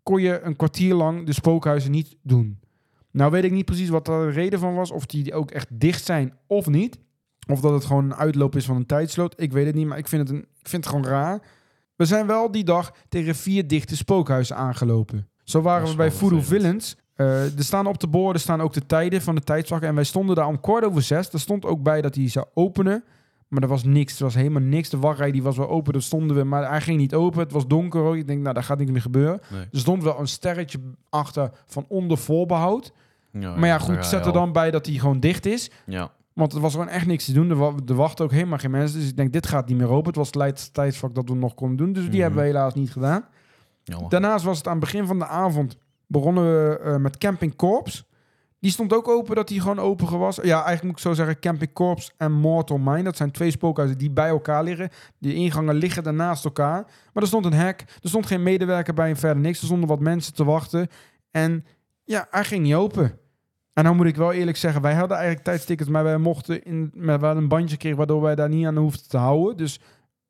[0.02, 2.58] kon je een kwartier lang de spookhuizen niet doen.
[3.10, 6.04] Nou weet ik niet precies wat de reden van was, of die ook echt dicht
[6.04, 6.98] zijn of niet.
[7.46, 9.40] Of dat het gewoon een uitloop is van een tijdsloot.
[9.40, 11.42] Ik weet het niet, maar ik vind het, een, ik vind het gewoon raar.
[11.96, 15.28] We zijn wel die dag tegen vier dichte spookhuizen aangelopen.
[15.44, 16.40] Zo waren we bij Voodoo.
[16.40, 16.96] Villains.
[17.14, 19.88] Eh, er staan op de borden staan ook de tijden van de tijdsvakken.
[19.88, 21.32] En wij stonden daar om kwart over zes.
[21.32, 23.04] Er stond ook bij dat hij zou openen.
[23.48, 24.18] Maar er was niks.
[24.18, 24.88] Er was helemaal niks.
[24.88, 25.92] De wachtrij die was wel open.
[25.92, 26.44] Daar stonden we.
[26.44, 27.40] Maar hij ging niet open.
[27.40, 28.14] Het was donker ook.
[28.14, 29.40] Ik denk, nou, daar gaat niks meer gebeuren.
[29.50, 29.66] Nee.
[29.72, 30.78] Er stond wel een sterretje
[31.10, 32.92] achter van onder voorbehoud.
[33.30, 35.70] Ja, maar ja, goed, zet er dan bij dat hij gewoon dicht is.
[35.86, 37.50] Ja, Want er was gewoon echt niks te doen.
[37.50, 39.00] Er, wa- er wachten ook helemaal geen mensen.
[39.00, 40.06] Dus ik denk, dit gaat niet meer open.
[40.06, 41.92] Het was het laatste tijdsvak dat we nog konden doen.
[41.92, 42.20] Dus die Mhm.
[42.20, 43.24] hebben we helaas niet gedaan.
[43.84, 44.10] jammer.
[44.10, 45.76] Daarnaast was het aan het begin van de avond...
[46.06, 48.04] begonnen we eh, met Camping Corps.
[48.60, 50.36] Die stond ook open, dat die gewoon open was.
[50.36, 53.02] Ja, eigenlijk moet ik zo zeggen, Camping Corps en Mortal Mine.
[53.02, 54.88] Dat zijn twee spookhuizen die bij elkaar liggen.
[55.18, 56.82] Die ingangen liggen daarnaast elkaar.
[57.12, 57.80] Maar er stond een hek.
[58.02, 59.58] Er stond geen medewerker bij en verder niks.
[59.60, 60.88] Er stonden wat mensen te wachten.
[61.30, 61.64] En
[62.04, 63.18] ja, hij ging niet open.
[63.74, 66.90] En dan moet ik wel eerlijk zeggen, wij hadden eigenlijk tijdstickets, maar wij mochten in,
[66.94, 69.56] met wel een bandje kregen waardoor wij daar niet aan hoefden te houden.
[69.56, 69.80] Dus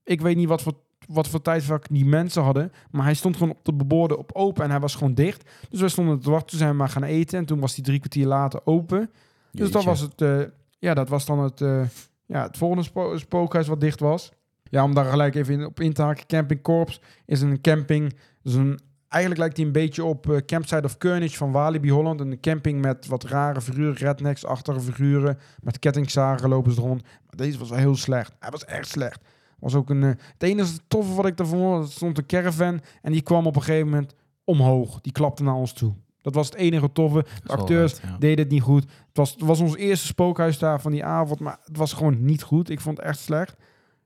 [0.05, 0.73] ik weet niet wat voor,
[1.09, 4.65] wat voor tijdvak die mensen hadden, maar hij stond gewoon op de borden op open
[4.65, 5.51] en hij was gewoon dicht.
[5.71, 7.85] Dus wij stonden te wachten, toen zijn we maar gaan eten en toen was die
[7.85, 9.11] drie kwartier later open.
[9.51, 10.41] Dus dat was het, eh,
[10.79, 11.83] ja, dat was dan het, eh,
[12.27, 14.33] ja, het volgende spo- spookhuis wat dicht was.
[14.71, 16.27] Ja, om daar gelijk even in- op in te haken.
[16.27, 18.15] Camping Corps is een camping.
[18.43, 18.79] Dus een,
[19.15, 22.21] eigenlijk lijkt hij een beetje op eh, Campsite of Carnage van Walibi Holland.
[22.21, 25.39] Een camping met wat rare figuren, rednecks-achtige figuren.
[25.61, 27.03] Met kettingzagen lopen ze rond.
[27.03, 28.33] Maar deze was wel heel slecht.
[28.39, 29.21] Hij was echt slecht.
[29.59, 32.81] Was ook een, eh, het enige toffe wat ik daarvan vond, stond een caravan.
[33.03, 35.01] En die kwam op een gegeven moment omhoog.
[35.01, 35.95] Die klapte naar ons toe.
[36.23, 37.25] Dat was het enige toffe.
[37.43, 38.17] De acteurs ja.
[38.19, 38.83] deden het niet goed.
[38.83, 42.25] Het was, het was ons eerste spookhuis daar van die avond, maar het was gewoon
[42.25, 42.71] niet goed.
[42.71, 43.57] Ik vond het echt slecht.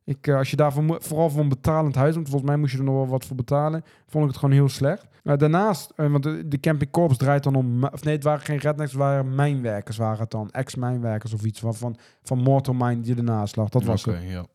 [0.09, 2.79] Ik, eh, als je daarvoor vooral voor een betalend huis, want volgens mij moest je
[2.79, 5.07] er nog wel wat voor betalen, vond ik het gewoon heel slecht.
[5.23, 8.59] Daarnaast, eh, want de, de Camping Corps draait dan om, of nee, het waren geen
[8.59, 13.01] rednecks, het waren mijnwerkers, waren het dan, ex-mijnwerkers of iets van, van, van Mortal Mine
[13.01, 13.69] die ernaast lag.
[13.69, 14.31] Dat was Oké, het.
[14.31, 14.47] ja.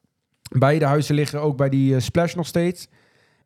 [0.50, 2.88] Beide huizen liggen ook bij die eh, Splash nog steeds.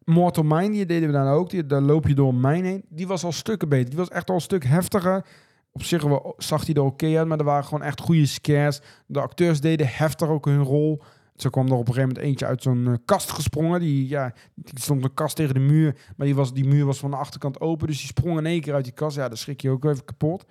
[0.04, 1.50] Mortal Mine, die deden we dan ook.
[1.50, 2.84] Die, daar loop je door een mijn heen.
[2.90, 3.90] Die was al stukken beter.
[3.90, 5.26] Die was echt al een stuk heftiger.
[5.72, 6.04] Op zich
[6.38, 8.82] zag hij er oké uit, maar er waren gewoon echt goede scares.
[9.06, 11.02] De acteurs deden heftig ook hun rol.
[11.38, 13.80] Zo kwam er op een gegeven moment eentje uit zo'n eh, kast gesprongen.
[13.80, 15.96] Die, ja, die stond een kast tegen de muur.
[16.16, 17.88] Maar die, was, die muur was van de achterkant open.
[17.88, 19.16] Dus die sprong in één keer uit die kast.
[19.16, 20.46] Ja, daar schrik je ook even kapot.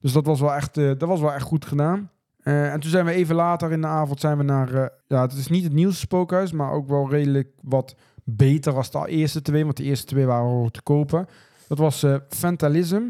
[0.00, 2.10] Dus dat was wel echt, eh, dat was wel echt goed gedaan.
[2.38, 4.90] Eh, en toen zijn we even later in de avond zijn we naar...
[5.06, 9.08] ja, het is niet het nieuwste spookhuis, maar ook wel redelijk wat beter als de
[9.08, 9.64] eerste twee.
[9.64, 11.26] Want de eerste twee waren al te kopen.
[11.68, 13.02] Dat was Fantalism,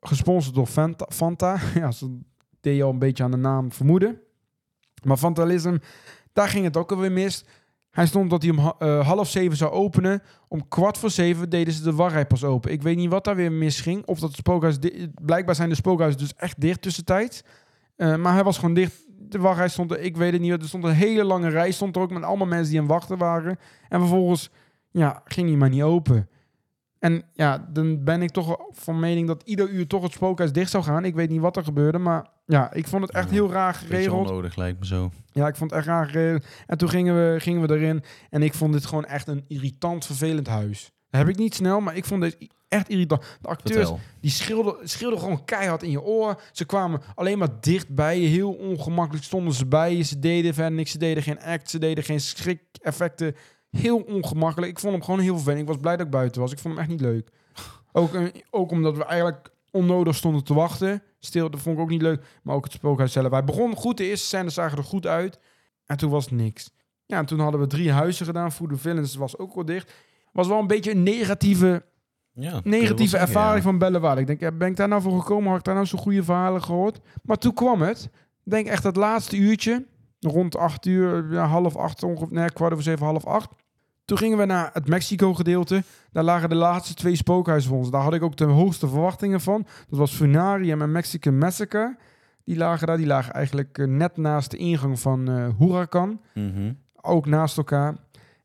[0.00, 1.06] gesponsord door Fanta.
[1.12, 1.58] Fanta.
[1.74, 2.18] ja, ze
[2.60, 4.20] deed je al een beetje aan de naam vermoeden.
[5.04, 5.76] Maar Fantalism,
[6.32, 7.44] daar ging het ook alweer mis.
[7.90, 10.22] Hij stond dat hij om eh, half zeven zou openen.
[10.48, 12.72] Om kwart voor zeven deden ze de wachtrij pas open.
[12.72, 14.06] Ik weet niet wat daar weer misging.
[14.06, 14.78] Of dat het spookhuis...
[15.22, 17.42] Blijkbaar zijn de spookhuizen dus echt dicht tussentijds.
[17.96, 19.06] Eh, maar hij was gewoon dicht.
[19.18, 20.52] De wachtrij stond er, ik weet het niet.
[20.52, 23.18] Er stond een hele lange rij, stond er ook met allemaal mensen die aan wachten
[23.18, 23.58] waren.
[23.88, 24.50] En vervolgens,
[24.90, 26.28] ja, ging hij maar niet open.
[26.98, 30.70] En ja, dan ben ik toch van mening dat ieder uur toch het spookhuis dicht
[30.70, 31.04] zou gaan.
[31.04, 33.74] Ik weet niet wat er gebeurde, maar ja, ik vond het echt Ja, heel raar
[33.74, 34.26] geregeld.
[34.28, 35.10] onnodig lijkt me zo.
[35.32, 36.44] Ja, ik vond het echt raar geregeld.
[36.66, 40.06] En toen gingen we, gingen we erin en ik vond dit gewoon echt een irritant,
[40.06, 40.92] vervelend huis.
[41.10, 42.36] Dat heb ik niet snel, maar ik vond dit
[42.68, 43.22] echt irritant.
[43.40, 44.00] De acteurs, Vertel.
[44.20, 46.40] die schreeuwden, schreeuwden gewoon keihard in je oor.
[46.52, 48.26] Ze kwamen alleen maar dicht bij je.
[48.28, 50.02] Heel ongemakkelijk stonden ze bij je.
[50.02, 50.90] Ze deden verder niks.
[50.90, 51.70] Ze deden geen act.
[51.70, 53.34] Ze deden geen schrik-effecten.
[53.70, 54.72] Heel ongemakkelijk.
[54.72, 55.60] Ik vond hem gewoon heel vervelend.
[55.60, 56.52] Ik was blij dat ik buiten was.
[56.52, 57.28] Ik vond hem echt niet leuk.
[57.92, 58.10] Ook,
[58.50, 61.02] ook omdat we eigenlijk onnodig stonden te wachten.
[61.18, 62.24] Stil, dat vond ik ook niet leuk.
[62.42, 63.30] Maar ook het spookhuis zelf.
[63.30, 63.96] Hij begon goed.
[63.96, 65.38] De eerste zagen er goed uit.
[65.86, 66.70] En toen was niks.
[67.06, 68.52] Ja, en toen hadden we drie huizen gedaan.
[68.52, 69.92] Food the Villains was ook wel dicht.
[70.32, 71.84] Was wel een beetje een negatieve
[72.32, 73.70] Ja, negatieve zeggen, ervaring ja.
[73.70, 74.20] van Bellewaarde.
[74.20, 75.48] Ik denk, ja, ben ik daar nou voor gekomen?
[75.48, 77.00] Had ik daar nou zo goede verhalen gehoord?
[77.22, 78.10] Maar toen kwam het.
[78.44, 79.86] Ik denk echt dat laatste uurtje,
[80.20, 83.50] rond acht uur, ja, half acht ongeveer, nee, kwart over zeven, half acht.
[84.08, 85.82] Toen gingen we naar het Mexico-gedeelte.
[86.12, 87.90] Daar lagen de laatste twee spookhuizen voor ons.
[87.90, 89.66] Daar had ik ook de hoogste verwachtingen van.
[89.88, 91.96] Dat was Funarium en Mexican Massacre.
[92.44, 92.96] Die lagen daar.
[92.96, 96.72] Die lagen eigenlijk eh, net naast de ingang van eh Huracan Mhm.
[97.00, 97.96] ook naast elkaar.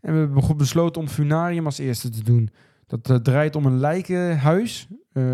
[0.01, 2.49] En we hebben besloten om Funarium als eerste te doen.
[2.87, 4.87] Dat eh, draait om een lijkenhuis.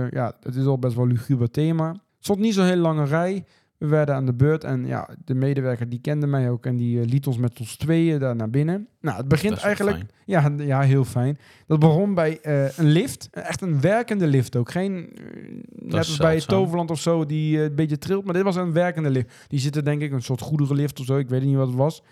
[0.10, 1.88] Ja, het is al best wel een luguber thema.
[1.90, 3.46] Het stond niet zo'n hele lange rij.
[3.80, 7.02] We werden aan de beurt en ja, de medewerker die kende mij ook en die
[7.02, 8.88] eh, liet ons met ons tweeën daar naar binnen.
[9.02, 10.06] Nou, het begint eigenlijk...
[10.26, 11.38] Ja, ja, heel fijn.
[11.68, 13.30] Dat begon bij eh, een lift.
[13.32, 14.72] Echt een werkende lift ook.
[14.72, 15.24] Geen, eh,
[15.72, 16.40] net als bij.
[16.40, 18.26] Toverland of zo, die een beetje trilt.
[18.26, 19.46] Maar dit was een werkende lift.
[19.48, 21.18] Die zitten denk ik een soort goederenlift of zo.
[21.18, 22.04] Ik weet niet wat het was.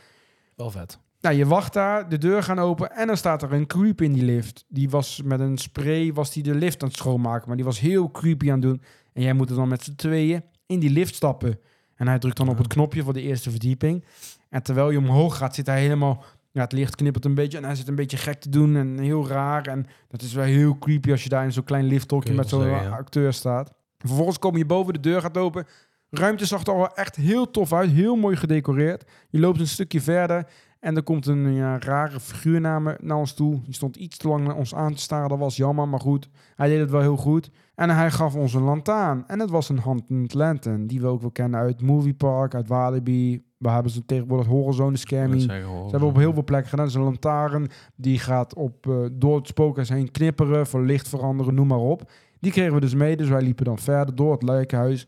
[0.55, 0.99] Wel vet.
[1.21, 4.13] Nou, je wacht daar, de deur gaan open en dan staat er een creep in
[4.13, 4.65] die lift.
[4.67, 7.47] Die was met een spray, was die de lift aan het schoonmaken.
[7.47, 8.81] Maar die was heel creepy aan het doen.
[9.13, 11.59] En jij moet er dan met z'n tweeën in die lift stappen.
[11.95, 14.03] En hij drukt dan op het knopje voor de eerste verdieping.
[14.49, 16.23] En terwijl je omhoog gaat, zit hij helemaal...
[16.51, 18.99] Ja, het licht knippert een beetje en hij zit een beetje gek te doen en
[18.99, 19.67] heel raar.
[19.67, 22.65] En dat is wel heel creepy als je daar in zo'n klein lifthokje met zo'n
[22.65, 22.89] ja.
[22.89, 23.73] acteur staat.
[23.97, 25.67] Vervolgens kom je boven, de deur gaat open.
[26.09, 29.09] Ruimte zag er al echt heel tof uit, heel mooi gedecoreerd.
[29.29, 30.47] Je loopt een stukje verder
[30.79, 33.61] en er komt een ja, rare figuur naar, me, naar ons toe.
[33.63, 35.29] Die stond iets te lang naar ons aan te staren.
[35.29, 36.29] Dat was jammer, maar goed.
[36.55, 37.49] Hij deed het wel heel goed.
[37.77, 39.23] En hij gaf ons een lantaarn.
[39.27, 40.87] En het was een Haunted Lantern.
[40.87, 43.43] Die we ook wel kennen uit Movie Park, uit Walibi.
[43.57, 45.41] We hebben ze tegenwoordig Horizon Scamming.
[45.41, 45.51] Ze
[45.91, 46.89] hebben op heel veel plekken gedaan.
[46.93, 47.67] Een lantaarn.
[47.95, 52.11] Die gaat op, eh, door het spookhuis heen knipperen, voor licht veranderen, noem maar op.
[52.39, 53.17] Die kregen we dus mee.
[53.17, 55.07] Dus wij liepen dan verder door het lijkenhuis.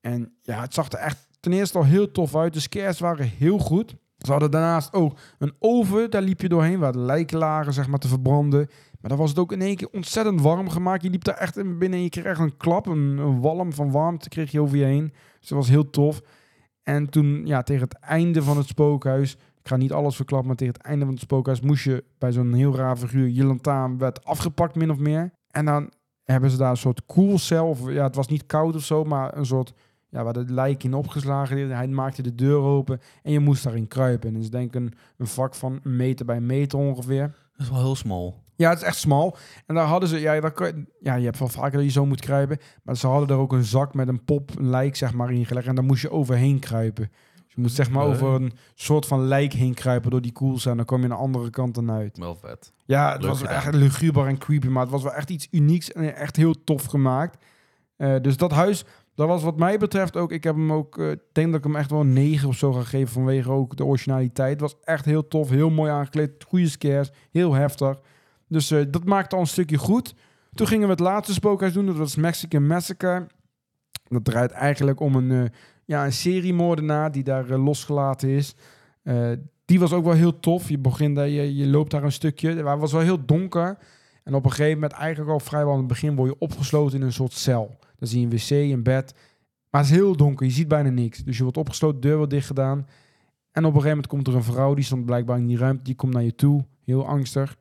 [0.00, 2.52] En ja, het zag er echt ten eerste al heel tof uit.
[2.54, 3.96] De scares waren heel goed.
[4.26, 7.98] Ze hadden daarnaast ook een oven, daar liep je doorheen, waar lijken lagen, zeg maar,
[7.98, 8.68] te verbranden.
[9.00, 11.02] Maar dan was het ook in één keer ontzettend warm gemaakt.
[11.02, 13.90] Je liep daar echt in binnen en je kreeg echt een klap, een, walm van
[13.90, 15.12] warmte kreeg je over je heen.
[15.40, 16.20] Dus dat was heel tof.
[16.82, 20.56] En toen, ja, tegen het einde van het spookhuis, ik ga niet alles verklappen, maar
[20.56, 23.56] tegen het einde van het spookhuis moest je bij zo'n heel raar figuur, je
[23.98, 25.32] werd afgepakt min of meer.
[25.50, 25.92] En dan
[26.22, 29.36] hebben ze daar een soort koelcel, of ja, het was niet koud of zo, maar
[29.36, 29.72] een soort
[30.12, 31.70] ja, waar de lijk in opgeslagen.
[31.70, 34.28] Hij maakte de deur open en je moest daarin kruipen.
[34.28, 37.34] En dat is denk ik een, een vak van een meter bij een meter ongeveer.
[37.56, 38.40] Dat is wel heel smal.
[38.56, 39.36] Ja, het is echt smal.
[39.66, 42.20] En daar hadden ze, ja, daar ja, je hebt wel vaker dat je zo moet
[42.20, 42.58] kruipen.
[42.82, 45.66] Maar ze hadden er ook een zak met een pop, een lijk zeg maar ingelegd.
[45.66, 47.10] En daar moest je overheen kruipen.
[47.34, 50.66] Dus je moet zeg maar over een soort van lijk heen kruipen door die koels.
[50.66, 52.18] En dan kom je aan de andere kant dan uit.
[52.18, 52.72] Wel vet.
[52.84, 53.54] Ja, het Leuk was gedaan.
[53.54, 56.84] echt luguber en creepy, maar het was wel echt iets unieks en echt heel tof
[56.84, 57.44] gemaakt.
[57.96, 58.84] Eh, dus dat huis,
[59.14, 61.76] dat was wat mij betreft ook, ik heb hem ook, eh, denk dat ik hem
[61.76, 64.60] echt wel een 9 of zo ga geven vanwege ook de originaliteit.
[64.60, 68.00] Was echt heel tof, heel mooi aangekleed, goede scares, heel heftig.
[68.48, 70.14] Dus eh, dat maakte al een stukje goed.
[70.54, 73.26] Toen gingen we het laatste spookhuis doen, dat was Mexican Massacre.
[74.08, 75.50] Dat draait eigenlijk om een, eh,
[75.84, 78.54] ja, een seriemoordenaar die daar losgelaten is.
[79.64, 80.68] Die was ook wel heel tof.
[80.68, 82.48] Je begint daar, je, je loopt daar een stukje.
[82.48, 83.78] Het was wel heel donker.
[84.24, 87.04] En op een gegeven moment, eigenlijk al vrijwel aan het begin, word je opgesloten in
[87.04, 87.78] een soort cel.
[88.02, 89.14] Dan zie je een wc, een bed.
[89.70, 91.18] Maar het is heel donker, je ziet bijna niks.
[91.24, 92.78] Dus je wordt opgesloten, deur wordt dicht gedaan.
[93.50, 95.82] En op een gegeven moment komt er een vrouw, die stond blijkbaar in die ruimte,
[95.82, 97.56] die komt naar je toe, heel angstig.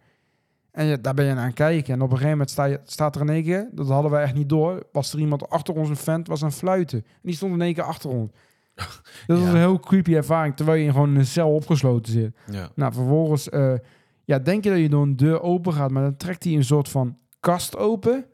[0.72, 1.94] En ja, daar ben je naar aan het kijken.
[1.94, 4.24] En op een gegeven moment sta je, staat er in één keer, dat hadden wij
[4.24, 7.00] echt niet door, was er iemand achter ons, een vent, was aan fluiten.
[7.00, 8.32] En die stond in één keer achter ons.
[9.28, 9.50] Dat was Ja.
[9.50, 12.36] een heel creepy ervaring, terwijl je gewoon in een cel opgesloten zit.
[12.52, 12.70] Ja.
[12.76, 13.74] Nou, vervolgens eh,
[14.26, 16.64] ja, denk je dat je door een deur open gaat, maar dan trekt hij een
[16.64, 18.26] soort van kast open.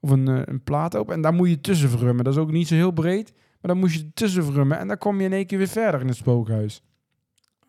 [0.00, 1.14] Of een, eh, een plaat open.
[1.14, 2.24] En daar moet je tussen verrummen.
[2.24, 3.32] Dat is ook niet zo heel breed.
[3.32, 4.78] Maar dan moet je tussen verrummen.
[4.78, 6.82] En dan kom je in één keer weer verder in het spookhuis.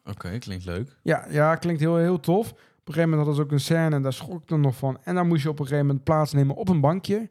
[0.03, 0.97] Oké, klinkt leuk.
[1.03, 2.51] Ja, ja klinkt heel, heel tof.
[2.51, 4.75] Op een gegeven moment hadden ze ook een scène en daar schrok ik er nog
[4.75, 4.97] van.
[5.03, 7.29] En dan moest je op een gegeven moment plaatsnemen op een bankje.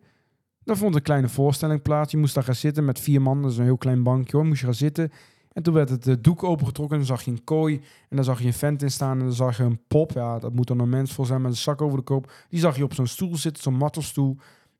[0.64, 2.12] Daar vond een kleine voorstelling plaats.
[2.12, 3.42] Je moest daar gaan zitten met vier man.
[3.42, 4.46] Dat is een heel klein bankje hoor.
[4.46, 5.10] Moest je gaan zitten.
[5.52, 6.98] En toen werd het doek opengetrokken.
[6.98, 7.74] En dan zag je een kooi.
[8.08, 9.18] En dan zag je een vent in staan.
[9.18, 10.12] En dan zag je een pop.
[10.12, 12.32] Ja, dat moet dan een mens voor zijn met een zak over de kop.
[12.48, 14.36] Die zag je op zo'n stoel zitten, zo'n mattelstoel.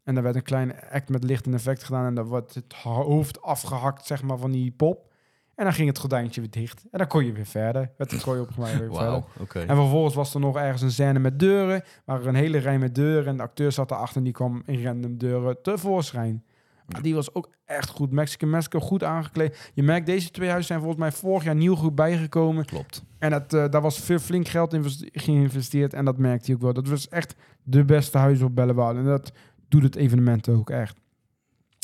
[0.08, 2.06] En daar werd een kleine act met licht en effect gedaan.
[2.06, 5.12] En dan wordt het hoofd afgehakt, zeg maar, van die pop.
[5.54, 6.84] En dan ging het gordijntje weer dicht.
[6.90, 7.90] En dan kon je weer verder.
[7.96, 9.10] Werd de kooi opgemaakt weer verder.
[9.10, 9.58] Wauw, oké.
[9.58, 11.82] En vervolgens was er nog ergens een scène met deuren.
[12.04, 13.26] Waar er een hele rij met deuren.
[13.26, 16.44] En de acteur zat erachter en die kwam in random deuren tevoorschijn.
[16.86, 18.10] Maar die was ook echt goed.
[18.10, 19.70] Mexican Massacre, goed aangekleed.
[19.74, 22.64] Je merkt, deze twee huizen zijn volgens mij vorig jaar nieuw goed bijgekomen.
[22.64, 23.04] Klopt.
[23.18, 25.94] En dat, eh, daar was veel flink geld in geïnvesteerd.
[25.94, 26.72] En dat merkte hij ook wel.
[26.72, 28.98] Dat was echt de beste huis op Bellewaarde.
[28.98, 29.32] En dat
[29.68, 30.96] doet het evenement ook echt.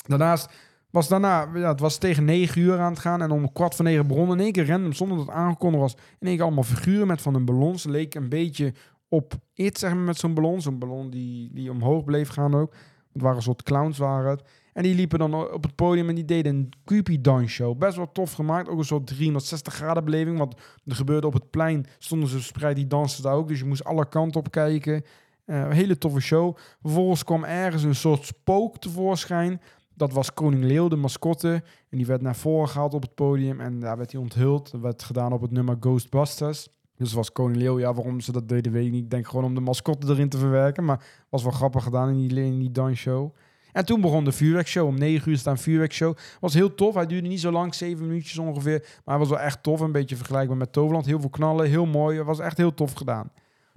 [0.07, 0.51] Daarnaast
[0.91, 3.22] was daarna, ja, het was tegen negen uur aan het gaan.
[3.22, 5.95] En om kwart voor negen begon in één keer random, zonder dat het aangekondigd was.
[5.95, 7.78] In één keer allemaal figuren met van een ballon.
[7.78, 8.72] Ze leek een beetje
[9.09, 10.61] op It, zeg maar, met zo'n ballon.
[10.61, 12.74] Zo'n ballon die, die omhoog bleef gaan ook.
[13.12, 14.43] Het waren soort clowns waren het.
[14.72, 17.78] En die liepen dan op het podium en die deden een creepy dance show.
[17.78, 18.68] Best wel tof gemaakt.
[18.68, 20.39] Ook een soort 360 graden beleving.
[20.39, 20.55] Want
[20.85, 23.49] er gebeurde op het plein, stonden ze verspreid, die dansen daar ook.
[23.49, 25.05] Dus je moest alle kanten op kijken.
[25.47, 26.57] Een hele toffe show.
[26.82, 29.61] Vervolgens kwam ergens een soort spook tevoorschijn.
[29.95, 31.62] Dat was Koning Leeuw, de mascotte.
[31.90, 33.61] En die werd naar voren gehaald op het podium.
[33.61, 34.70] En daar werd hij onthuld.
[34.70, 36.68] Dat werd gedaan op het nummer Ghostbusters.
[36.97, 39.05] Dus was Koning Leeuw, ja, waarom ze dat deden, weet ik niet.
[39.05, 40.84] Ik denk gewoon om de mascotte erin te verwerken.
[40.84, 43.34] Maar was wel grappig gedaan in die, in die dansshow.
[43.72, 44.86] En toen begon de vuurwerkshow.
[44.86, 46.16] Om 9 uur staan vuurwerkshow.
[46.40, 46.95] Was heel tof.
[46.95, 48.78] Hij duurde niet zo lang, 7 minuutjes ongeveer.
[48.80, 49.80] Maar hij was wel echt tof.
[49.80, 51.07] Een beetje vergelijkbaar met Toverland.
[51.07, 52.22] Heel veel knallen, heel mooi.
[52.22, 53.30] Was echt heel tof gedaan.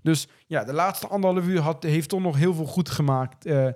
[0.07, 3.67] Dus ja, de laatste anderhalf uur had, heeft toch nog heel veel goed gemaakt eh,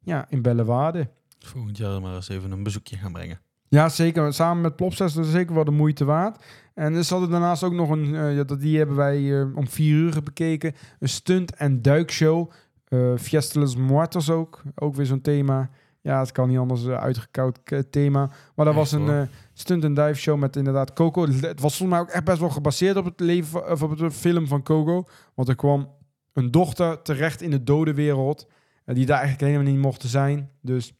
[0.00, 1.10] ja, in Bellewaarde.
[1.38, 3.40] Volgend jaar maar eens even een bezoekje gaan brengen.
[3.68, 4.32] Ja, zeker.
[4.32, 6.44] Samen met Plopsest is zeker wel de moeite waard.
[6.74, 10.22] En zat er daarnaast ook nog een, dat die hebben wij eh, om vier uur
[10.22, 12.50] bekeken, een stunt- en duikshow.
[12.88, 15.70] eh Fiesta los Muertos ook, ook weer zo'n thema.
[16.00, 17.58] Ja, het kan niet anders, uh, uitgekoud
[17.90, 18.30] thema.
[18.54, 19.28] Maar dat was een
[19.60, 21.26] stunt- en dive-show met inderdaad Coco.
[21.26, 24.14] Het was volgens mij ook echt best wel gebaseerd op het leven, of op het
[24.14, 25.04] film van Coco.
[25.34, 25.88] Want er kwam
[26.32, 28.48] een dochter terecht in de dode wereld,
[28.84, 30.50] eh, die daar eigenlijk helemaal niet mocht zijn.
[30.60, 30.92] Dus,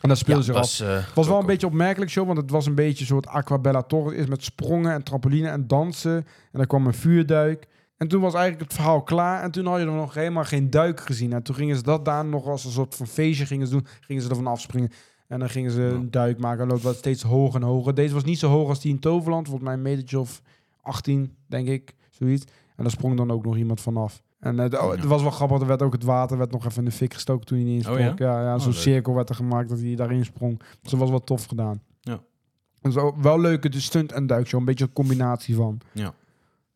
[0.00, 0.60] en dat speelde zich af.
[0.60, 3.06] was, eh, Het was wel een beetje opmerkelijk show, want het was een beetje een
[3.06, 4.16] soort Aquabella Torre.
[4.16, 6.16] Is met sprongen en trampoline en dansen.
[6.16, 7.68] En dan kwam een vuurduik.
[7.96, 9.42] En toen was eigenlijk het verhaal klaar.
[9.42, 11.32] En toen had je er nog helemaal geen duik gezien.
[11.32, 13.86] En toen gingen ze dat daar nog als een soort van feestje gingen ze doen.
[14.00, 14.90] Gingen ze ervan afspringen.
[15.30, 16.62] En dan gingen ze een duik maken.
[16.62, 17.94] En dat was steeds hoger en hoger.
[17.94, 19.46] Deze was niet zo hoog als die in Toverland.
[19.46, 20.42] Volgens mij een metertje of
[20.82, 21.94] 18, denk ik.
[22.10, 22.44] Zoiets.
[22.76, 24.22] En daar sprong dan ook nog iemand vanaf.
[24.40, 25.06] En oh, het Ja.
[25.06, 25.60] was wel grappig.
[25.60, 27.74] Er werd ook het water werd nog even in de fik gestoken toen hij niet
[27.76, 27.98] insprong.
[28.10, 28.26] Oh ja?
[28.26, 28.42] ja?
[28.42, 30.58] ja, Oh, zo'n cirkel werd er gemaakt dat hij daarin sprong.
[30.82, 31.82] Dus dat was wel tof gedaan.
[32.00, 32.20] Ja.
[32.80, 34.60] En zo wel leuke de stunt en duikshow.
[34.60, 35.80] Een beetje een combinatie van.
[35.92, 36.14] Ja.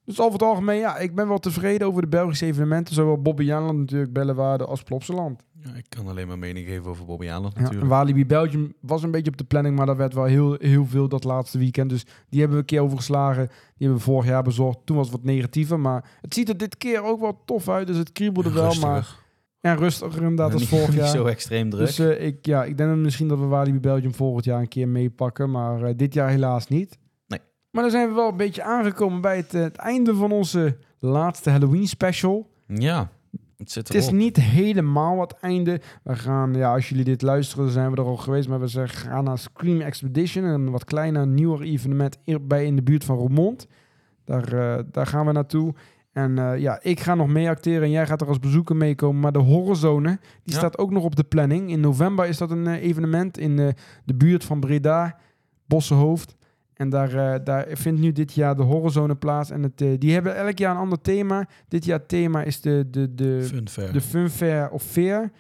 [0.05, 2.94] Dus over het algemeen, ja, ik ben wel tevreden over de Belgische evenementen.
[2.94, 5.43] Zowel Bobby Jaanland natuurlijk, Bellewaarde als Plopsaland.
[5.64, 7.86] ja, ik kan alleen maar mening geven over Bobby Ja, en natuurlijk.
[7.86, 11.09] Walibi Belgium was een beetje op de planning, maar dat werd wel heel, heel veel
[11.09, 11.90] dat laatste weekend.
[11.90, 13.47] Dus die hebben we een keer overgeslagen.
[13.47, 13.56] Die
[13.86, 14.78] hebben we vorig jaar bezorgd.
[14.85, 17.86] Toen was het wat negatiever, maar het ziet er dit keer ook wel tof uit.
[17.86, 19.16] Dus het kriebelde Ja, wel, maar
[19.60, 21.09] En rustiger inderdaad als niet, vorig niet jaar.
[21.09, 21.86] zo extreem druk.
[21.86, 24.89] Dus eh, ik, ja, ik denk misschien dat we Walibi Belgium volgend jaar een keer
[24.89, 25.51] meepakken.
[25.51, 26.98] Maar eh, dit jaar helaas niet.
[27.75, 30.77] Maar dan zijn we wel een beetje aangekomen bij het, eh, het einde van onze
[30.99, 32.51] laatste Halloween special.
[32.67, 33.11] ja,
[33.57, 35.81] het zit Het is niet helemaal het einde.
[36.03, 38.49] We gaan, ja, als jullie dit luisteren, zijn we er al geweest.
[38.49, 40.45] Maar we zeggen, gaan naar Scream Expedition.
[40.45, 43.67] Een wat kleiner, nieuwer evenement bij in de buurt van Roermond.
[44.25, 45.75] Daar, eh, daar gaan we naartoe.
[46.13, 49.21] En eh, ja, ik ga nog mee acteren en jij gaat er als bezoeker meekomen.
[49.21, 50.09] Maar de Horrorzone,
[50.43, 50.59] die Ja.
[50.59, 51.71] staat ook nog op de planning.
[51.71, 53.57] In november is dat een evenement in
[54.05, 55.17] de buurt van Breda,
[55.67, 56.37] Bossenhoofd.
[56.75, 59.51] En daar, eh, daar vindt nu dit jaar de Horrorzone plaats.
[59.51, 61.49] En het, eh, die hebben elk jaar een ander thema.
[61.69, 63.41] Dit jaar het thema is de, de, de,
[63.93, 65.31] de Fun Fair of Fair.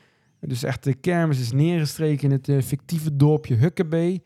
[0.40, 4.22] Dus echt de kermis is neergestreken in het eh, fictieve dorpje Huckabee.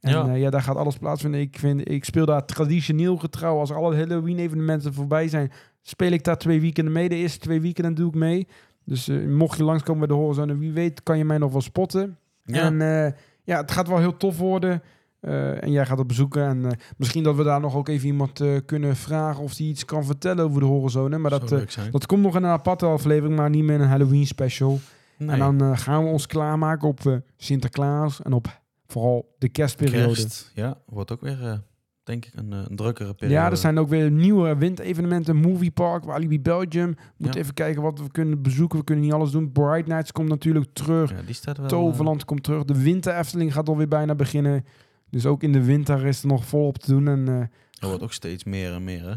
[0.00, 0.34] En Ja.
[0.34, 0.50] ja.
[0.50, 1.40] daar gaat alles plaatsvinden.
[1.40, 3.58] Ik, vind, ik speel daar traditioneel getrouw.
[3.58, 5.50] Als alle Halloween-evenementen voorbij zijn,
[5.82, 7.08] speel ik daar twee weekenden mee.
[7.08, 8.46] De eerste twee weekenden doe ik mee.
[8.84, 12.18] Dus mocht je langskomen bij de Horizon, wie weet kan je mij nog wel spotten.
[12.44, 12.62] ja.
[12.62, 13.14] En
[13.44, 14.82] ja, het gaat wel heel tof worden.
[15.20, 16.46] Eh, en jij gaat het bezoeken.
[16.46, 19.68] En eh, misschien dat we daar nog ook even iemand eh, kunnen vragen of die
[19.68, 21.20] iets kan vertellen over de Horizon.
[21.20, 21.48] Maar dat,
[21.90, 24.78] dat komt nog in een aparte aflevering, maar niet meer in een Halloween special.
[25.16, 25.40] Nee.
[25.40, 30.14] En dan gaan we ons klaarmaken op Sinterklaas en op vooral de kerstperiode.
[30.14, 31.62] Kerst, ja, wordt ook weer,
[32.02, 33.40] denk ik, een, een drukkere periode.
[33.40, 35.36] Ja, er zijn ook weer nieuwe winterevenementen.
[35.36, 36.96] Movie Park, Walibi Belgium.
[37.16, 37.34] Ja.
[37.34, 38.78] even kijken wat we kunnen bezoeken.
[38.78, 39.52] We kunnen niet alles doen.
[39.52, 41.10] Bright Nights komt natuurlijk terug.
[41.10, 41.68] Ja, die staat wel...
[41.68, 42.64] Toverland komt terug.
[42.64, 44.64] De winter Efteling gaat alweer bijna beginnen.
[45.10, 47.08] Dus ook in de winter is er nog volop te doen.
[47.08, 47.34] En eh,
[47.80, 49.14] er wordt ook steeds meer en meer, hè?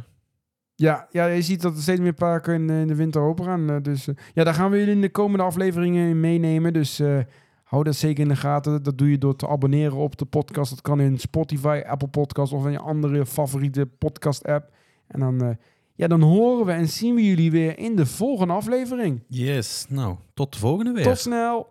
[0.75, 3.45] ja, ja, je ziet dat er steeds meer parken in, eh, in de winter open
[3.45, 3.69] gaan.
[3.69, 6.73] Eh, dus ja, daar gaan we jullie in de komende afleveringen in meenemen.
[6.73, 7.01] Dus
[7.63, 8.83] hou dat zeker in de gaten.
[8.83, 10.69] Dat doe je door te abonneren op de podcast.
[10.69, 14.73] Dat kan in Spotify, Apple Podcast of in je andere favoriete podcast app.
[15.07, 15.57] En dan,
[15.95, 19.23] ja, dan horen we en zien we jullie weer in de volgende aflevering.
[19.27, 21.03] Yes, nou, tot de volgende weer.
[21.03, 21.69] Tot snel!